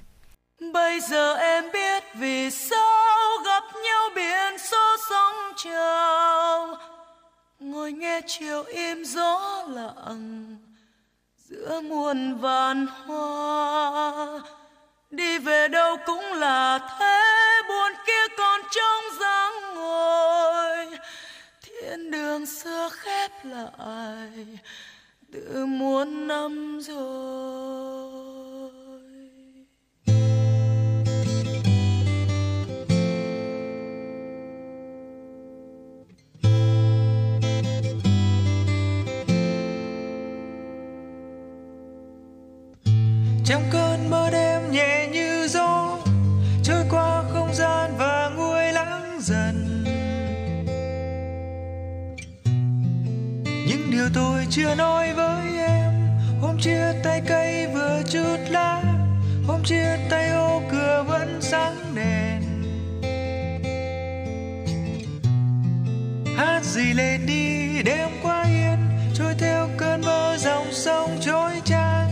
[0.72, 6.85] Bây giờ em biết vì sao gặp nhau biển số sóng trào.
[7.76, 10.56] Ngồi nghe chiều im gió lặng
[11.36, 14.40] giữa muôn vàn hoa.
[15.10, 17.22] Đi về đâu cũng là thế,
[17.68, 20.98] buồn kia còn trong dáng ngồi.
[21.62, 24.46] Thiên đường xưa khép lại
[25.32, 28.35] từ muôn năm rồi.
[43.46, 45.98] Trong cơn mơ đêm nhẹ như gió,
[46.62, 49.84] trôi qua không gian và nguôi lãng dần.
[53.44, 55.92] Những điều tôi chưa nói với em,
[56.40, 58.82] hôm chia tay cây vừa chút lá,
[59.46, 62.42] hôm chia tay ô cửa vẫn sáng đèn.
[66.36, 68.78] Hát gì lên đi, đêm qua yên,
[69.14, 70.36] trôi theo cơn mơ
[70.72, 72.05] sông trôi tràn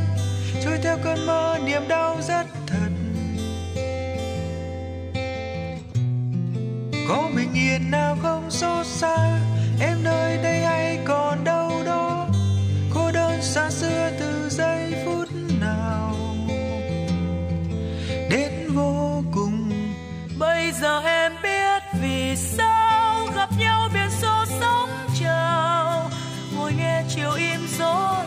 [0.64, 2.88] trôi theo cơn mơ, niềm đau rất thật.
[7.08, 9.38] Có bình yên nào không xót xa,
[9.80, 12.28] em nơi đây hay còn đâu đó.
[12.94, 15.28] Cô đơn xa xưa từ giây phút
[15.60, 16.14] nào.
[18.30, 19.70] Đến vô cùng.
[20.38, 24.88] Bây giờ em biết vì sao gặp nhau biển số sóng
[25.20, 26.10] trào.
[26.56, 28.24] Ngồi nghe chiều im gió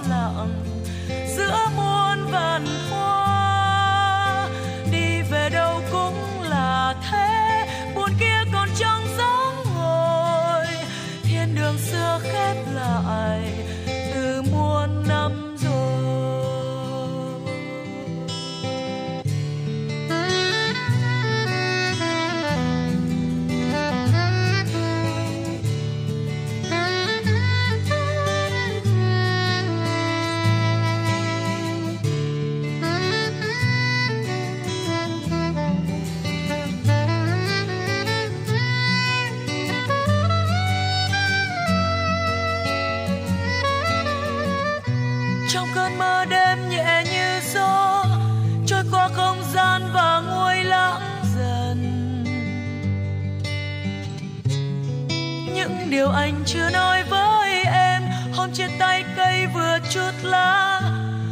[55.97, 58.03] điều anh chưa nói với em
[58.33, 60.81] hôm chia tay cây vừa chút lá.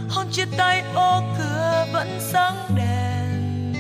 [0.10, 3.74] Hôm chia tay ô cửa vẫn sáng đèn.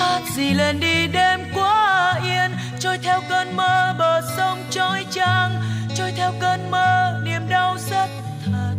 [0.00, 5.50] Hát gì lên đi đêm quá yên, trôi theo cơn mơ bờ sông trôi trăng
[5.96, 8.08] trôi theo cơn mơ, niềm đau rất
[8.44, 8.74] thật.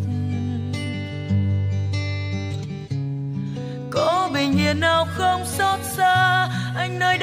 [3.92, 7.18] Có bình yên nào không xót xa, anh nơi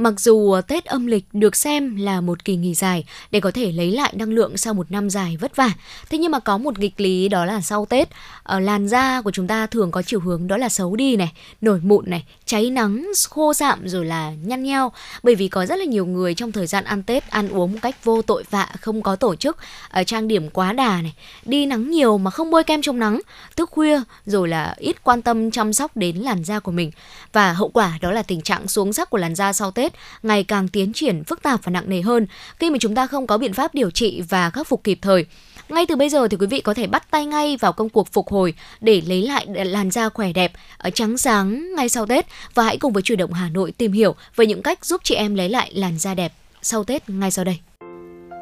[0.00, 3.50] mặc dù ờ, Tết âm lịch được xem là một kỳ nghỉ dài để có
[3.50, 5.70] thể lấy lại năng lượng sau một năm dài vất vả,
[6.10, 8.08] thế nhưng mà có một nghịch lý đó là sau Tết,
[8.50, 11.32] ở làn da của chúng ta thường có chiều hướng đó là xấu đi này,
[11.60, 14.92] nổi mụn này, cháy nắng, khô sạm rồi là nhăn nheo.
[15.22, 17.78] Bởi vì có rất là nhiều người trong thời gian ăn Tết ăn uống một
[17.82, 19.56] cách vô tội vạ, không có tổ chức,
[19.88, 21.14] ở trang điểm quá đà này,
[21.44, 23.20] đi nắng nhiều mà không bôi kem chống nắng,
[23.56, 26.90] thức khuya rồi là ít quan tâm chăm sóc đến làn da của mình.
[27.32, 30.44] Và hậu quả đó là tình trạng xuống sắc của làn da sau Tết ngày
[30.44, 32.26] càng tiến triển phức tạp và nặng nề hơn
[32.58, 35.26] khi mà chúng ta không có biện pháp điều trị và khắc phục kịp thời.
[35.70, 38.12] Ngay từ bây giờ thì quý vị có thể bắt tay ngay vào công cuộc
[38.12, 42.26] phục hồi để lấy lại làn da khỏe đẹp, ờ, trắng sáng ngay sau Tết
[42.54, 45.14] và hãy cùng với Chủ động Hà Nội tìm hiểu về những cách giúp chị
[45.14, 46.32] em lấy lại làn da đẹp
[46.62, 47.58] sau Tết ngay sau đây.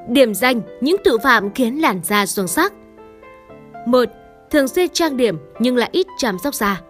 [0.08, 2.72] Điểm danh những tội phạm khiến làn da xuống sắc.
[3.86, 4.04] 1.
[4.50, 6.80] Thường xuyên trang điểm nhưng lại ít chăm sóc da.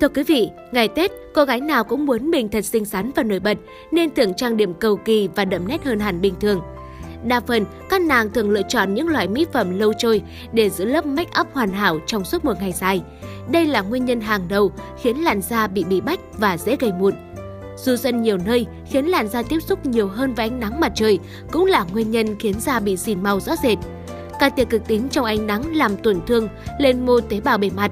[0.00, 3.22] Thưa quý vị, ngày Tết, cô gái nào cũng muốn mình thật xinh xắn và
[3.22, 3.58] nổi bật
[3.92, 6.60] nên thường trang điểm cầu kỳ và đậm nét hơn hẳn bình thường.
[7.24, 10.22] Đa phần, các nàng thường lựa chọn những loại mỹ phẩm lâu trôi
[10.52, 13.02] để giữ lớp make up hoàn hảo trong suốt một ngày dài.
[13.50, 14.72] Đây là nguyên nhân hàng đầu
[15.02, 17.14] khiến làn da bị bị bách và dễ gây mụn.
[17.76, 20.92] Dù dân nhiều nơi khiến làn da tiếp xúc nhiều hơn với ánh nắng mặt
[20.94, 21.18] trời
[21.52, 23.78] cũng là nguyên nhân khiến da bị xỉn màu rõ rệt.
[24.40, 26.48] Các tia cực tím trong ánh nắng làm tổn thương
[26.78, 27.90] lên mô tế bào bề mặt.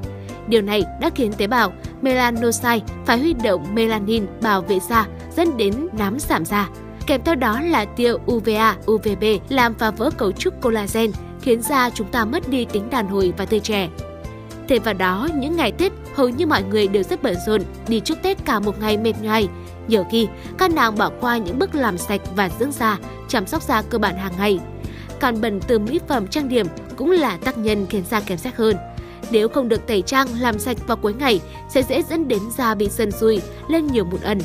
[0.48, 1.72] Điều này đã khiến tế bào
[2.02, 5.06] melanocyte phải huy động melanin bảo vệ da
[5.36, 6.68] dẫn đến nám giảm da.
[7.06, 11.10] Kèm theo đó là tia UVA, UVB làm phá vỡ cấu trúc collagen,
[11.40, 13.88] khiến da chúng ta mất đi tính đàn hồi và tươi trẻ.
[14.68, 18.00] Thêm vào đó, những ngày Tết, hầu như mọi người đều rất bận rộn, đi
[18.00, 19.48] chúc Tết cả một ngày mệt nhoài.
[19.88, 22.98] Nhiều khi, các nàng bỏ qua những bước làm sạch và dưỡng da,
[23.28, 24.58] chăm sóc da cơ bản hàng ngày.
[25.20, 26.66] Càn bẩn từ mỹ phẩm trang điểm
[26.96, 28.76] cũng là tác nhân khiến da kém sắc hơn.
[29.30, 32.74] Nếu không được tẩy trang làm sạch vào cuối ngày sẽ dễ dẫn đến da
[32.74, 34.38] bị sần sùi, lên nhiều mụn ẩn.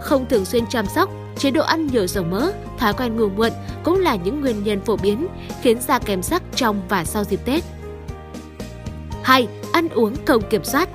[0.00, 3.52] Không thường xuyên chăm sóc, chế độ ăn nhiều dầu mỡ, thói quen ngủ muộn
[3.84, 5.26] cũng là những nguyên nhân phổ biến
[5.62, 7.64] khiến da kém sắc trong và sau dịp Tết.
[9.22, 9.48] 2.
[9.72, 10.88] Ăn uống không kiểm soát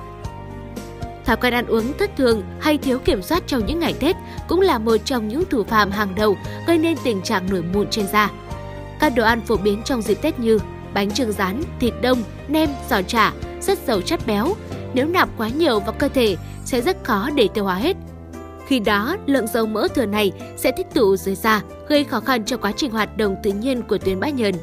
[1.28, 4.16] Thói quen ăn uống thất thường hay thiếu kiểm soát trong những ngày Tết
[4.48, 6.36] cũng là một trong những thủ phạm hàng đầu
[6.66, 8.30] gây nên tình trạng nổi mụn trên da.
[9.00, 10.58] Các đồ ăn phổ biến trong dịp Tết như
[10.94, 14.54] bánh trưng rán, thịt đông, nem, giò chả rất giàu chất béo.
[14.94, 17.96] Nếu nạp quá nhiều vào cơ thể sẽ rất khó để tiêu hóa hết.
[18.68, 22.44] Khi đó, lượng dầu mỡ thừa này sẽ tích tụ dưới da, gây khó khăn
[22.44, 24.54] cho quá trình hoạt động tự nhiên của tuyến bã nhờn.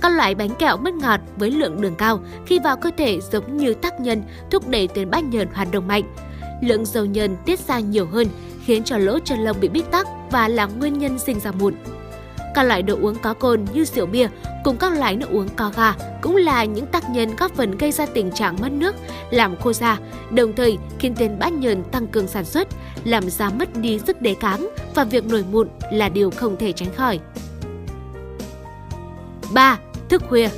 [0.00, 3.56] Các loại bánh kẹo mất ngọt với lượng đường cao khi vào cơ thể giống
[3.56, 6.02] như tác nhân thúc đẩy tuyến bã nhờn hoạt động mạnh.
[6.62, 8.26] Lượng dầu nhờn tiết ra nhiều hơn
[8.64, 11.74] khiến cho lỗ chân lông bị bít tắc và là nguyên nhân sinh ra mụn.
[12.54, 14.28] Các loại đồ uống có cồn như rượu bia
[14.64, 17.92] cùng các loại nước uống có ga cũng là những tác nhân góp phần gây
[17.92, 18.96] ra tình trạng mất nước,
[19.30, 19.98] làm khô da,
[20.30, 22.68] đồng thời khiến tuyến bã nhờn tăng cường sản xuất,
[23.04, 26.72] làm da mất đi sức đề kháng và việc nổi mụn là điều không thể
[26.72, 27.20] tránh khỏi.
[29.52, 29.78] 3.
[30.08, 30.48] Thức khuya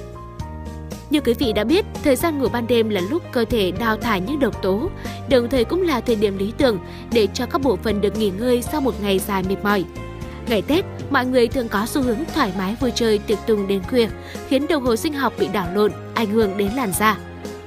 [1.10, 3.96] như quý vị đã biết, thời gian ngủ ban đêm là lúc cơ thể đào
[3.96, 4.90] thải những độc tố,
[5.28, 6.78] đồng thời cũng là thời điểm lý tưởng
[7.12, 9.84] để cho các bộ phận được nghỉ ngơi sau một ngày dài mệt mỏi.
[10.48, 13.82] Ngày Tết, mọi người thường có xu hướng thoải mái vui chơi tiệc tùng đến
[13.82, 14.08] khuya,
[14.48, 17.18] khiến đồng hồ sinh học bị đảo lộn, ảnh hưởng đến làn da.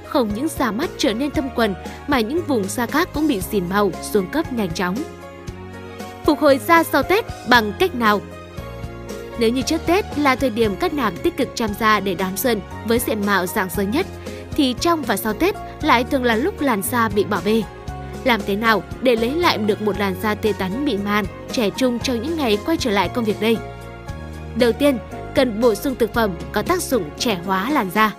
[0.06, 1.74] Không những da mắt trở nên thâm quần,
[2.08, 4.96] mà những vùng da khác cũng bị xỉn màu, xuống cấp nhanh chóng.
[6.24, 8.20] Phục hồi da sau Tết bằng cách nào?
[9.38, 12.36] Nếu như trước Tết là thời điểm các nàng tích cực chăm da để đón
[12.36, 14.06] xuân với diện mạo dạng dỡ nhất,
[14.56, 17.62] thì trong và sau Tết lại thường là lúc làn da bị bỏ bê.
[18.26, 21.70] Làm thế nào để lấy lại được một làn da tê tắn mịn màng, trẻ
[21.70, 23.56] trung trong những ngày quay trở lại công việc đây?
[24.58, 24.98] Đầu tiên,
[25.34, 28.14] cần bổ sung thực phẩm có tác dụng trẻ hóa làn da.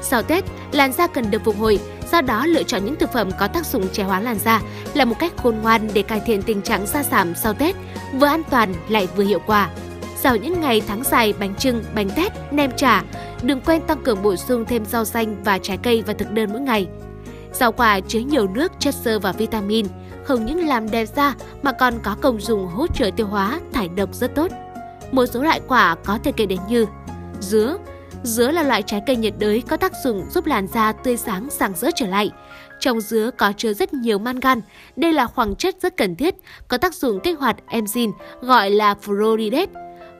[0.00, 1.78] Sau Tết, làn da cần được phục hồi,
[2.12, 4.60] do đó lựa chọn những thực phẩm có tác dụng trẻ hóa làn da
[4.94, 7.76] là một cách khôn ngoan để cải thiện tình trạng da giảm sau Tết,
[8.12, 9.70] vừa an toàn lại vừa hiệu quả.
[10.16, 13.02] Sau những ngày tháng dài bánh trưng, bánh tét, nem chả,
[13.42, 16.52] đừng quên tăng cường bổ sung thêm rau xanh và trái cây và thực đơn
[16.52, 16.86] mỗi ngày.
[17.52, 19.86] Rau quả chứa nhiều nước, chất xơ và vitamin,
[20.24, 23.88] không những làm đẹp da mà còn có công dụng hỗ trợ tiêu hóa, thải
[23.88, 24.50] độc rất tốt.
[25.12, 26.86] Một số loại quả có thể kể đến như
[27.40, 27.76] dứa.
[28.22, 31.50] Dứa là loại trái cây nhiệt đới có tác dụng giúp làn da tươi sáng
[31.50, 32.30] sáng rỡ trở lại.
[32.80, 34.60] Trong dứa có chứa rất nhiều mangan.
[34.96, 36.34] Đây là khoáng chất rất cần thiết,
[36.68, 39.66] có tác dụng kích hoạt enzyme gọi là fluoridase.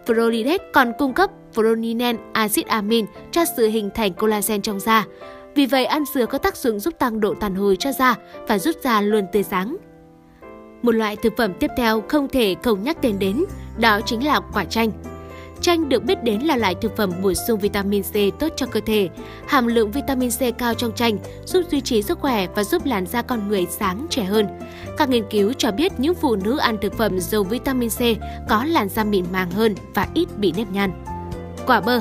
[0.06, 5.06] Fluoridase còn cung cấp fluorinen axit amin cho sự hình thành collagen trong da.
[5.54, 8.14] Vì vậy, ăn dừa có tác dụng giúp tăng độ tàn hồi cho da
[8.48, 9.76] và giúp da luôn tươi sáng.
[10.82, 13.44] Một loại thực phẩm tiếp theo không thể không nhắc tên đến,
[13.78, 14.90] đó chính là quả chanh.
[15.60, 18.80] Chanh được biết đến là loại thực phẩm bổ sung vitamin C tốt cho cơ
[18.86, 19.08] thể.
[19.46, 23.06] Hàm lượng vitamin C cao trong chanh giúp duy trì sức khỏe và giúp làn
[23.06, 24.46] da con người sáng trẻ hơn.
[24.98, 28.00] Các nghiên cứu cho biết những phụ nữ ăn thực phẩm giàu vitamin C
[28.48, 31.04] có làn da mịn màng hơn và ít bị nếp nhăn.
[31.66, 32.00] Quả bơ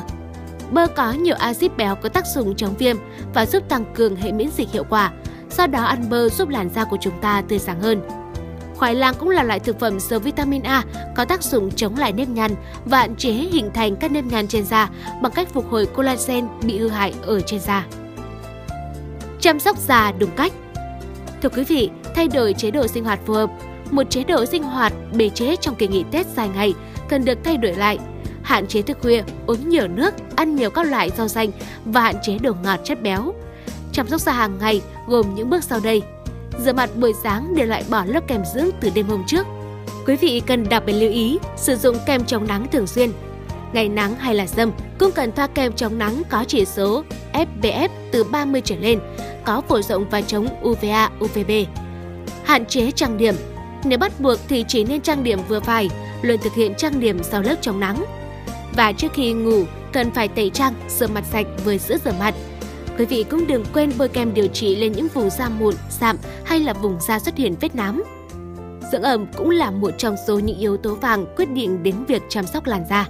[0.72, 2.98] Bơ có nhiều axit béo có tác dụng chống viêm
[3.34, 5.12] và giúp tăng cường hệ miễn dịch hiệu quả.
[5.58, 8.02] Do đó ăn bơ giúp làn da của chúng ta tươi sáng hơn.
[8.76, 10.84] Khoai lang cũng là loại thực phẩm giàu vitamin A
[11.16, 12.52] có tác dụng chống lại nếp nhăn
[12.86, 14.90] và hạn chế hình thành các nếp nhăn trên da
[15.22, 17.86] bằng cách phục hồi collagen bị hư hại ở trên da.
[19.40, 20.54] Chăm sóc da đúng cách
[21.42, 23.50] Thưa quý vị, thay đổi chế độ sinh hoạt phù hợp.
[23.92, 26.74] Một chế độ sinh hoạt bề chế trong kỳ nghỉ Tết dài ngày
[27.10, 28.00] cần được thay đổi lại
[28.52, 31.52] hạn chế thức khuya, uống nhiều nước, ăn nhiều các loại rau xanh
[31.86, 33.34] và hạn chế đồ ngọt chất béo.
[33.92, 36.02] Chăm sóc da hàng ngày gồm những bước sau đây.
[36.60, 39.48] Rửa mặt buổi sáng để loại bỏ lớp kem dưỡng từ đêm hôm trước.
[40.08, 43.12] Quý vị cần đặc biệt lưu ý sử dụng kem chống nắng thường xuyên.
[43.74, 47.04] Ngày nắng hay là dâm cũng cần thoa kem chống nắng có chỉ số
[47.34, 49.00] SPF từ 30 trở lên,
[49.46, 51.52] có phổ rộng và chống UVA, UVB.
[52.44, 53.36] Hạn chế trang điểm.
[53.84, 55.90] Nếu bắt buộc thì chỉ nên trang điểm vừa phải,
[56.22, 58.06] luôn thực hiện trang điểm sau lớp chống nắng.
[58.76, 62.36] Và trước khi ngủ, cần phải tẩy trang, rửa mặt sạch với sữa rửa mặt.
[62.98, 66.18] Quý vị cũng đừng quên bôi kem điều trị lên những vùng da mụn, sạm
[66.46, 68.04] hay là vùng da xuất hiện vết nám.
[68.92, 72.22] Dưỡng ẩm cũng là một trong số những yếu tố vàng quyết định đến việc
[72.30, 73.08] chăm sóc làn da.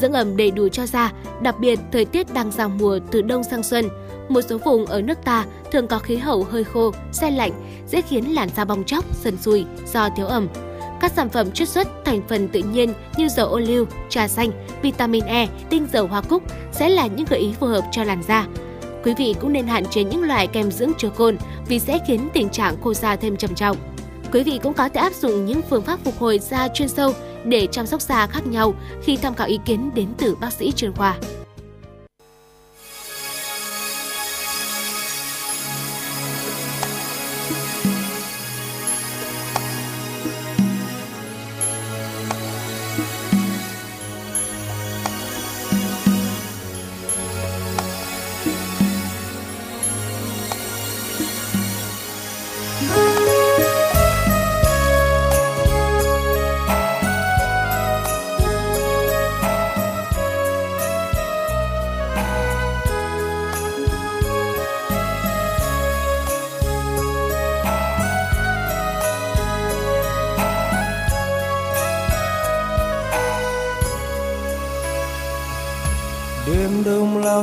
[0.00, 1.12] Dưỡng ẩm đầy đủ cho da,
[1.42, 3.88] đặc biệt thời tiết đang giao mùa từ đông sang xuân.
[4.28, 7.52] Một số vùng ở nước ta thường có khí hậu hơi khô, xe lạnh,
[7.88, 10.48] dễ khiến làn da bong chóc, sần sùi do thiếu ẩm.
[11.00, 14.50] Các sản phẩm chiết xuất thành phần tự nhiên như dầu ô liu, trà xanh,
[14.82, 16.42] vitamin E, tinh dầu hoa cúc
[16.72, 18.46] sẽ là những gợi ý phù hợp cho làn da.
[19.04, 21.36] Quý vị cũng nên hạn chế những loại kem dưỡng chứa cồn
[21.68, 23.76] vì sẽ khiến tình trạng khô da thêm trầm trọng.
[24.32, 27.12] Quý vị cũng có thể áp dụng những phương pháp phục hồi da chuyên sâu
[27.44, 30.72] để chăm sóc da khác nhau khi tham khảo ý kiến đến từ bác sĩ
[30.72, 31.16] chuyên khoa.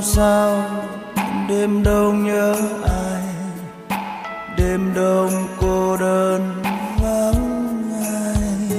[0.03, 0.63] Sao sao
[1.49, 3.23] đêm đông nhớ ai?
[4.57, 6.63] Đêm đông cô đơn
[7.01, 8.77] vắng ai?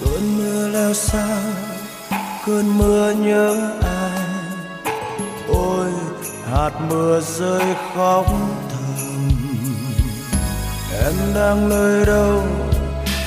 [0.00, 1.38] Cơn mưa leo sao
[2.46, 4.20] cơn mưa nhớ ai?
[5.48, 5.86] Ôi,
[6.52, 8.26] hạt mưa rơi khóc
[8.70, 9.30] thầm.
[11.04, 12.42] Em đang nơi đâu?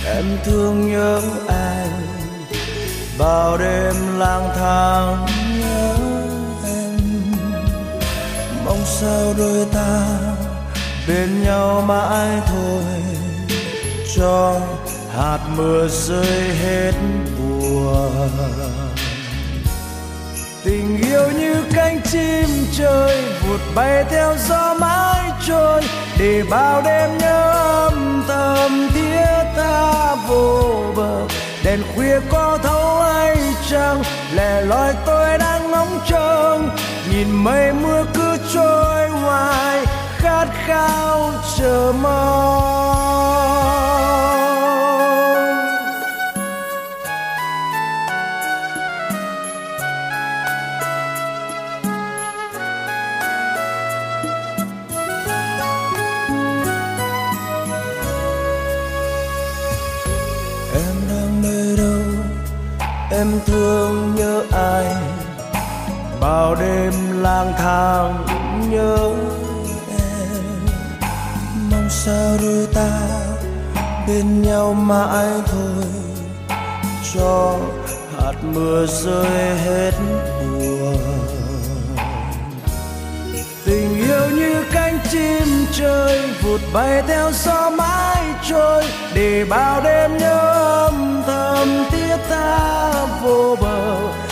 [0.06, 1.88] Em thương nhớ ai?
[3.20, 5.33] Bao đêm lang thang
[9.04, 10.02] sao đôi ta
[11.08, 12.84] bên nhau mãi thôi.
[14.16, 14.60] Cho
[15.18, 16.92] hạt mưa rơi hết
[17.38, 18.30] buồn.
[20.64, 22.48] Tình yêu như cánh chim
[22.78, 25.82] trời vụt bay theo gió mãi trôi.
[26.20, 27.52] Để bao đêm nhớ
[27.88, 31.28] âm thầm thiết ta vô bờ.
[31.64, 33.38] Đèn khuya có thấu hay
[33.70, 34.04] chăng
[34.36, 36.70] lẻ loi tôi đang ngóng trông
[37.12, 39.86] nhìn mây mưa cứ trôi hoài,
[40.18, 42.74] khát khao chờ mong.
[60.74, 62.02] Em đang nơi đâu?
[63.12, 64.86] Em thương nhớ ai?
[66.24, 68.26] Bao đêm lang thang
[68.70, 68.98] nhớ
[69.90, 70.44] em.
[71.72, 73.00] Mong sao đôi ta
[74.08, 75.86] bên nhau mãi thôi.
[77.14, 77.56] Cho
[78.18, 79.92] hạt mưa rơi hết
[80.42, 80.98] buồn
[83.66, 88.84] tình yêu như cánh chim chơi, vụt bay theo gió mãi trôi.
[89.14, 90.40] Để bao đêm nhớ
[90.88, 92.92] âm thầm, tiếc ta
[93.24, 94.23] vô bờ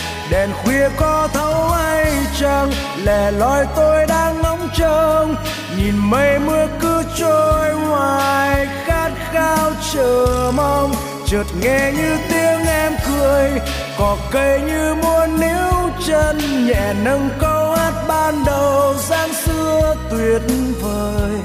[0.41, 2.05] đèn khuya có thấu hay
[2.39, 2.71] chăng
[3.03, 5.35] lẻ loi tôi đang ngóng trông.
[5.77, 10.91] Nhìn mây mưa cứ trôi ngoài khát khao chờ mong.
[11.25, 13.51] Chợt nghe như tiếng em cười,
[13.97, 16.65] cỏ cây như muốn níu chân.
[16.67, 20.41] Nhẹ nâng câu hát ban đầu giang xưa tuyệt
[20.81, 21.39] vời.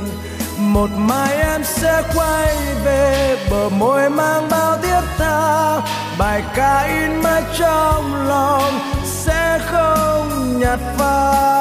[0.59, 5.81] Một mai em sẽ quay về, bờ môi mang bao thiết tha
[6.18, 8.72] bài ca in mãi trong lòng
[9.05, 11.56] sẽ không nhạt phai.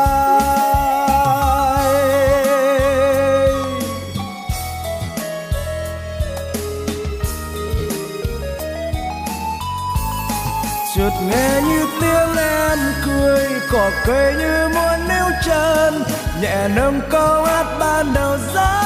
[10.96, 16.04] Chợt nghe như tiếng em cười, cỏ cây như muốn níu chân,
[16.42, 18.85] nhẹ nâng câu hát ban đầu dáng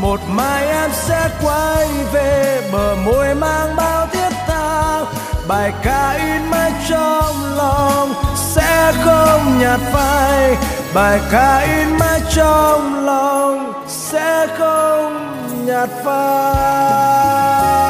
[0.00, 5.04] một mai em sẽ quay về bờ môi mang bao tiếc tha
[5.48, 10.56] bài ca in mãi trong lòng sẽ không nhạt phai.
[10.94, 15.36] Bài ca in mãi trong lòng sẽ không
[15.66, 17.89] nhạt phai.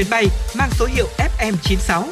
[0.00, 2.02] Chuyến bay mang số hiệu FM96.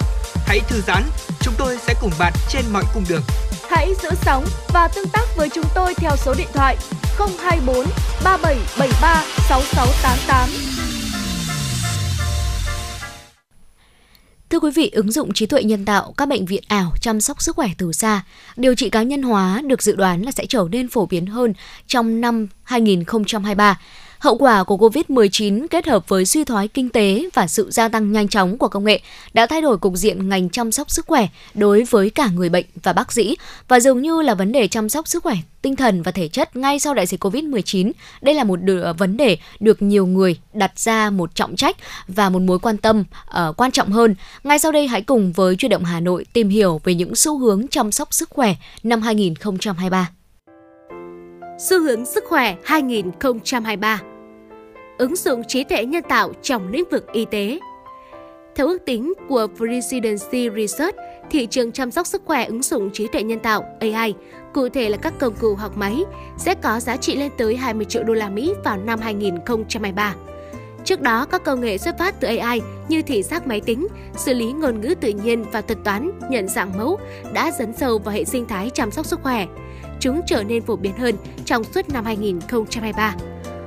[0.46, 1.02] Hãy thư giãn,
[1.40, 3.22] chúng tôi sẽ cùng bạn trên mọi cung đường.
[3.68, 6.76] Hãy giữ sóng và tương tác với chúng tôi theo số điện thoại
[7.18, 7.86] 024
[8.24, 10.48] 3773 6688.
[14.50, 17.42] Thưa quý vị, ứng dụng trí tuệ nhân tạo, các bệnh viện ảo chăm sóc
[17.42, 18.22] sức khỏe từ xa,
[18.56, 21.52] điều trị cá nhân hóa được dự đoán là sẽ trở nên phổ biến hơn
[21.86, 23.78] trong năm 2023
[24.18, 28.12] Hậu quả của COVID-19 kết hợp với suy thoái kinh tế và sự gia tăng
[28.12, 29.00] nhanh chóng của công nghệ
[29.34, 32.64] đã thay đổi cục diện ngành chăm sóc sức khỏe đối với cả người bệnh
[32.82, 33.36] và bác sĩ
[33.68, 36.56] và dường như là vấn đề chăm sóc sức khỏe tinh thần và thể chất
[36.56, 37.92] ngay sau đại dịch COVID-19.
[38.20, 41.76] Đây là một ờ, vấn đề được nhiều người đặt ra một trọng trách
[42.08, 44.14] và một mối quan tâm uh, quan trọng hơn.
[44.44, 47.38] Ngay sau đây hãy cùng với Chuyển động Hà Nội tìm hiểu về những xu
[47.38, 50.10] hướng chăm sóc sức khỏe năm 2023.
[51.58, 54.02] Xu hướng sức khỏe 2023
[54.98, 57.58] Ứng dụng trí tuệ nhân tạo trong lĩnh vực y tế.
[58.54, 60.96] Theo ước tính của Presidency Research,
[61.30, 64.14] thị trường chăm sóc sức khỏe ứng dụng trí tuệ nhân tạo AI,
[64.54, 66.04] cụ thể là các công cụ học máy,
[66.36, 70.14] sẽ có giá trị lên tới 20 triệu đô la Mỹ vào năm 2023.
[70.84, 73.86] Trước đó, các công nghệ xuất phát từ AI như thị giác máy tính,
[74.16, 76.98] xử lý ngôn ngữ tự nhiên và thuật toán, nhận dạng mẫu
[77.32, 79.46] đã dấn sâu vào hệ sinh thái chăm sóc sức khỏe
[80.00, 81.14] chúng trở nên phổ biến hơn
[81.44, 83.14] trong suốt năm 2023.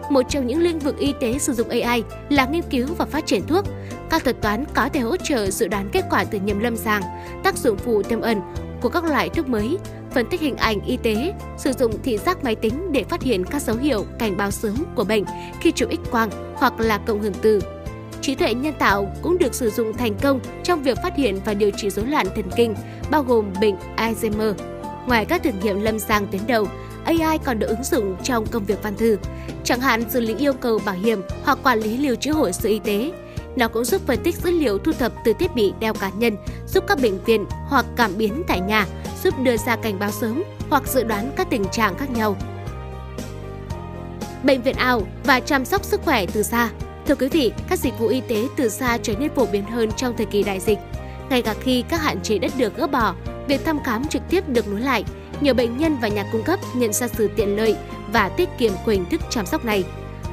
[0.09, 3.25] Một trong những lĩnh vực y tế sử dụng AI là nghiên cứu và phát
[3.25, 3.65] triển thuốc.
[4.09, 7.03] Các thuật toán có thể hỗ trợ dự đoán kết quả thử nghiệm lâm sàng,
[7.43, 8.41] tác dụng phụ tiềm ẩn
[8.81, 9.77] của các loại thuốc mới,
[10.11, 13.45] phân tích hình ảnh y tế, sử dụng thị giác máy tính để phát hiện
[13.45, 15.23] các dấu hiệu cảnh báo sớm của bệnh
[15.61, 17.61] khi chụp X-quang hoặc là cộng hưởng từ.
[18.21, 21.53] Trí tuệ nhân tạo cũng được sử dụng thành công trong việc phát hiện và
[21.53, 22.75] điều trị rối loạn thần kinh,
[23.11, 24.53] bao gồm bệnh Alzheimer,
[25.07, 26.67] Ngoài các thử nghiệm lâm sàng tuyến đầu,
[27.05, 29.17] AI còn được ứng dụng trong công việc văn thư,
[29.63, 32.69] chẳng hạn xử lý yêu cầu bảo hiểm hoặc quản lý lưu trữ hồ sơ
[32.69, 33.11] y tế.
[33.55, 36.37] Nó cũng giúp phân tích dữ liệu thu thập từ thiết bị đeo cá nhân,
[36.67, 38.85] giúp các bệnh viện hoặc cảm biến tại nhà,
[39.23, 42.37] giúp đưa ra cảnh báo sớm hoặc dự đoán các tình trạng khác nhau.
[44.43, 46.69] Bệnh viện ảo và chăm sóc sức khỏe từ xa
[47.07, 49.91] Thưa quý vị, các dịch vụ y tế từ xa trở nên phổ biến hơn
[49.91, 50.79] trong thời kỳ đại dịch.
[51.29, 53.15] Ngay cả khi các hạn chế đã được gỡ bỏ,
[53.51, 55.03] việc thăm khám trực tiếp được nối lại,
[55.41, 57.75] nhiều bệnh nhân và nhà cung cấp nhận ra sự tiện lợi
[58.13, 59.83] và tiết kiệm của hình thức chăm sóc này.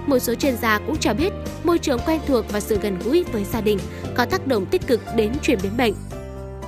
[0.07, 1.33] Một số chuyên gia cũng cho biết
[1.65, 3.79] môi trường quen thuộc và sự gần gũi với gia đình
[4.17, 5.95] có tác động tích cực đến chuyển biến bệnh.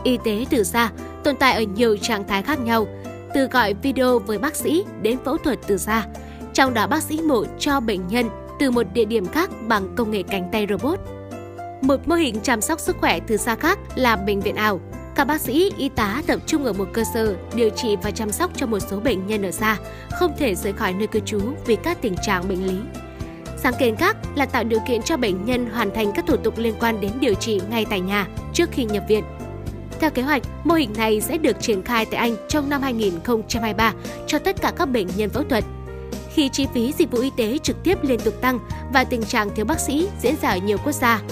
[0.05, 0.91] Y tế từ xa
[1.25, 2.87] tồn tại ở nhiều trạng thái khác nhau,
[3.35, 6.07] từ gọi video với bác sĩ đến phẫu thuật từ xa.
[6.55, 8.27] Trong đó bác sĩ mổ cho bệnh nhân
[8.61, 10.99] từ một địa điểm khác bằng công nghệ cánh tay robot.
[11.83, 14.81] Một mô hình chăm sóc sức khỏe từ xa khác là bệnh viện ảo.
[15.21, 18.33] Các bác sĩ, y tá tập trung ở một cơ sở điều trị và chăm
[18.33, 19.77] sóc cho một số bệnh nhân ở xa,
[20.11, 22.77] không thể rời khỏi nơi cư trú vì các tình trạng bệnh lý.
[23.57, 26.59] Sáng kiến khác là tạo điều kiện cho bệnh nhân hoàn thành các thủ tục
[26.59, 29.25] liên quan đến điều trị ngay tại nhà trước khi nhập viện.
[30.01, 33.93] Theo kế hoạch, mô hình này sẽ được triển khai tại Anh trong năm 2023
[34.27, 35.65] cho tất cả các bệnh nhân phẫu thuật.
[36.35, 38.59] Khi chi phí dịch vụ y tế trực tiếp liên tục tăng
[38.93, 41.23] và tình trạng thiếu bác sĩ diễn ra ở nhiều quốc gia,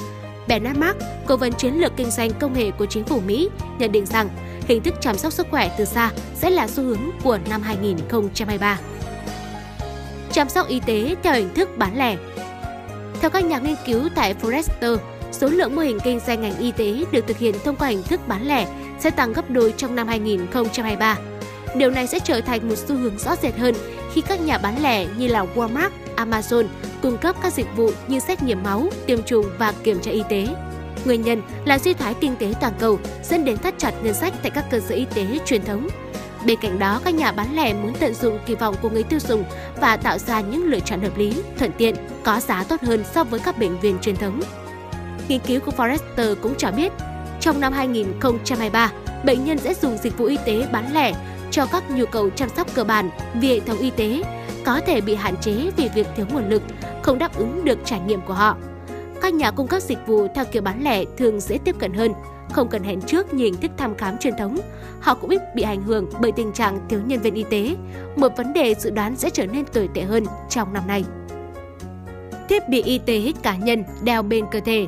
[0.49, 0.97] Bernard Mark,
[1.27, 3.49] cố vấn chiến lược kinh doanh công nghệ của chính phủ Mỹ,
[3.79, 4.29] nhận định rằng
[4.69, 8.79] hình thức chăm sóc sức khỏe từ xa sẽ là xu hướng của năm 2023.
[10.33, 12.17] Chăm sóc y tế theo hình thức bán lẻ
[13.21, 14.97] Theo các nhà nghiên cứu tại Forrester,
[15.33, 18.03] số lượng mô hình kinh doanh ngành y tế được thực hiện thông qua hình
[18.03, 18.67] thức bán lẻ
[18.99, 21.19] sẽ tăng gấp đôi trong năm 2023.
[21.77, 23.75] Điều này sẽ trở thành một xu hướng rõ rệt hơn
[24.13, 26.67] khi các nhà bán lẻ như là Walmart, Amazon
[27.03, 30.23] cung cấp các dịch vụ như xét nghiệm máu, tiêm chủng và kiểm tra y
[30.29, 30.47] tế.
[31.05, 34.35] Nguyên nhân là suy thoái kinh tế toàn cầu dẫn đến thắt chặt ngân sách
[34.43, 35.89] tại các cơ sở y tế truyền thống.
[36.47, 39.19] Bên cạnh đó, các nhà bán lẻ muốn tận dụng kỳ vọng của người tiêu
[39.21, 39.45] dùng
[39.81, 43.25] và tạo ra những lựa chọn hợp lý, thuận tiện, có giá tốt hơn so
[43.25, 44.41] với các bệnh viện truyền thống.
[45.29, 46.93] Nghiên cứu của Forrester cũng cho biết,
[47.41, 48.93] trong năm 2023,
[49.25, 51.13] bệnh nhân sẽ dùng dịch vụ y tế bán lẻ
[51.51, 54.23] cho các nhu cầu chăm sóc cơ bản vì hệ thống y tế
[54.69, 56.63] có thể bị hạn chế vì việc thiếu nguồn lực,
[57.03, 58.57] không đáp ứng được trải nghiệm của họ.
[59.23, 62.13] Các nhà cung cấp dịch vụ theo kiểu bán lẻ thường dễ tiếp cận hơn,
[62.53, 64.59] không cần hẹn trước như hình thức thăm khám truyền thống.
[65.01, 67.77] Họ cũng ít bị ảnh hưởng bởi tình trạng thiếu nhân viên y tế,
[68.17, 71.05] một vấn đề dự đoán sẽ trở nên tồi tệ hơn trong năm nay.
[72.49, 74.87] Thiết bị y tế cá nhân đeo bên cơ thể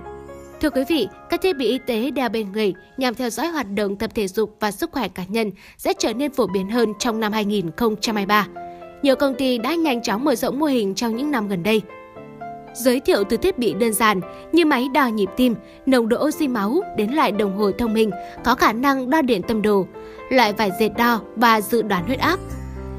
[0.60, 3.66] Thưa quý vị, các thiết bị y tế đeo bên người nhằm theo dõi hoạt
[3.74, 6.92] động tập thể dục và sức khỏe cá nhân sẽ trở nên phổ biến hơn
[6.98, 8.46] trong năm 2023.
[9.02, 11.82] Nhiều công ty đã nhanh chóng mở rộng mô hình trong những năm gần đây.
[12.74, 14.20] Giới thiệu từ thiết bị đơn giản
[14.52, 15.54] như máy đo nhịp tim,
[15.86, 18.10] nồng độ oxy máu đến loại đồng hồ thông minh
[18.44, 19.86] có khả năng đo điện tâm đồ,
[20.30, 22.38] loại vải dệt đo và dự đoán huyết áp.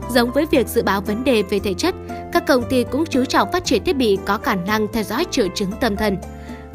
[0.10, 1.95] Giống với việc dự báo vấn đề về thể chất,
[2.34, 5.26] các công ty cũng chú trọng phát triển thiết bị có khả năng theo dõi
[5.32, 6.18] triệu chứng tâm thần.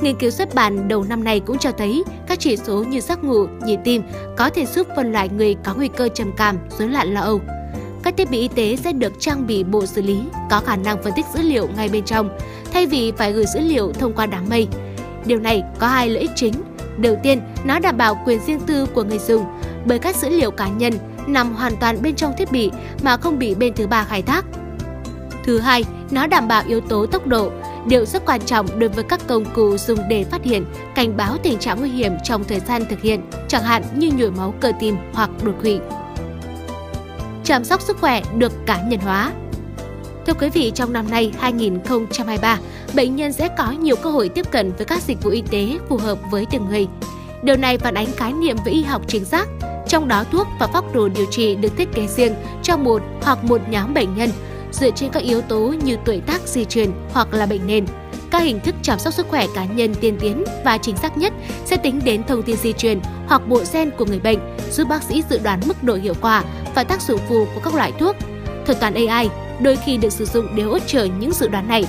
[0.01, 3.25] Nghiên cứu xuất bản đầu năm nay cũng cho thấy các chỉ số như giấc
[3.25, 4.03] ngủ, nhịp tim
[4.37, 7.41] có thể giúp phân loại người có nguy cơ trầm cảm, rối loạn lo âu.
[8.07, 10.21] Các thiết bị y tế sẽ được trang bị bộ xử lý
[10.51, 12.39] có khả năng phân tích dữ liệu ngay bên trong,
[12.73, 14.69] thay vì phải gửi dữ liệu thông qua đám mây.
[15.25, 16.53] Điều này có hai lợi ích chính.
[16.97, 19.45] Đầu tiên, nó đảm bảo quyền riêng tư của người dùng
[19.85, 20.93] bởi các dữ liệu cá nhân
[21.27, 22.71] nằm hoàn toàn bên trong thiết bị
[23.03, 24.45] mà không bị bên thứ ba khai thác.
[25.45, 27.51] Thứ hai, nó đảm bảo yếu tố tốc độ,
[27.87, 30.65] điều rất quan trọng đối với các công cụ dùng để phát hiện,
[30.95, 34.31] cảnh báo tình trạng nguy hiểm trong thời gian thực hiện, chẳng hạn như nhồi
[34.31, 35.79] máu cơ tim hoặc đột quỵ.
[37.47, 39.33] Chăm sóc sức khỏe được cá nhân hóa.
[40.27, 42.59] Thưa quý vị, trong năm nay 2023,
[42.95, 45.79] bệnh nhân sẽ có nhiều cơ hội tiếp cận với các dịch vụ y tế
[45.89, 46.87] phù hợp với từng người.
[47.43, 49.49] Điều này phản ánh khái niệm về y học chính xác,
[49.89, 53.45] trong đó thuốc và phác đồ điều trị được thiết kế riêng cho một hoặc
[53.45, 54.31] một nhóm bệnh nhân
[54.73, 57.87] dựa trên các yếu tố như tuổi tác di truyền hoặc là bệnh nền.
[58.31, 61.33] Các hình thức chăm sóc sức khỏe cá nhân tiên tiến và chính xác nhất
[61.65, 64.39] sẽ tính đến thông tin di truyền hoặc bộ gen của người bệnh,
[64.71, 66.45] giúp bác sĩ dự đoán mức độ hiệu quả
[66.75, 68.17] và tác dụng phụ của các loại thuốc.
[68.67, 69.29] Thuật toán AI
[69.61, 71.85] đôi khi được sử dụng để hỗ trợ những dự đoán này.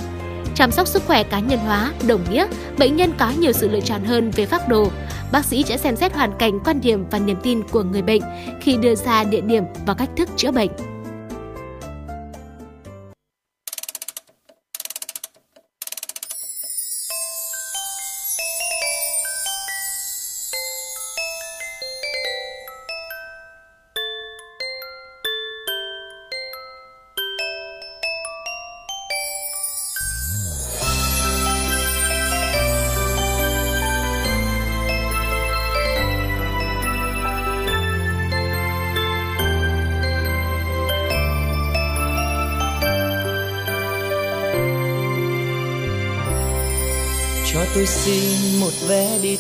[0.56, 2.48] Chăm sóc sức khỏe cá nhân hóa đồng nghĩa
[2.78, 4.88] bệnh nhân có nhiều sự lựa chọn hơn về phác đồ.
[5.32, 8.22] Bác sĩ sẽ xem xét hoàn cảnh, quan điểm và niềm tin của người bệnh
[8.62, 10.70] khi đưa ra địa điểm và cách thức chữa bệnh.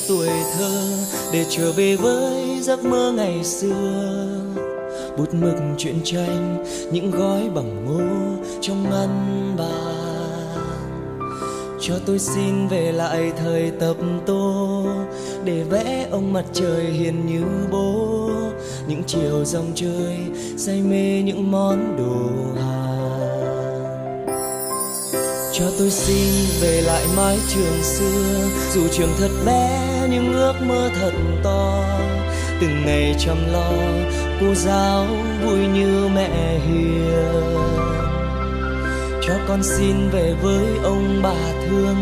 [0.08, 0.82] Tuổi thơ
[1.34, 4.38] để trở về với giấc mơ ngày xưa.
[5.18, 9.98] Bút mực truyện tranh, những gói bằng ngô trong ngăn bàn.
[11.82, 14.86] Cho tôi xin về lại thời tập tô,
[15.44, 18.30] để vẽ ông mặt trời hiền như bố.
[18.88, 20.18] Những chiều dòng chơi
[20.58, 22.78] say mê những món đồ hàng
[25.54, 30.90] cho tôi xin về lại mái trường xưa, dù trường thật bé những ước mơ
[31.00, 31.12] thật
[31.44, 31.84] to.
[32.62, 33.72] Từng ngày chăm lo,
[34.42, 35.06] cô giáo
[35.46, 37.44] vui như mẹ hiền.
[39.22, 41.96] Cho con xin về với ông bà thương,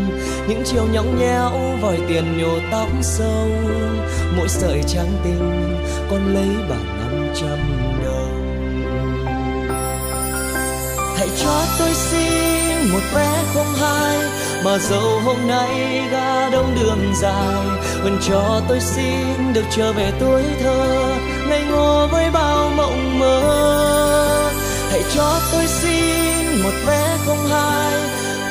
[0.48, 1.50] những chiều nhõng nhẽo
[1.82, 3.48] vòi tiền nhổ tóc sâu.
[4.36, 5.76] Mỗi sợi trắng tinh,
[6.10, 7.58] con lấy bằng năm trăm
[8.04, 8.36] đồng
[11.16, 14.18] hãy cho tôi xin một vé không hai
[14.66, 17.66] mà dẫu hôm nay ga đông đường dài,
[18.02, 21.14] vẫn cho tôi xin được trở về tuổi thơ.
[21.48, 23.40] Ngây ngô với bao mộng mơ,
[24.90, 27.92] hãy cho tôi xin một vé không hai.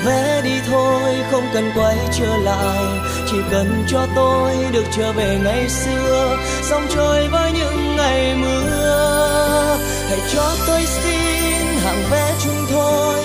[0.06, 2.84] Vé đi thôi, không cần quay trở lại,
[3.32, 6.38] chỉ cần cho tôi được trở về ngày xưa.
[6.64, 9.78] Sông trôi với những ngày mưa,
[10.10, 13.25] hãy cho tôi xin hàng vé chung thôi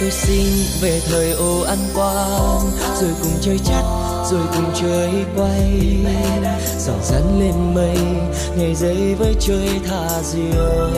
[0.00, 0.46] Tôi xin
[0.80, 2.60] về thời ô ăn quan
[3.00, 3.84] rồi cùng chơi chắt
[4.30, 5.96] rồi cùng chơi quay.
[6.78, 7.98] Gió dẫn lên mây,
[8.56, 10.90] ngày dây với chơi thả diều.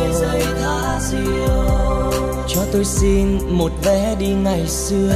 [2.48, 5.12] Cho tôi xin một vé đi ngày xưa.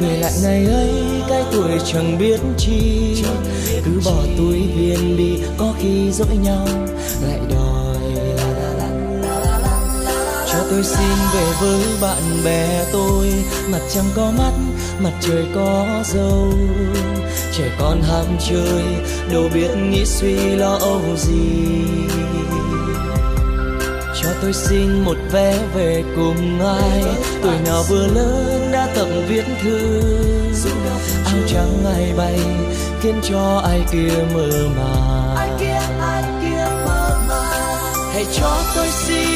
[0.00, 0.92] Về lại ngày ấy,
[1.28, 3.24] cái tuổi chẳng biết chi.
[3.84, 6.68] Cứ bỏ túi viên đi, có khi dỗi nhau,
[7.28, 7.73] lại đòi
[10.74, 13.32] tôi xin về với bạn bè tôi.
[13.68, 14.52] Mặt trăng có mắt
[14.98, 16.52] mặt trời có dâu.
[17.52, 18.82] Trẻ con ham chơi
[19.30, 21.64] đâu biết nghĩ suy lo âu gì.
[24.22, 27.02] Cho tôi xin một vé về cùng ai.
[27.42, 30.00] Tuổi nào vừa lớn đã tập viết thư.
[31.24, 32.40] Áo trắng ai bay
[33.00, 35.36] khiến cho ai kia mơ màng.
[38.12, 39.33] Hãy cho tôi xin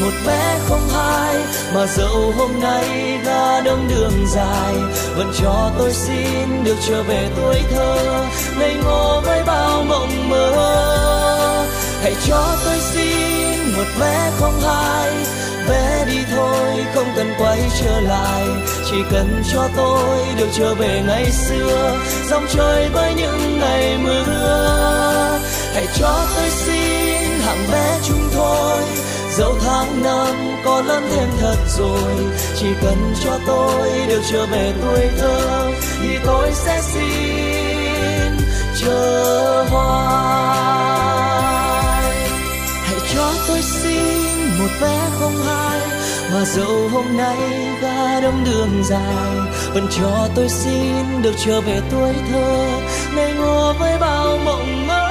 [0.00, 1.36] một vé không hai,
[1.74, 4.74] mà dẫu hôm nay ra đông đường dài,
[5.16, 8.24] vẫn cho tôi xin được trở về tuổi thơ.
[8.58, 11.66] Ngây ngô với bao mộng mơ,
[12.02, 15.10] hãy cho tôi xin một vé không hai.
[15.68, 18.44] Vé đi thôi, không cần quay trở lại,
[18.90, 21.98] chỉ cần cho tôi được trở về ngày xưa.
[22.30, 25.38] Dòng trời với những ngày mưa,
[25.74, 28.82] hãy cho tôi xin hạng vé chung thôi
[29.40, 30.34] dẫu tháng năm
[30.64, 32.14] có lớn thêm thật rồi,
[32.56, 35.70] chỉ cần cho tôi được trở về tuổi thơ,
[36.02, 38.36] thì tôi sẽ xin
[38.80, 40.60] chờ hoài.
[42.84, 45.80] Hãy cho tôi xin một vé không hai,
[46.32, 47.36] mà dẫu hôm nay
[47.82, 49.26] ga đông đường dài,
[49.74, 52.66] vẫn cho tôi xin được trở về tuổi thơ
[53.14, 55.08] ngây ngô với bao mộng mơ.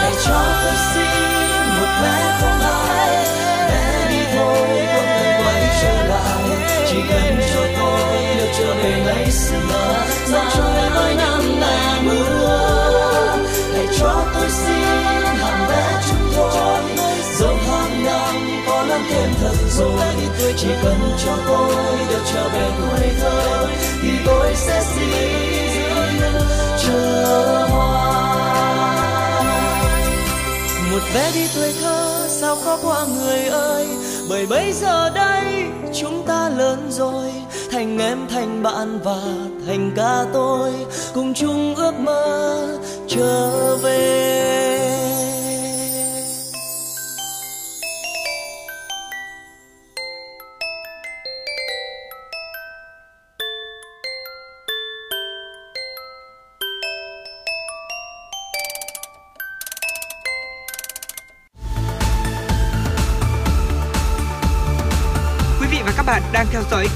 [0.00, 1.43] Hãy cho tôi xin
[1.84, 3.26] một vé không ai,
[3.68, 4.58] bé đi thôi
[4.92, 6.42] không cần quay trở lại
[6.88, 13.36] chỉ cần cho tôi được trở về ngày xưa dòng trời với năm ngày mưa
[13.74, 14.82] hãy cho tôi xin
[15.42, 16.82] hàng vé chúng tôi
[17.38, 18.34] dẫu hàng năm
[18.66, 20.14] có lắm thêm thật rồi
[20.56, 21.74] chỉ cần cho tôi
[22.08, 23.66] được trở về tuổi thơ
[24.02, 26.20] thì tôi sẽ xin
[26.82, 28.03] chờ hoài
[30.94, 33.86] một vé đi tuổi thơ, sao khó qua người ơi?
[34.28, 35.44] Bởi bây giờ đây
[35.94, 37.30] chúng ta lớn rồi,
[37.70, 39.20] thành em, thành bạn và
[39.66, 40.70] thành ca tôi,
[41.14, 44.73] cùng chung ước mơ trở về.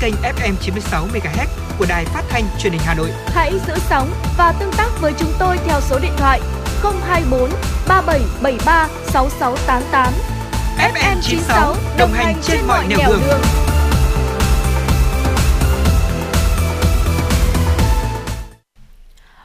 [0.01, 1.47] Kênh FM 96 MHz
[1.79, 3.11] của đài phát thanh truyền hình Hà Nội.
[3.27, 6.41] Hãy giữ sóng và tương tác với chúng tôi theo số điện thoại
[6.83, 7.51] 024
[7.89, 10.13] 3773 6688.
[10.95, 13.21] FM 96 đồng hành trên mọi nẻo đường.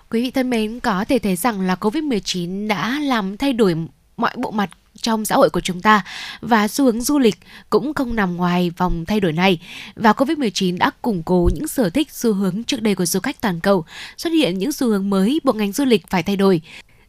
[0.09, 3.75] Quý vị thân mến, có thể thấy rằng là Covid-19 đã làm thay đổi
[4.17, 4.69] mọi bộ mặt
[5.02, 6.03] trong xã hội của chúng ta
[6.41, 7.36] và xu hướng du lịch
[7.70, 9.60] cũng không nằm ngoài vòng thay đổi này
[9.95, 13.41] và Covid-19 đã củng cố những sở thích xu hướng trước đây của du khách
[13.41, 13.86] toàn cầu
[14.18, 16.61] xuất hiện những xu hướng mới buộc ngành du lịch phải thay đổi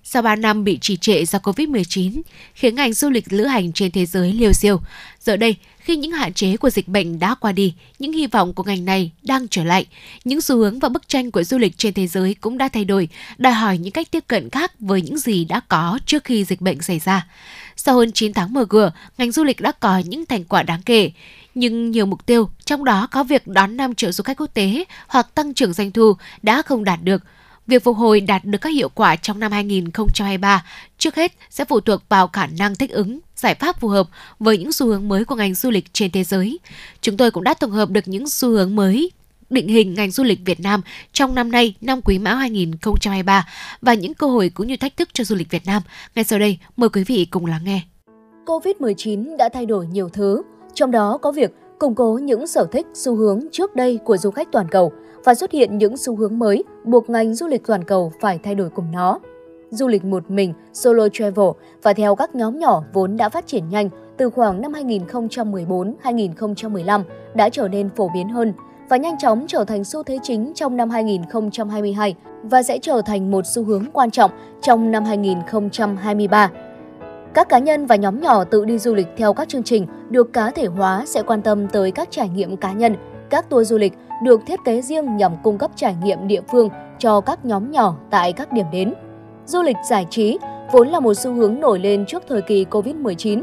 [0.06, 2.22] sau 3 năm bị trì trệ do Covid-19
[2.54, 4.80] khiến ngành du lịch lữ hành trên thế giới liều siêu.
[5.20, 8.54] Giờ đây, khi những hạn chế của dịch bệnh đã qua đi, những hy vọng
[8.54, 9.86] của ngành này đang trở lại.
[10.24, 12.84] Những xu hướng và bức tranh của du lịch trên thế giới cũng đã thay
[12.84, 13.08] đổi,
[13.38, 16.60] đòi hỏi những cách tiếp cận khác với những gì đã có trước khi dịch
[16.60, 17.26] bệnh xảy ra.
[17.86, 20.82] Sau hơn 9 tháng mở cửa, ngành du lịch đã có những thành quả đáng
[20.82, 21.10] kể.
[21.54, 24.84] Nhưng nhiều mục tiêu, trong đó có việc đón 5 triệu du khách quốc tế
[25.08, 27.22] hoặc tăng trưởng doanh thu đã không đạt được.
[27.66, 30.64] Việc phục hồi đạt được các hiệu quả trong năm 2023
[30.98, 34.08] trước hết sẽ phụ thuộc vào khả năng thích ứng, giải pháp phù hợp
[34.38, 36.58] với những xu hướng mới của ngành du lịch trên thế giới.
[37.00, 39.10] Chúng tôi cũng đã tổng hợp được những xu hướng mới
[39.54, 40.80] định hình ngành du lịch Việt Nam
[41.12, 43.46] trong năm nay, năm Quý Mão 2023
[43.82, 45.82] và những cơ hội cũng như thách thức cho du lịch Việt Nam.
[46.14, 47.80] Ngay sau đây, mời quý vị cùng lắng nghe.
[48.46, 50.42] Covid-19 đã thay đổi nhiều thứ,
[50.74, 54.30] trong đó có việc củng cố những sở thích, xu hướng trước đây của du
[54.30, 54.92] khách toàn cầu
[55.24, 58.54] và xuất hiện những xu hướng mới buộc ngành du lịch toàn cầu phải thay
[58.54, 59.18] đổi cùng nó.
[59.70, 61.48] Du lịch một mình, solo travel
[61.82, 67.02] và theo các nhóm nhỏ vốn đã phát triển nhanh từ khoảng năm 2014-2015
[67.34, 68.52] đã trở nên phổ biến hơn
[68.88, 73.30] và nhanh chóng trở thành xu thế chính trong năm 2022 và sẽ trở thành
[73.30, 74.30] một xu hướng quan trọng
[74.62, 76.50] trong năm 2023.
[77.34, 80.32] Các cá nhân và nhóm nhỏ tự đi du lịch theo các chương trình được
[80.32, 82.96] cá thể hóa sẽ quan tâm tới các trải nghiệm cá nhân.
[83.30, 83.92] Các tour du lịch
[84.22, 87.96] được thiết kế riêng nhằm cung cấp trải nghiệm địa phương cho các nhóm nhỏ
[88.10, 88.94] tại các điểm đến.
[89.46, 90.38] Du lịch giải trí
[90.72, 93.42] vốn là một xu hướng nổi lên trước thời kỳ Covid-19,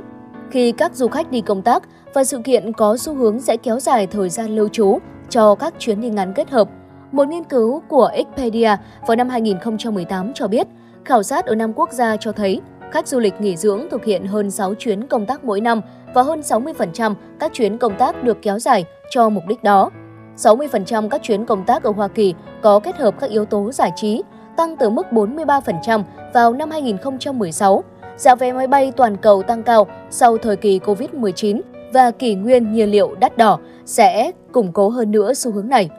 [0.51, 3.79] khi các du khách đi công tác và sự kiện có xu hướng sẽ kéo
[3.79, 6.69] dài thời gian lưu trú cho các chuyến đi ngắn kết hợp.
[7.11, 8.75] Một nghiên cứu của Expedia
[9.07, 10.67] vào năm 2018 cho biết,
[11.05, 12.61] khảo sát ở năm quốc gia cho thấy
[12.91, 15.81] khách du lịch nghỉ dưỡng thực hiện hơn 6 chuyến công tác mỗi năm
[16.13, 19.89] và hơn 60% các chuyến công tác được kéo dài cho mục đích đó.
[20.37, 23.91] 60% các chuyến công tác ở Hoa Kỳ có kết hợp các yếu tố giải
[23.95, 24.23] trí,
[24.57, 27.83] tăng từ mức 43% vào năm 2016.
[28.17, 31.61] Giá vé máy bay toàn cầu tăng cao sau thời kỳ Covid-19
[31.93, 35.89] và kỷ nguyên nhiên liệu đắt đỏ sẽ củng cố hơn nữa xu hướng này.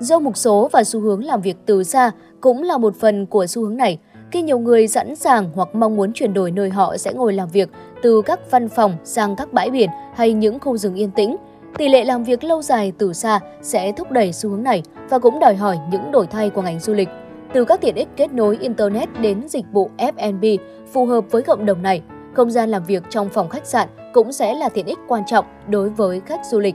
[0.00, 2.10] Do mục số và xu hướng làm việc từ xa
[2.40, 3.98] cũng là một phần của xu hướng này,
[4.30, 7.48] khi nhiều người sẵn sàng hoặc mong muốn chuyển đổi nơi họ sẽ ngồi làm
[7.48, 7.68] việc
[8.02, 11.36] từ các văn phòng sang các bãi biển hay những khu rừng yên tĩnh,
[11.78, 15.18] tỷ lệ làm việc lâu dài từ xa sẽ thúc đẩy xu hướng này và
[15.18, 17.08] cũng đòi hỏi những đổi thay của ngành du lịch.
[17.54, 20.44] Từ các tiện ích kết nối Internet đến dịch vụ F&B
[20.92, 22.02] phù hợp với cộng đồng này,
[22.34, 25.44] không gian làm việc trong phòng khách sạn cũng sẽ là tiện ích quan trọng
[25.68, 26.74] đối với khách du lịch.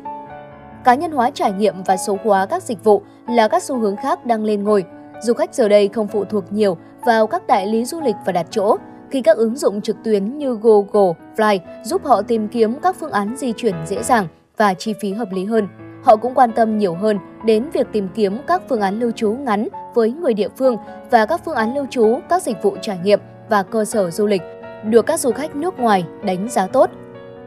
[0.83, 3.95] Cá nhân hóa trải nghiệm và số hóa các dịch vụ là các xu hướng
[3.95, 4.83] khác đang lên ngôi.
[5.21, 8.31] Du khách giờ đây không phụ thuộc nhiều vào các đại lý du lịch và
[8.31, 8.75] đặt chỗ,
[9.09, 13.11] khi các ứng dụng trực tuyến như Google Fly giúp họ tìm kiếm các phương
[13.11, 15.67] án di chuyển dễ dàng và chi phí hợp lý hơn.
[16.03, 19.31] Họ cũng quan tâm nhiều hơn đến việc tìm kiếm các phương án lưu trú
[19.31, 20.77] ngắn với người địa phương
[21.11, 24.25] và các phương án lưu trú, các dịch vụ trải nghiệm và cơ sở du
[24.25, 24.41] lịch
[24.83, 26.89] được các du khách nước ngoài đánh giá tốt.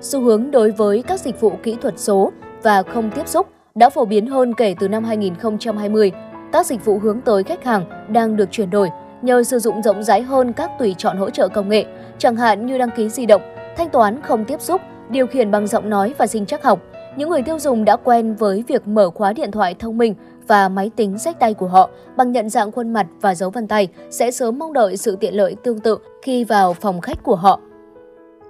[0.01, 3.91] Xu hướng đối với các dịch vụ kỹ thuật số và không tiếp xúc đã
[3.91, 6.13] phổ biến hơn kể từ năm 2020.
[6.53, 8.89] Các dịch vụ hướng tới khách hàng đang được chuyển đổi
[9.23, 11.85] nhờ sử dụng rộng rãi hơn các tùy chọn hỗ trợ công nghệ,
[12.19, 13.43] chẳng hạn như đăng ký di động,
[13.77, 14.81] thanh toán không tiếp xúc,
[15.11, 16.81] điều khiển bằng giọng nói và sinh trắc học.
[17.17, 20.15] Những người tiêu dùng đã quen với việc mở khóa điện thoại thông minh
[20.47, 23.69] và máy tính sách tay của họ bằng nhận dạng khuôn mặt và dấu vân
[23.69, 27.37] tay sẽ sớm mong đợi sự tiện lợi tương tự khi vào phòng khách của
[27.37, 27.61] họ.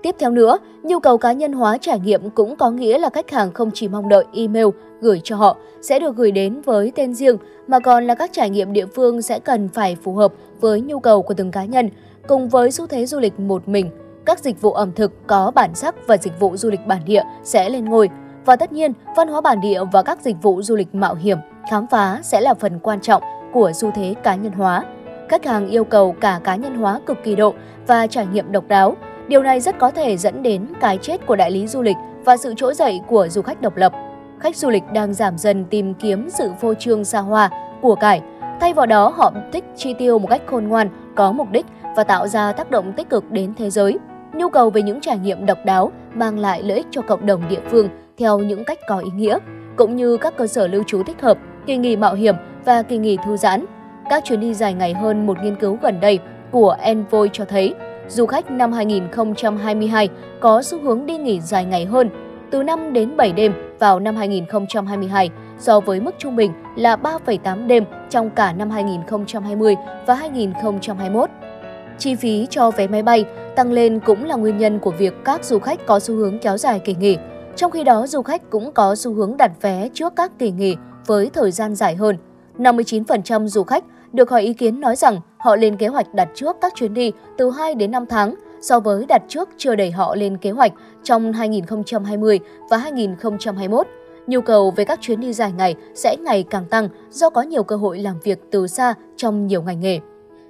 [0.02, 3.30] Tiếp theo nữa, nhu cầu cá nhân hóa trải nghiệm cũng có nghĩa là khách
[3.30, 4.66] hàng không chỉ mong đợi email
[5.00, 8.50] gửi cho họ sẽ được gửi đến với tên riêng mà còn là các trải
[8.50, 11.90] nghiệm địa phương sẽ cần phải phù hợp với nhu cầu của từng cá nhân.
[12.28, 13.90] Cùng với xu thế du lịch một mình,
[14.24, 17.22] các dịch vụ ẩm thực có bản sắc và dịch vụ du lịch bản địa
[17.44, 18.08] sẽ lên ngôi.
[18.44, 21.38] Và tất nhiên, văn hóa bản địa và các dịch vụ du lịch mạo hiểm,
[21.70, 23.22] khám phá sẽ là phần quan trọng
[23.52, 24.84] của xu thế cá nhân hóa.
[25.28, 27.54] Khách hàng yêu cầu cả cá nhân hóa cực kỳ độ
[27.86, 28.96] và trải nghiệm độc đáo.
[29.28, 32.36] Điều này rất có thể dẫn đến cái chết của đại lý du lịch và
[32.36, 33.92] sự trỗi dậy của du khách độc lập.
[34.40, 37.50] Khách du lịch đang giảm dần tìm kiếm sự phô trương xa hoa,
[37.82, 38.22] của cải.
[38.60, 42.04] Thay vào đó, họ thích chi tiêu một cách khôn ngoan, có mục đích và
[42.04, 43.98] tạo ra tác động tích cực đến thế giới.
[44.34, 47.48] Nhu cầu về những trải nghiệm độc đáo mang lại lợi ích cho cộng đồng
[47.48, 47.88] địa phương
[48.18, 49.38] theo những cách có ý nghĩa,
[49.76, 52.34] cũng như các cơ sở lưu trú thích hợp, kỳ nghỉ mạo hiểm
[52.64, 53.64] và kỳ nghỉ thư giãn.
[54.10, 56.18] Các chuyến đi dài ngày hơn một nghiên cứu gần đây
[56.50, 57.74] của Envoy cho thấy
[58.08, 60.08] du khách năm 2022
[60.40, 62.10] có xu hướng đi nghỉ dài ngày hơn,
[62.50, 67.66] từ 5 đến 7 đêm vào năm 2022 so với mức trung bình là 3,8
[67.66, 69.76] đêm trong cả năm 2020
[70.06, 71.30] và 2021.
[71.98, 73.24] Chi phí cho vé máy bay
[73.56, 76.58] tăng lên cũng là nguyên nhân của việc các du khách có xu hướng kéo
[76.58, 77.16] dài kỳ nghỉ.
[77.56, 80.76] Trong khi đó, du khách cũng có xu hướng đặt vé trước các kỳ nghỉ
[81.06, 82.16] với thời gian dài hơn.
[82.58, 86.56] 59% du khách được hỏi ý kiến nói rằng, họ lên kế hoạch đặt trước
[86.60, 90.14] các chuyến đi từ 2 đến 5 tháng, so với đặt trước chưa đẩy họ
[90.14, 90.72] lên kế hoạch
[91.02, 92.40] trong 2020
[92.70, 93.86] và 2021.
[94.26, 97.62] Nhu cầu về các chuyến đi dài ngày sẽ ngày càng tăng do có nhiều
[97.62, 100.00] cơ hội làm việc từ xa trong nhiều ngành nghề.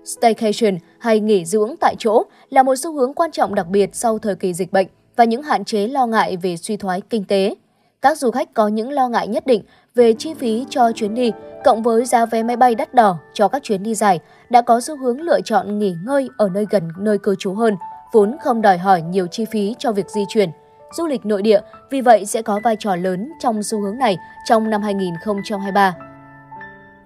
[0.05, 4.19] Staycation hay nghỉ dưỡng tại chỗ là một xu hướng quan trọng đặc biệt sau
[4.19, 4.87] thời kỳ dịch bệnh
[5.17, 7.55] và những hạn chế lo ngại về suy thoái kinh tế.
[8.03, 9.63] Các du khách có những lo ngại nhất định
[9.99, 11.33] về chi phí cho chuyến đi,
[11.65, 14.21] cộng với giá vé máy bay đắt đỏ cho các chuyến đi dài,
[14.51, 17.77] đã có xu hướng lựa chọn nghỉ ngơi ở nơi gần nơi cư trú hơn,
[18.13, 20.51] vốn không đòi hỏi nhiều chi phí cho việc di chuyển.
[20.93, 21.61] Du lịch nội địa
[21.91, 24.17] vì vậy sẽ có vai trò lớn trong xu hướng này
[24.49, 25.97] trong năm 2023.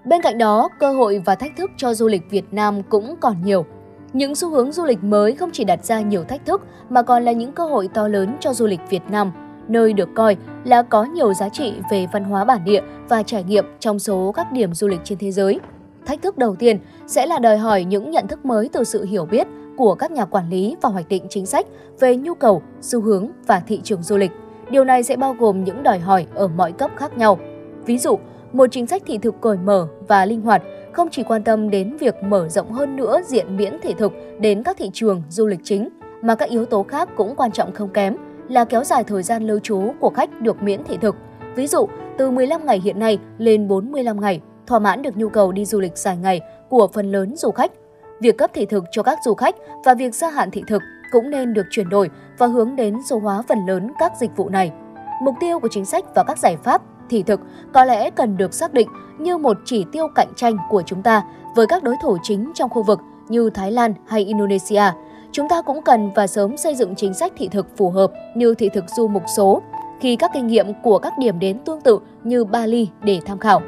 [0.05, 3.35] Bên cạnh đó, cơ hội và thách thức cho du lịch Việt Nam cũng còn
[3.43, 3.65] nhiều.
[4.13, 7.23] Những xu hướng du lịch mới không chỉ đặt ra nhiều thách thức mà còn
[7.23, 9.31] là những cơ hội to lớn cho du lịch Việt Nam,
[9.67, 13.43] nơi được coi là có nhiều giá trị về văn hóa bản địa và trải
[13.43, 15.59] nghiệm trong số các điểm du lịch trên thế giới.
[16.05, 19.25] Thách thức đầu tiên sẽ là đòi hỏi những nhận thức mới từ sự hiểu
[19.25, 21.65] biết của các nhà quản lý và hoạch định chính sách
[21.99, 24.31] về nhu cầu, xu hướng và thị trường du lịch.
[24.69, 27.39] Điều này sẽ bao gồm những đòi hỏi ở mọi cấp khác nhau.
[27.85, 28.19] Ví dụ,
[28.53, 30.61] một chính sách thị thực cởi mở và linh hoạt
[30.91, 34.63] không chỉ quan tâm đến việc mở rộng hơn nữa diện miễn thị thực đến
[34.63, 35.89] các thị trường du lịch chính,
[36.21, 38.15] mà các yếu tố khác cũng quan trọng không kém
[38.53, 41.15] là kéo dài thời gian lưu trú của khách được miễn thị thực.
[41.55, 44.41] Ví dụ, từ 15 ngày hiện nay lên 45 ngày.
[44.67, 47.71] thỏa mãn được nhu cầu đi du lịch dài ngày của phần lớn du khách.
[48.21, 49.55] Việc cấp thị thực cho các du khách
[49.85, 50.81] và việc gia hạn thị thực
[51.11, 54.49] cũng nên được chuyển đổi và hướng đến số hóa phần lớn các dịch vụ
[54.49, 54.71] này.
[55.21, 57.39] Mục tiêu của chính sách và các giải pháp thị thực
[57.73, 58.87] có lẽ cần được xác định
[59.19, 61.23] như một chỉ tiêu cạnh tranh của chúng ta
[61.55, 62.99] với các đối thủ chính trong khu vực
[63.29, 64.83] như Thái Lan hay Indonesia.
[65.33, 68.55] Chúng ta cũng cần và sớm xây dựng chính sách thị thực phù hợp như
[68.55, 69.61] thị thực du mục số,
[69.99, 73.61] khi các kinh nghiệm của các điểm đến tương tự như Bali để tham khảo.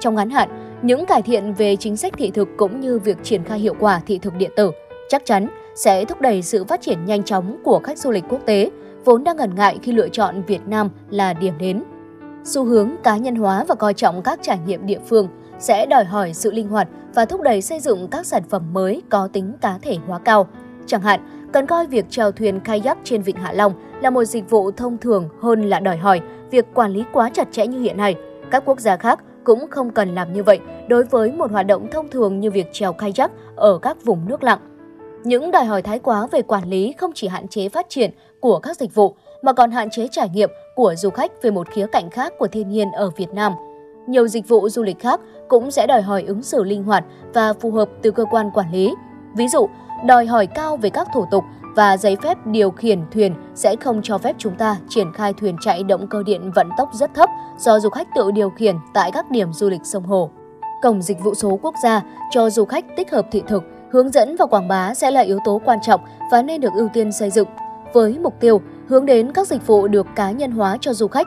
[0.00, 3.44] Trong ngắn hạn, những cải thiện về chính sách thị thực cũng như việc triển
[3.44, 4.70] khai hiệu quả thị thực điện tử
[5.08, 8.40] chắc chắn sẽ thúc đẩy sự phát triển nhanh chóng của khách du lịch quốc
[8.46, 8.70] tế,
[9.04, 11.82] vốn đang ngần ngại khi lựa chọn Việt Nam là điểm đến.
[12.44, 15.28] Xu hướng cá nhân hóa và coi trọng các trải nghiệm địa phương
[15.58, 19.02] sẽ đòi hỏi sự linh hoạt và thúc đẩy xây dựng các sản phẩm mới
[19.10, 20.46] có tính cá thể hóa cao.
[20.86, 24.50] Chẳng hạn, cần coi việc chèo thuyền kayak trên vịnh Hạ Long là một dịch
[24.50, 26.20] vụ thông thường hơn là đòi hỏi
[26.50, 28.14] việc quản lý quá chặt chẽ như hiện nay.
[28.50, 31.86] Các quốc gia khác cũng không cần làm như vậy đối với một hoạt động
[31.90, 34.58] thông thường như việc chèo kayak ở các vùng nước lặng.
[35.24, 38.58] Những đòi hỏi thái quá về quản lý không chỉ hạn chế phát triển của
[38.58, 41.86] các dịch vụ mà còn hạn chế trải nghiệm của du khách về một khía
[41.92, 43.52] cạnh khác của thiên nhiên ở Việt Nam.
[44.06, 47.04] Nhiều dịch vụ du lịch khác cũng sẽ đòi hỏi ứng xử linh hoạt
[47.34, 48.94] và phù hợp từ cơ quan quản lý.
[49.36, 49.68] Ví dụ,
[50.06, 51.44] đòi hỏi cao về các thủ tục
[51.76, 55.56] và giấy phép điều khiển thuyền sẽ không cho phép chúng ta triển khai thuyền
[55.60, 59.10] chạy động cơ điện vận tốc rất thấp do du khách tự điều khiển tại
[59.12, 60.30] các điểm du lịch sông hồ.
[60.82, 63.62] Cổng dịch vụ số quốc gia cho du khách tích hợp thị thực,
[63.92, 66.00] hướng dẫn và quảng bá sẽ là yếu tố quan trọng
[66.30, 67.48] và nên được ưu tiên xây dựng
[67.92, 71.26] với mục tiêu hướng đến các dịch vụ được cá nhân hóa cho du khách.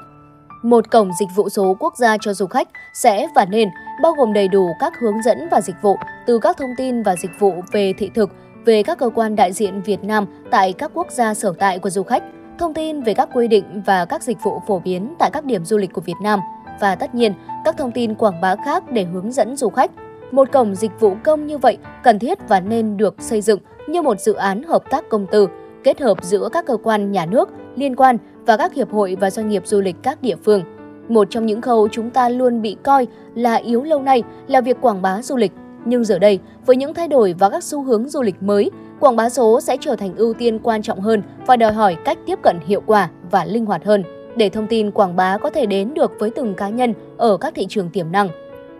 [0.64, 3.70] Một cổng dịch vụ số quốc gia cho du khách sẽ và nên
[4.02, 5.98] bao gồm đầy đủ các hướng dẫn và dịch vụ
[6.28, 8.30] từ các thông tin và dịch vụ về thị thực
[8.68, 11.90] về các cơ quan đại diện Việt Nam tại các quốc gia sở tại của
[11.90, 12.24] du khách,
[12.60, 15.66] thông tin về các quy định và các dịch vụ phổ biến tại các điểm
[15.66, 16.40] du lịch của Việt Nam
[16.82, 17.34] và tất nhiên
[17.66, 19.92] các thông tin quảng bá khác để hướng dẫn du khách.
[20.32, 24.02] Một cổng dịch vụ công như vậy cần thiết và nên được xây dựng như
[24.02, 25.48] một dự án hợp tác công tư
[25.84, 29.30] kết hợp giữa các cơ quan nhà nước liên quan và các hiệp hội và
[29.30, 30.64] doanh nghiệp du lịch các địa phương.
[31.10, 34.78] Một trong những khâu chúng ta luôn bị coi là yếu lâu nay là việc
[34.82, 35.52] quảng bá du lịch.
[35.90, 39.16] Nhưng giờ đây, với những thay đổi và các xu hướng du lịch mới, quảng
[39.16, 42.40] bá số sẽ trở thành ưu tiên quan trọng hơn và đòi hỏi cách tiếp
[42.44, 44.04] cận hiệu quả và linh hoạt hơn
[44.36, 47.54] để thông tin quảng bá có thể đến được với từng cá nhân ở các
[47.56, 48.30] thị trường tiềm năng.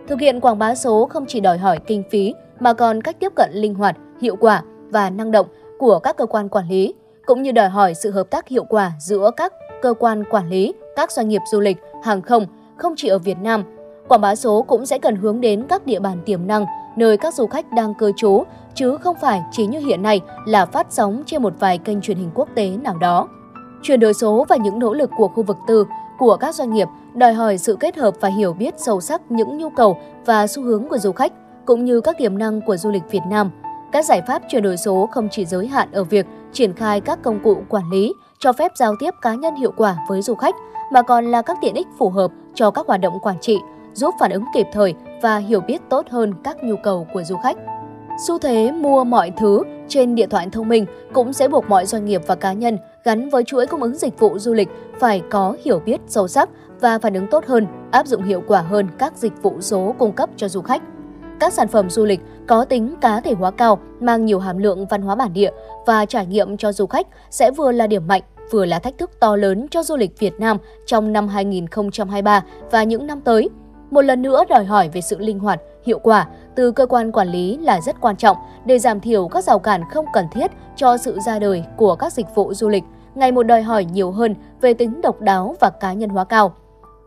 [0.08, 3.32] Thực hiện quảng bá số không chỉ đòi hỏi kinh phí mà còn cách tiếp
[3.34, 5.46] cận linh hoạt, hiệu quả và năng động
[5.78, 6.94] của các cơ quan quản lý,
[7.26, 9.52] cũng như đòi hỏi sự hợp tác hiệu quả giữa các
[9.82, 13.38] cơ quan quản lý, các doanh nghiệp du lịch, hàng không, không chỉ ở Việt
[13.42, 13.64] Nam.
[14.08, 16.66] Quảng bá số cũng sẽ cần hướng đến các địa bàn tiềm năng,
[16.98, 18.44] nơi các du khách đang cư trú,
[18.74, 22.16] chứ không phải chỉ như hiện nay là phát sóng trên một vài kênh truyền
[22.16, 23.28] hình quốc tế nào đó.
[23.82, 25.84] Chuyển đổi số và những nỗ lực của khu vực tư,
[26.18, 29.58] của các doanh nghiệp đòi hỏi sự kết hợp và hiểu biết sâu sắc những
[29.58, 31.32] nhu cầu và xu hướng của du khách,
[31.64, 33.50] cũng như các tiềm năng của du lịch Việt Nam–
[33.92, 37.22] các giải pháp chuyển đổi số không chỉ giới hạn ở việc triển khai các
[37.22, 40.54] công cụ quản lý, cho phép giao tiếp cá nhân hiệu quả với du khách,
[40.92, 43.58] mà còn là các tiện ích phù hợp cho các hoạt động quản trị,
[43.92, 47.36] giúp phản ứng kịp thời và hiểu biết tốt hơn các nhu cầu của du
[47.36, 47.56] khách.
[48.26, 52.04] Xu thế mua mọi thứ trên điện thoại thông minh cũng sẽ buộc mọi doanh
[52.04, 54.68] nghiệp và cá nhân gắn với chuỗi cung ứng dịch vụ du lịch
[55.00, 56.48] phải có hiểu biết sâu sắc
[56.80, 60.12] và phản ứng tốt hơn, áp dụng hiệu quả hơn các dịch vụ số cung
[60.12, 60.82] cấp cho du khách
[61.40, 64.86] các sản phẩm du lịch có tính cá thể hóa cao, mang nhiều hàm lượng
[64.86, 65.50] văn hóa bản địa
[65.86, 69.10] và trải nghiệm cho du khách sẽ vừa là điểm mạnh, vừa là thách thức
[69.20, 73.48] to lớn cho du lịch Việt Nam trong năm 2023 và những năm tới.
[73.90, 77.28] Một lần nữa đòi hỏi về sự linh hoạt, hiệu quả từ cơ quan quản
[77.28, 80.96] lý là rất quan trọng để giảm thiểu các rào cản không cần thiết cho
[80.96, 82.84] sự ra đời của các dịch vụ du lịch,
[83.14, 86.54] ngày một đòi hỏi nhiều hơn về tính độc đáo và cá nhân hóa cao.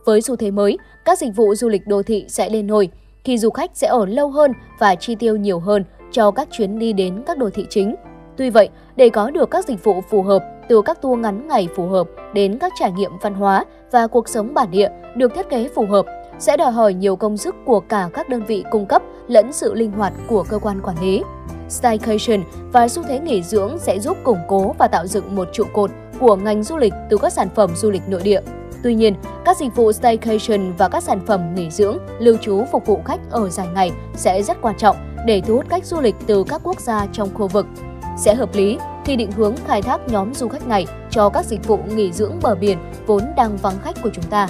[0.05, 2.89] Với xu thế mới, các dịch vụ du lịch đô thị sẽ lên nổi,
[3.23, 6.79] khi du khách sẽ ở lâu hơn và chi tiêu nhiều hơn cho các chuyến
[6.79, 7.95] đi đến các đô thị chính.
[8.37, 11.67] Tuy vậy, để có được các dịch vụ phù hợp từ các tour ngắn ngày
[11.75, 15.49] phù hợp đến các trải nghiệm văn hóa và cuộc sống bản địa được thiết
[15.49, 16.05] kế phù hợp
[16.41, 19.73] sẽ đòi hỏi nhiều công sức của cả các đơn vị cung cấp lẫn sự
[19.73, 21.23] linh hoạt của cơ quan quản lý.
[21.69, 25.63] Staycation và xu thế nghỉ dưỡng sẽ giúp củng cố và tạo dựng một trụ
[25.73, 28.41] cột của ngành du lịch từ các sản phẩm du lịch nội địa
[28.83, 29.15] Tuy nhiên,
[29.45, 33.19] các dịch vụ staycation và các sản phẩm nghỉ dưỡng, lưu trú phục vụ khách
[33.29, 36.61] ở dài ngày sẽ rất quan trọng để thu hút khách du lịch từ các
[36.63, 37.67] quốc gia trong khu vực.
[38.17, 41.67] Sẽ hợp lý khi định hướng khai thác nhóm du khách này cho các dịch
[41.67, 42.77] vụ nghỉ dưỡng bờ biển
[43.07, 44.47] vốn đang vắng khách của chúng ta.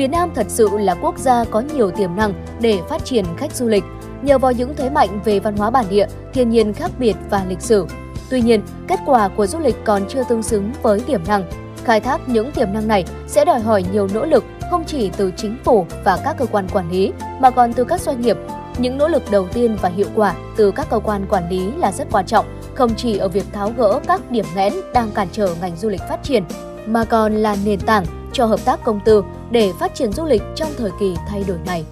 [0.00, 3.52] Việt Nam thật sự là quốc gia có nhiều tiềm năng để phát triển khách
[3.52, 3.84] du lịch,
[4.22, 7.44] nhờ vào những thế mạnh về văn hóa bản địa, thiên nhiên khác biệt và
[7.48, 7.86] lịch sử.
[8.30, 11.44] Tuy nhiên, kết quả của du lịch còn chưa tương xứng với tiềm năng
[11.84, 15.32] Khai thác những tiềm năng này sẽ đòi hỏi nhiều nỗ lực, không chỉ từ
[15.36, 18.36] chính phủ và các cơ quan quản lý mà còn từ các doanh nghiệp.
[18.78, 21.92] Những nỗ lực đầu tiên và hiệu quả từ các cơ quan quản lý là
[21.92, 25.54] rất quan trọng, không chỉ ở việc tháo gỡ các điểm nghẽn đang cản trở
[25.60, 26.44] ngành du lịch phát triển,
[26.86, 30.42] mà còn là nền tảng cho hợp tác công tư để phát triển du lịch
[30.54, 31.84] trong thời kỳ thay đổi này.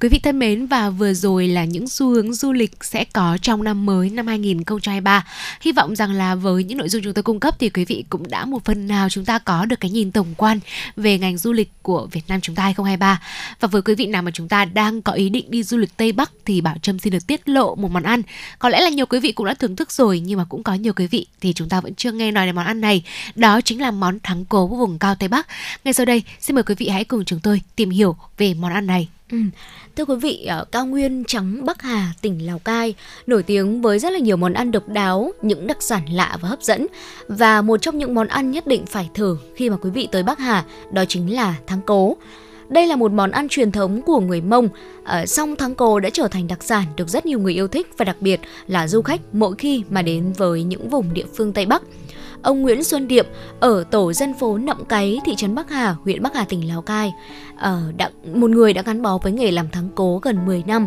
[0.00, 3.38] Quý vị thân mến, và vừa rồi là những xu hướng du lịch sẽ có
[3.42, 5.26] trong năm mới, năm 2023.
[5.60, 8.04] Hy vọng rằng là với những nội dung chúng tôi cung cấp thì quý vị
[8.10, 10.60] cũng đã một phần nào chúng ta có được cái nhìn tổng quan
[10.96, 13.22] về ngành du lịch của Việt Nam chúng ta 2023.
[13.60, 15.96] Và với quý vị nào mà chúng ta đang có ý định đi du lịch
[15.96, 18.22] Tây Bắc thì Bảo Trâm xin được tiết lộ một món ăn.
[18.58, 20.74] Có lẽ là nhiều quý vị cũng đã thưởng thức rồi, nhưng mà cũng có
[20.74, 23.04] nhiều quý vị thì chúng ta vẫn chưa nghe nói đến món ăn này.
[23.34, 25.46] Đó chính là món thắng cố vùng cao Tây Bắc.
[25.84, 28.72] Ngay sau đây, xin mời quý vị hãy cùng chúng tôi tìm hiểu về món
[28.72, 29.08] ăn này.
[29.34, 29.40] Ừ.
[29.96, 32.94] Thưa quý vị, ở cao nguyên trắng Bắc Hà, tỉnh Lào Cai,
[33.26, 36.48] nổi tiếng với rất là nhiều món ăn độc đáo, những đặc sản lạ và
[36.48, 36.86] hấp dẫn.
[37.28, 40.22] Và một trong những món ăn nhất định phải thử khi mà quý vị tới
[40.22, 42.16] Bắc Hà, đó chính là thắng cố.
[42.68, 44.68] Đây là một món ăn truyền thống của người Mông,
[45.04, 47.86] à, song thắng cố đã trở thành đặc sản được rất nhiều người yêu thích
[47.96, 51.52] và đặc biệt là du khách mỗi khi mà đến với những vùng địa phương
[51.52, 51.82] Tây Bắc
[52.44, 53.26] ông Nguyễn Xuân Điệm
[53.60, 56.82] ở tổ dân phố Nậm Cái, thị trấn Bắc Hà, huyện Bắc Hà, tỉnh Lào
[56.82, 57.12] Cai.
[57.56, 60.86] Ờ, đã, một người đã gắn bó với nghề làm thắng cố gần 10 năm.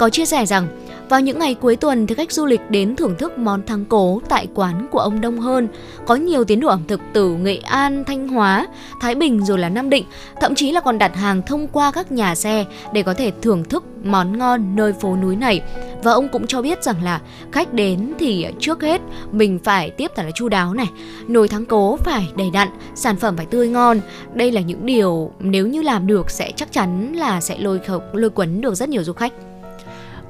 [0.00, 0.68] Có chia sẻ rằng
[1.08, 4.20] vào những ngày cuối tuần thì khách du lịch đến thưởng thức món thắng cố
[4.28, 5.68] tại quán của ông đông hơn.
[6.06, 8.66] Có nhiều tiến độ ẩm thực từ Nghệ An, Thanh Hóa,
[9.00, 10.04] Thái Bình rồi là Nam Định,
[10.40, 13.64] thậm chí là còn đặt hàng thông qua các nhà xe để có thể thưởng
[13.64, 15.62] thức món ngon nơi phố núi này.
[16.02, 17.20] Và ông cũng cho biết rằng là
[17.52, 19.00] khách đến thì trước hết
[19.32, 20.88] mình phải tiếp thật là chu đáo này,
[21.28, 24.00] nồi thắng cố phải đầy đặn, sản phẩm phải tươi ngon.
[24.34, 28.02] Đây là những điều nếu như làm được sẽ chắc chắn là sẽ lôi khẩu
[28.12, 29.32] lôi cuốn được rất nhiều du khách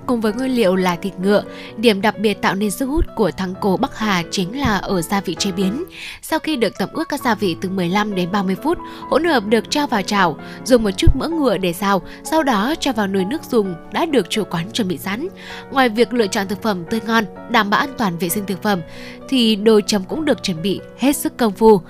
[0.06, 1.42] cùng với nguyên liệu là thịt ngựa.
[1.76, 5.02] Điểm đặc biệt tạo nên sức hút của thắng cổ Bắc Hà chính là ở
[5.02, 5.84] gia vị chế biến.
[6.22, 8.78] Sau khi được tẩm ướp các gia vị từ 15 đến 30 phút,
[9.10, 12.74] hỗn hợp được cho vào chảo, dùng một chút mỡ ngựa để xào, sau đó
[12.80, 15.28] cho vào nồi nước dùng đã được chủ quán chuẩn bị sẵn.
[15.70, 18.62] Ngoài việc lựa chọn thực phẩm tươi ngon, đảm bảo an toàn vệ sinh thực
[18.62, 18.80] phẩm,
[19.28, 21.80] thì đồ chấm cũng được chuẩn bị hết sức công phu.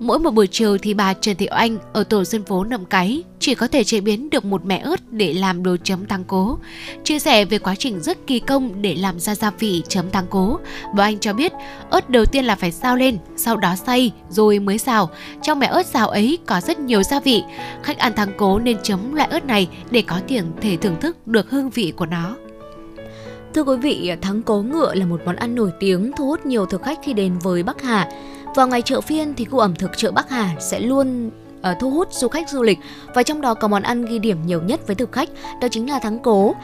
[0.00, 3.22] Mỗi một buổi chiều thì bà Trần Thị Oanh ở tổ dân phố Nậm Cái
[3.38, 6.58] chỉ có thể chế biến được một mẻ ớt để làm đồ chấm tăng cố.
[7.04, 10.26] Chia sẻ về quá trình rất kỳ công để làm ra gia vị chấm tăng
[10.30, 10.58] cố,
[10.94, 11.52] bà Anh cho biết
[11.90, 15.10] ớt đầu tiên là phải xào lên, sau đó xay rồi mới xào.
[15.42, 17.42] Trong mẻ ớt xào ấy có rất nhiều gia vị.
[17.82, 21.26] Khách ăn tăng cố nên chấm loại ớt này để có tiền thể thưởng thức
[21.26, 22.36] được hương vị của nó.
[23.54, 26.66] Thưa quý vị, thắng cố ngựa là một món ăn nổi tiếng thu hút nhiều
[26.66, 28.08] thực khách khi đến với Bắc Hà.
[28.58, 31.30] Vào ngày chợ phiên thì khu ẩm thực chợ Bắc Hà sẽ luôn
[31.60, 32.78] uh, thu hút du khách du lịch.
[33.14, 35.28] Và trong đó có món ăn ghi điểm nhiều nhất với thực khách
[35.60, 36.54] đó chính là thắng cố.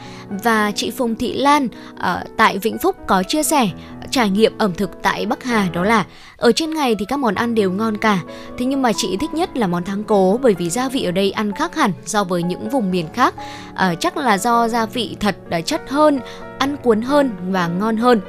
[0.43, 3.69] Và chị Phùng Thị Lan uh, tại Vĩnh Phúc có chia sẻ
[4.11, 6.05] trải nghiệm ẩm thực tại Bắc Hà đó là
[6.37, 8.19] ở trên ngày thì các món ăn đều ngon cả.
[8.57, 11.11] Thế nhưng mà chị thích nhất là món thắng cố bởi vì gia vị ở
[11.11, 13.33] đây ăn khác hẳn so với những vùng miền khác.
[13.71, 16.19] Uh, chắc là do gia vị thật đã chất hơn
[16.59, 18.21] ăn cuốn hơn và ngon hơn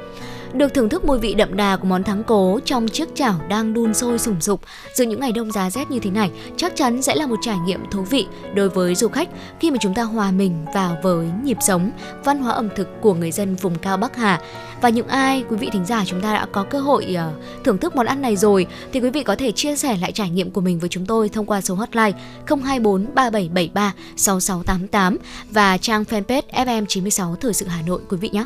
[0.53, 3.73] được thưởng thức mùi vị đậm đà của món thắng cố trong chiếc chảo đang
[3.73, 4.61] đun sôi sùng sục
[4.93, 7.57] giữa những ngày đông giá rét như thế này chắc chắn sẽ là một trải
[7.57, 9.29] nghiệm thú vị đối với du khách
[9.59, 11.91] khi mà chúng ta hòa mình vào với nhịp sống
[12.23, 14.41] văn hóa ẩm thực của người dân vùng cao Bắc Hà
[14.81, 17.77] và những ai quý vị thính giả chúng ta đã có cơ hội uh, thưởng
[17.77, 20.51] thức món ăn này rồi thì quý vị có thể chia sẻ lại trải nghiệm
[20.51, 22.11] của mình với chúng tôi thông qua số hotline
[22.47, 25.17] 024 3773 6688
[25.51, 28.45] và trang fanpage FM96 Thời sự Hà Nội quý vị nhé.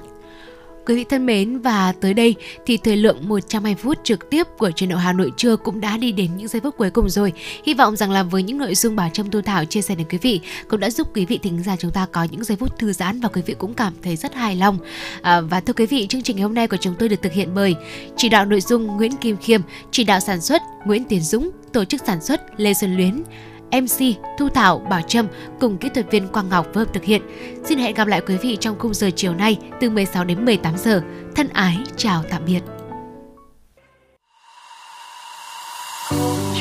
[0.86, 2.36] Quý vị thân mến và tới đây
[2.66, 5.98] thì thời lượng 120 phút trực tiếp của truyền động Hà Nội trưa cũng đã
[5.98, 7.34] đi đến những giây phút cuối cùng rồi.
[7.66, 10.08] Hy vọng rằng là với những nội dung Bảo Trâm thu Thảo chia sẻ đến
[10.10, 12.80] quý vị cũng đã giúp quý vị thính giả chúng ta có những giây phút
[12.80, 14.78] thư giãn và quý vị cũng cảm thấy rất hài lòng.
[15.22, 17.34] À, và thưa quý vị, chương trình ngày hôm nay của chúng tôi được thực
[17.34, 17.76] hiện bởi
[18.18, 21.86] chỉ đạo nội dung Nguyễn Kim Khiêm, chỉ đạo sản xuất Nguyễn Tiến Dũng, tổ
[21.86, 23.24] chức sản xuất Lê Xuân Luyến.
[23.72, 25.28] MC Thu Thảo, Bảo Trâm
[25.60, 27.22] cùng kỹ thuật viên Quang Ngọc phối hợp thực hiện.
[27.66, 30.78] Xin hẹn gặp lại quý vị trong khung giờ chiều nay từ 16 đến 18
[30.78, 31.02] giờ.
[31.36, 32.62] Thân ái chào tạm biệt.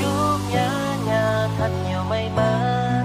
[0.01, 3.05] Chúc nhà nhà thật nhiều may mắn,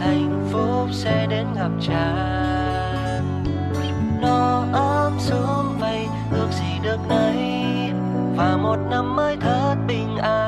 [0.00, 3.44] hạnh phúc sẽ đến ngập tràn.
[4.20, 7.36] Nó ấm xuống vây ước gì được nấy
[8.36, 10.47] và một năm mới thật bình an.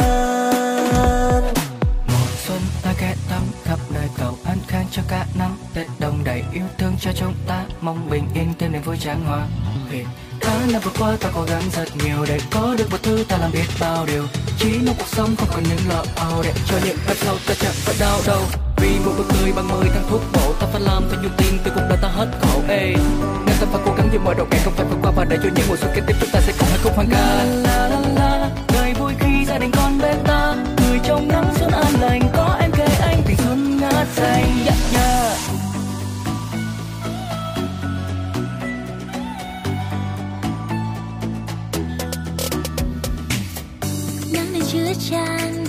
[4.91, 5.57] cho cả năm.
[5.73, 7.63] Tết đông đầy yêu thương cho chúng ta.
[7.81, 9.47] Mong bình yên thêm niềm vui tràn hoa.
[9.89, 10.05] Huyền
[10.41, 13.37] tháng năm vừa qua ta cố gắng rất nhiều để có được một thứ ta
[13.37, 14.27] làm biết bao điều.
[14.57, 17.53] Chỉ mong cuộc sống không còn những lo âu để cho những phép sau ta
[17.61, 18.41] chẳng phải đau đầu
[18.77, 21.59] vì một nụ cười bằng mười tháng thuốc bổ, ta phải làm theo nhu tin
[21.63, 22.61] từ cuộc đời ta hết khổ.
[22.67, 22.93] Ê
[23.45, 25.37] nên ta phải cố gắng như mọi đầu ngày không phải vượt qua và để
[25.43, 27.87] cho những mùa xuân kế tiếp, chúng ta sẽ không hạnh phúc hoàn ca la
[27.87, 30.55] la la đời vui khi gia đình con bên ta.
[30.77, 32.50] Người trong nắng xuân an lành có
[34.15, 35.37] xuân yeah, yeah.
[44.33, 45.65] nắng này chứa chan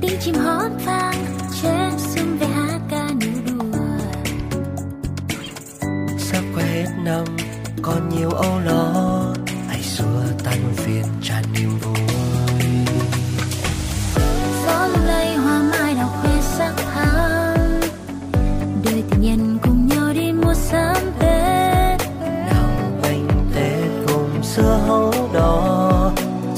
[0.00, 1.24] tiếng chim hót vang
[1.62, 3.78] trẻ xuân về hát ca nụ đùa
[6.18, 7.24] sắp qua hết năm
[7.82, 9.15] còn nhiều âu lo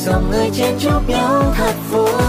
[0.08, 2.27] dòng người chen chúc nhau thật vui.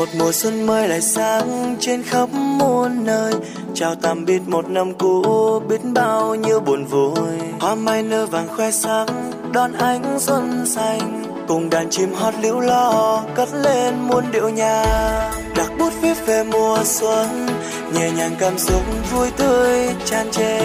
[0.00, 3.32] Một mùa xuân mới lại sáng trên khắp muôn nơi.
[3.74, 5.22] Chào tạm biệt một năm cũ,
[5.68, 7.38] biết bao nhiêu buồn vui.
[7.60, 9.06] Hoa mai nở vàng khoe sắc,
[9.52, 11.24] đón ánh xuân xanh.
[11.48, 16.44] Cùng đàn chim hót liễu lo, cất lên muôn điệu nhạc đặt bút viết về
[16.44, 17.46] mùa xuân,
[17.94, 18.82] nhẹ nhàng cảm xúc
[19.12, 20.60] vui tươi tràn trề.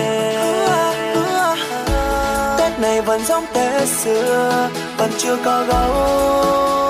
[2.58, 6.85] Tết này vẫn giống tết xưa, vẫn chưa có gấu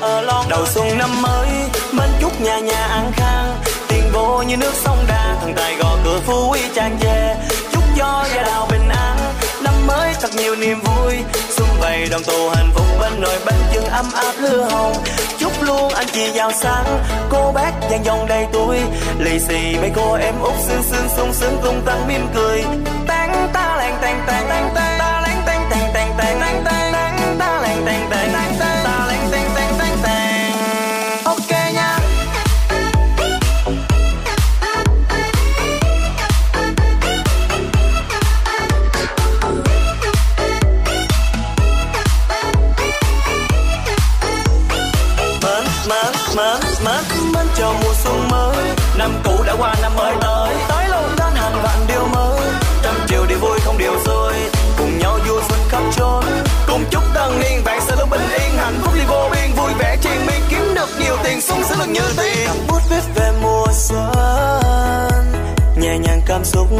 [0.00, 1.48] ở lo đầu xuân năm mới
[1.92, 3.56] mến chúc nhà nhà an khang.
[3.88, 7.34] Tiền vô như nước sông đà thần tài gõ cửa phú quý tràn trề
[7.72, 9.16] chúc cho gia đạo bình an
[9.62, 11.14] năm mới thật nhiều niềm vui.
[11.50, 14.94] Xuân về đoàn tụ hạnh phúc bên nồi bánh chưng ấm áp lưa hồng.
[15.38, 17.00] Chúc luôn anh chị giàu sang
[17.30, 18.78] cô bác dàn dòng đầy tuổi.
[19.18, 22.64] Lì xì mấy cô em út sương sương sung sướng tung tăng mỉm cười.
[23.06, 24.95] Tán ta làng tàng tàng tàng tàng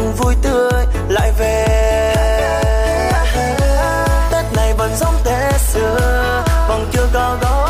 [0.07, 1.65] cảm vui tươi lại về.
[4.31, 7.67] Tết này vẫn giống tết xưa vẫn chưa có gió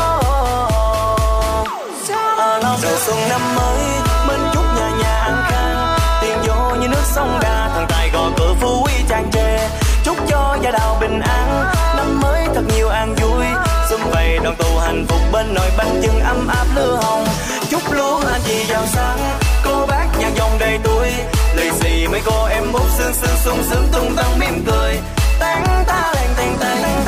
[2.38, 3.78] à, đầu xuân năm mới
[4.26, 5.98] mình chúc nhà nhà an khang.
[6.22, 9.68] Tiền vô như nước sông đa, thằng tài gò cửa phú quý tràn trề
[10.04, 11.64] chúc cho gia đạo bình an
[11.96, 13.44] năm mới thật nhiều an vui.
[13.88, 17.26] Xuân về đoàn tụ hạnh phúc bên nồi bánh chưng ấm áp lửa hồng.
[17.70, 19.18] Chúc luôn anh chị giàu sang
[19.64, 21.08] cô bác nhà dòng đầy tuổi.
[21.56, 24.98] Lì xì mấy cô em bút sương sương sung sướng tung tăng mỉm cười
[25.38, 27.04] tánh ta lành tành tành tánh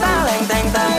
[0.00, 0.90] ta lành tành tành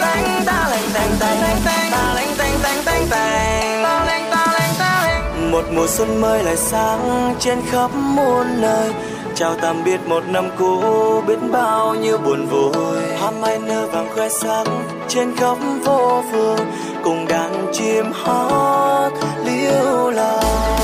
[0.00, 4.46] tánh ta lành tành tành ta lành tành tành tánh ta ta
[4.78, 5.20] ta
[5.50, 8.92] một mùa xuân mới lại sáng trên khắp muôn nơi
[9.34, 10.80] chào tạm biệt một năm cũ
[11.26, 14.64] biết bao nhiêu buồn vui hoa mai nở vàng khoe sắc
[15.08, 16.66] trên khắp phố phường
[17.04, 19.12] cùng đàn chim hót
[19.44, 20.83] liêu lòng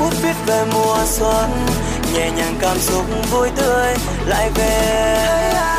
[0.00, 1.50] bút viết về mùa xuân
[2.14, 3.94] nhẹ nhàng cảm xúc vui tươi
[4.26, 5.75] lại về.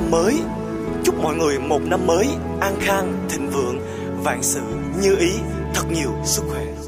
[0.00, 0.40] Năm mới.
[1.04, 2.26] Chúc mọi người một năm mới
[2.60, 3.80] an khang, thịnh vượng,
[4.24, 4.60] vạn sự
[5.02, 5.30] như ý.
[5.74, 6.79] Thật nhiều sức khỏe.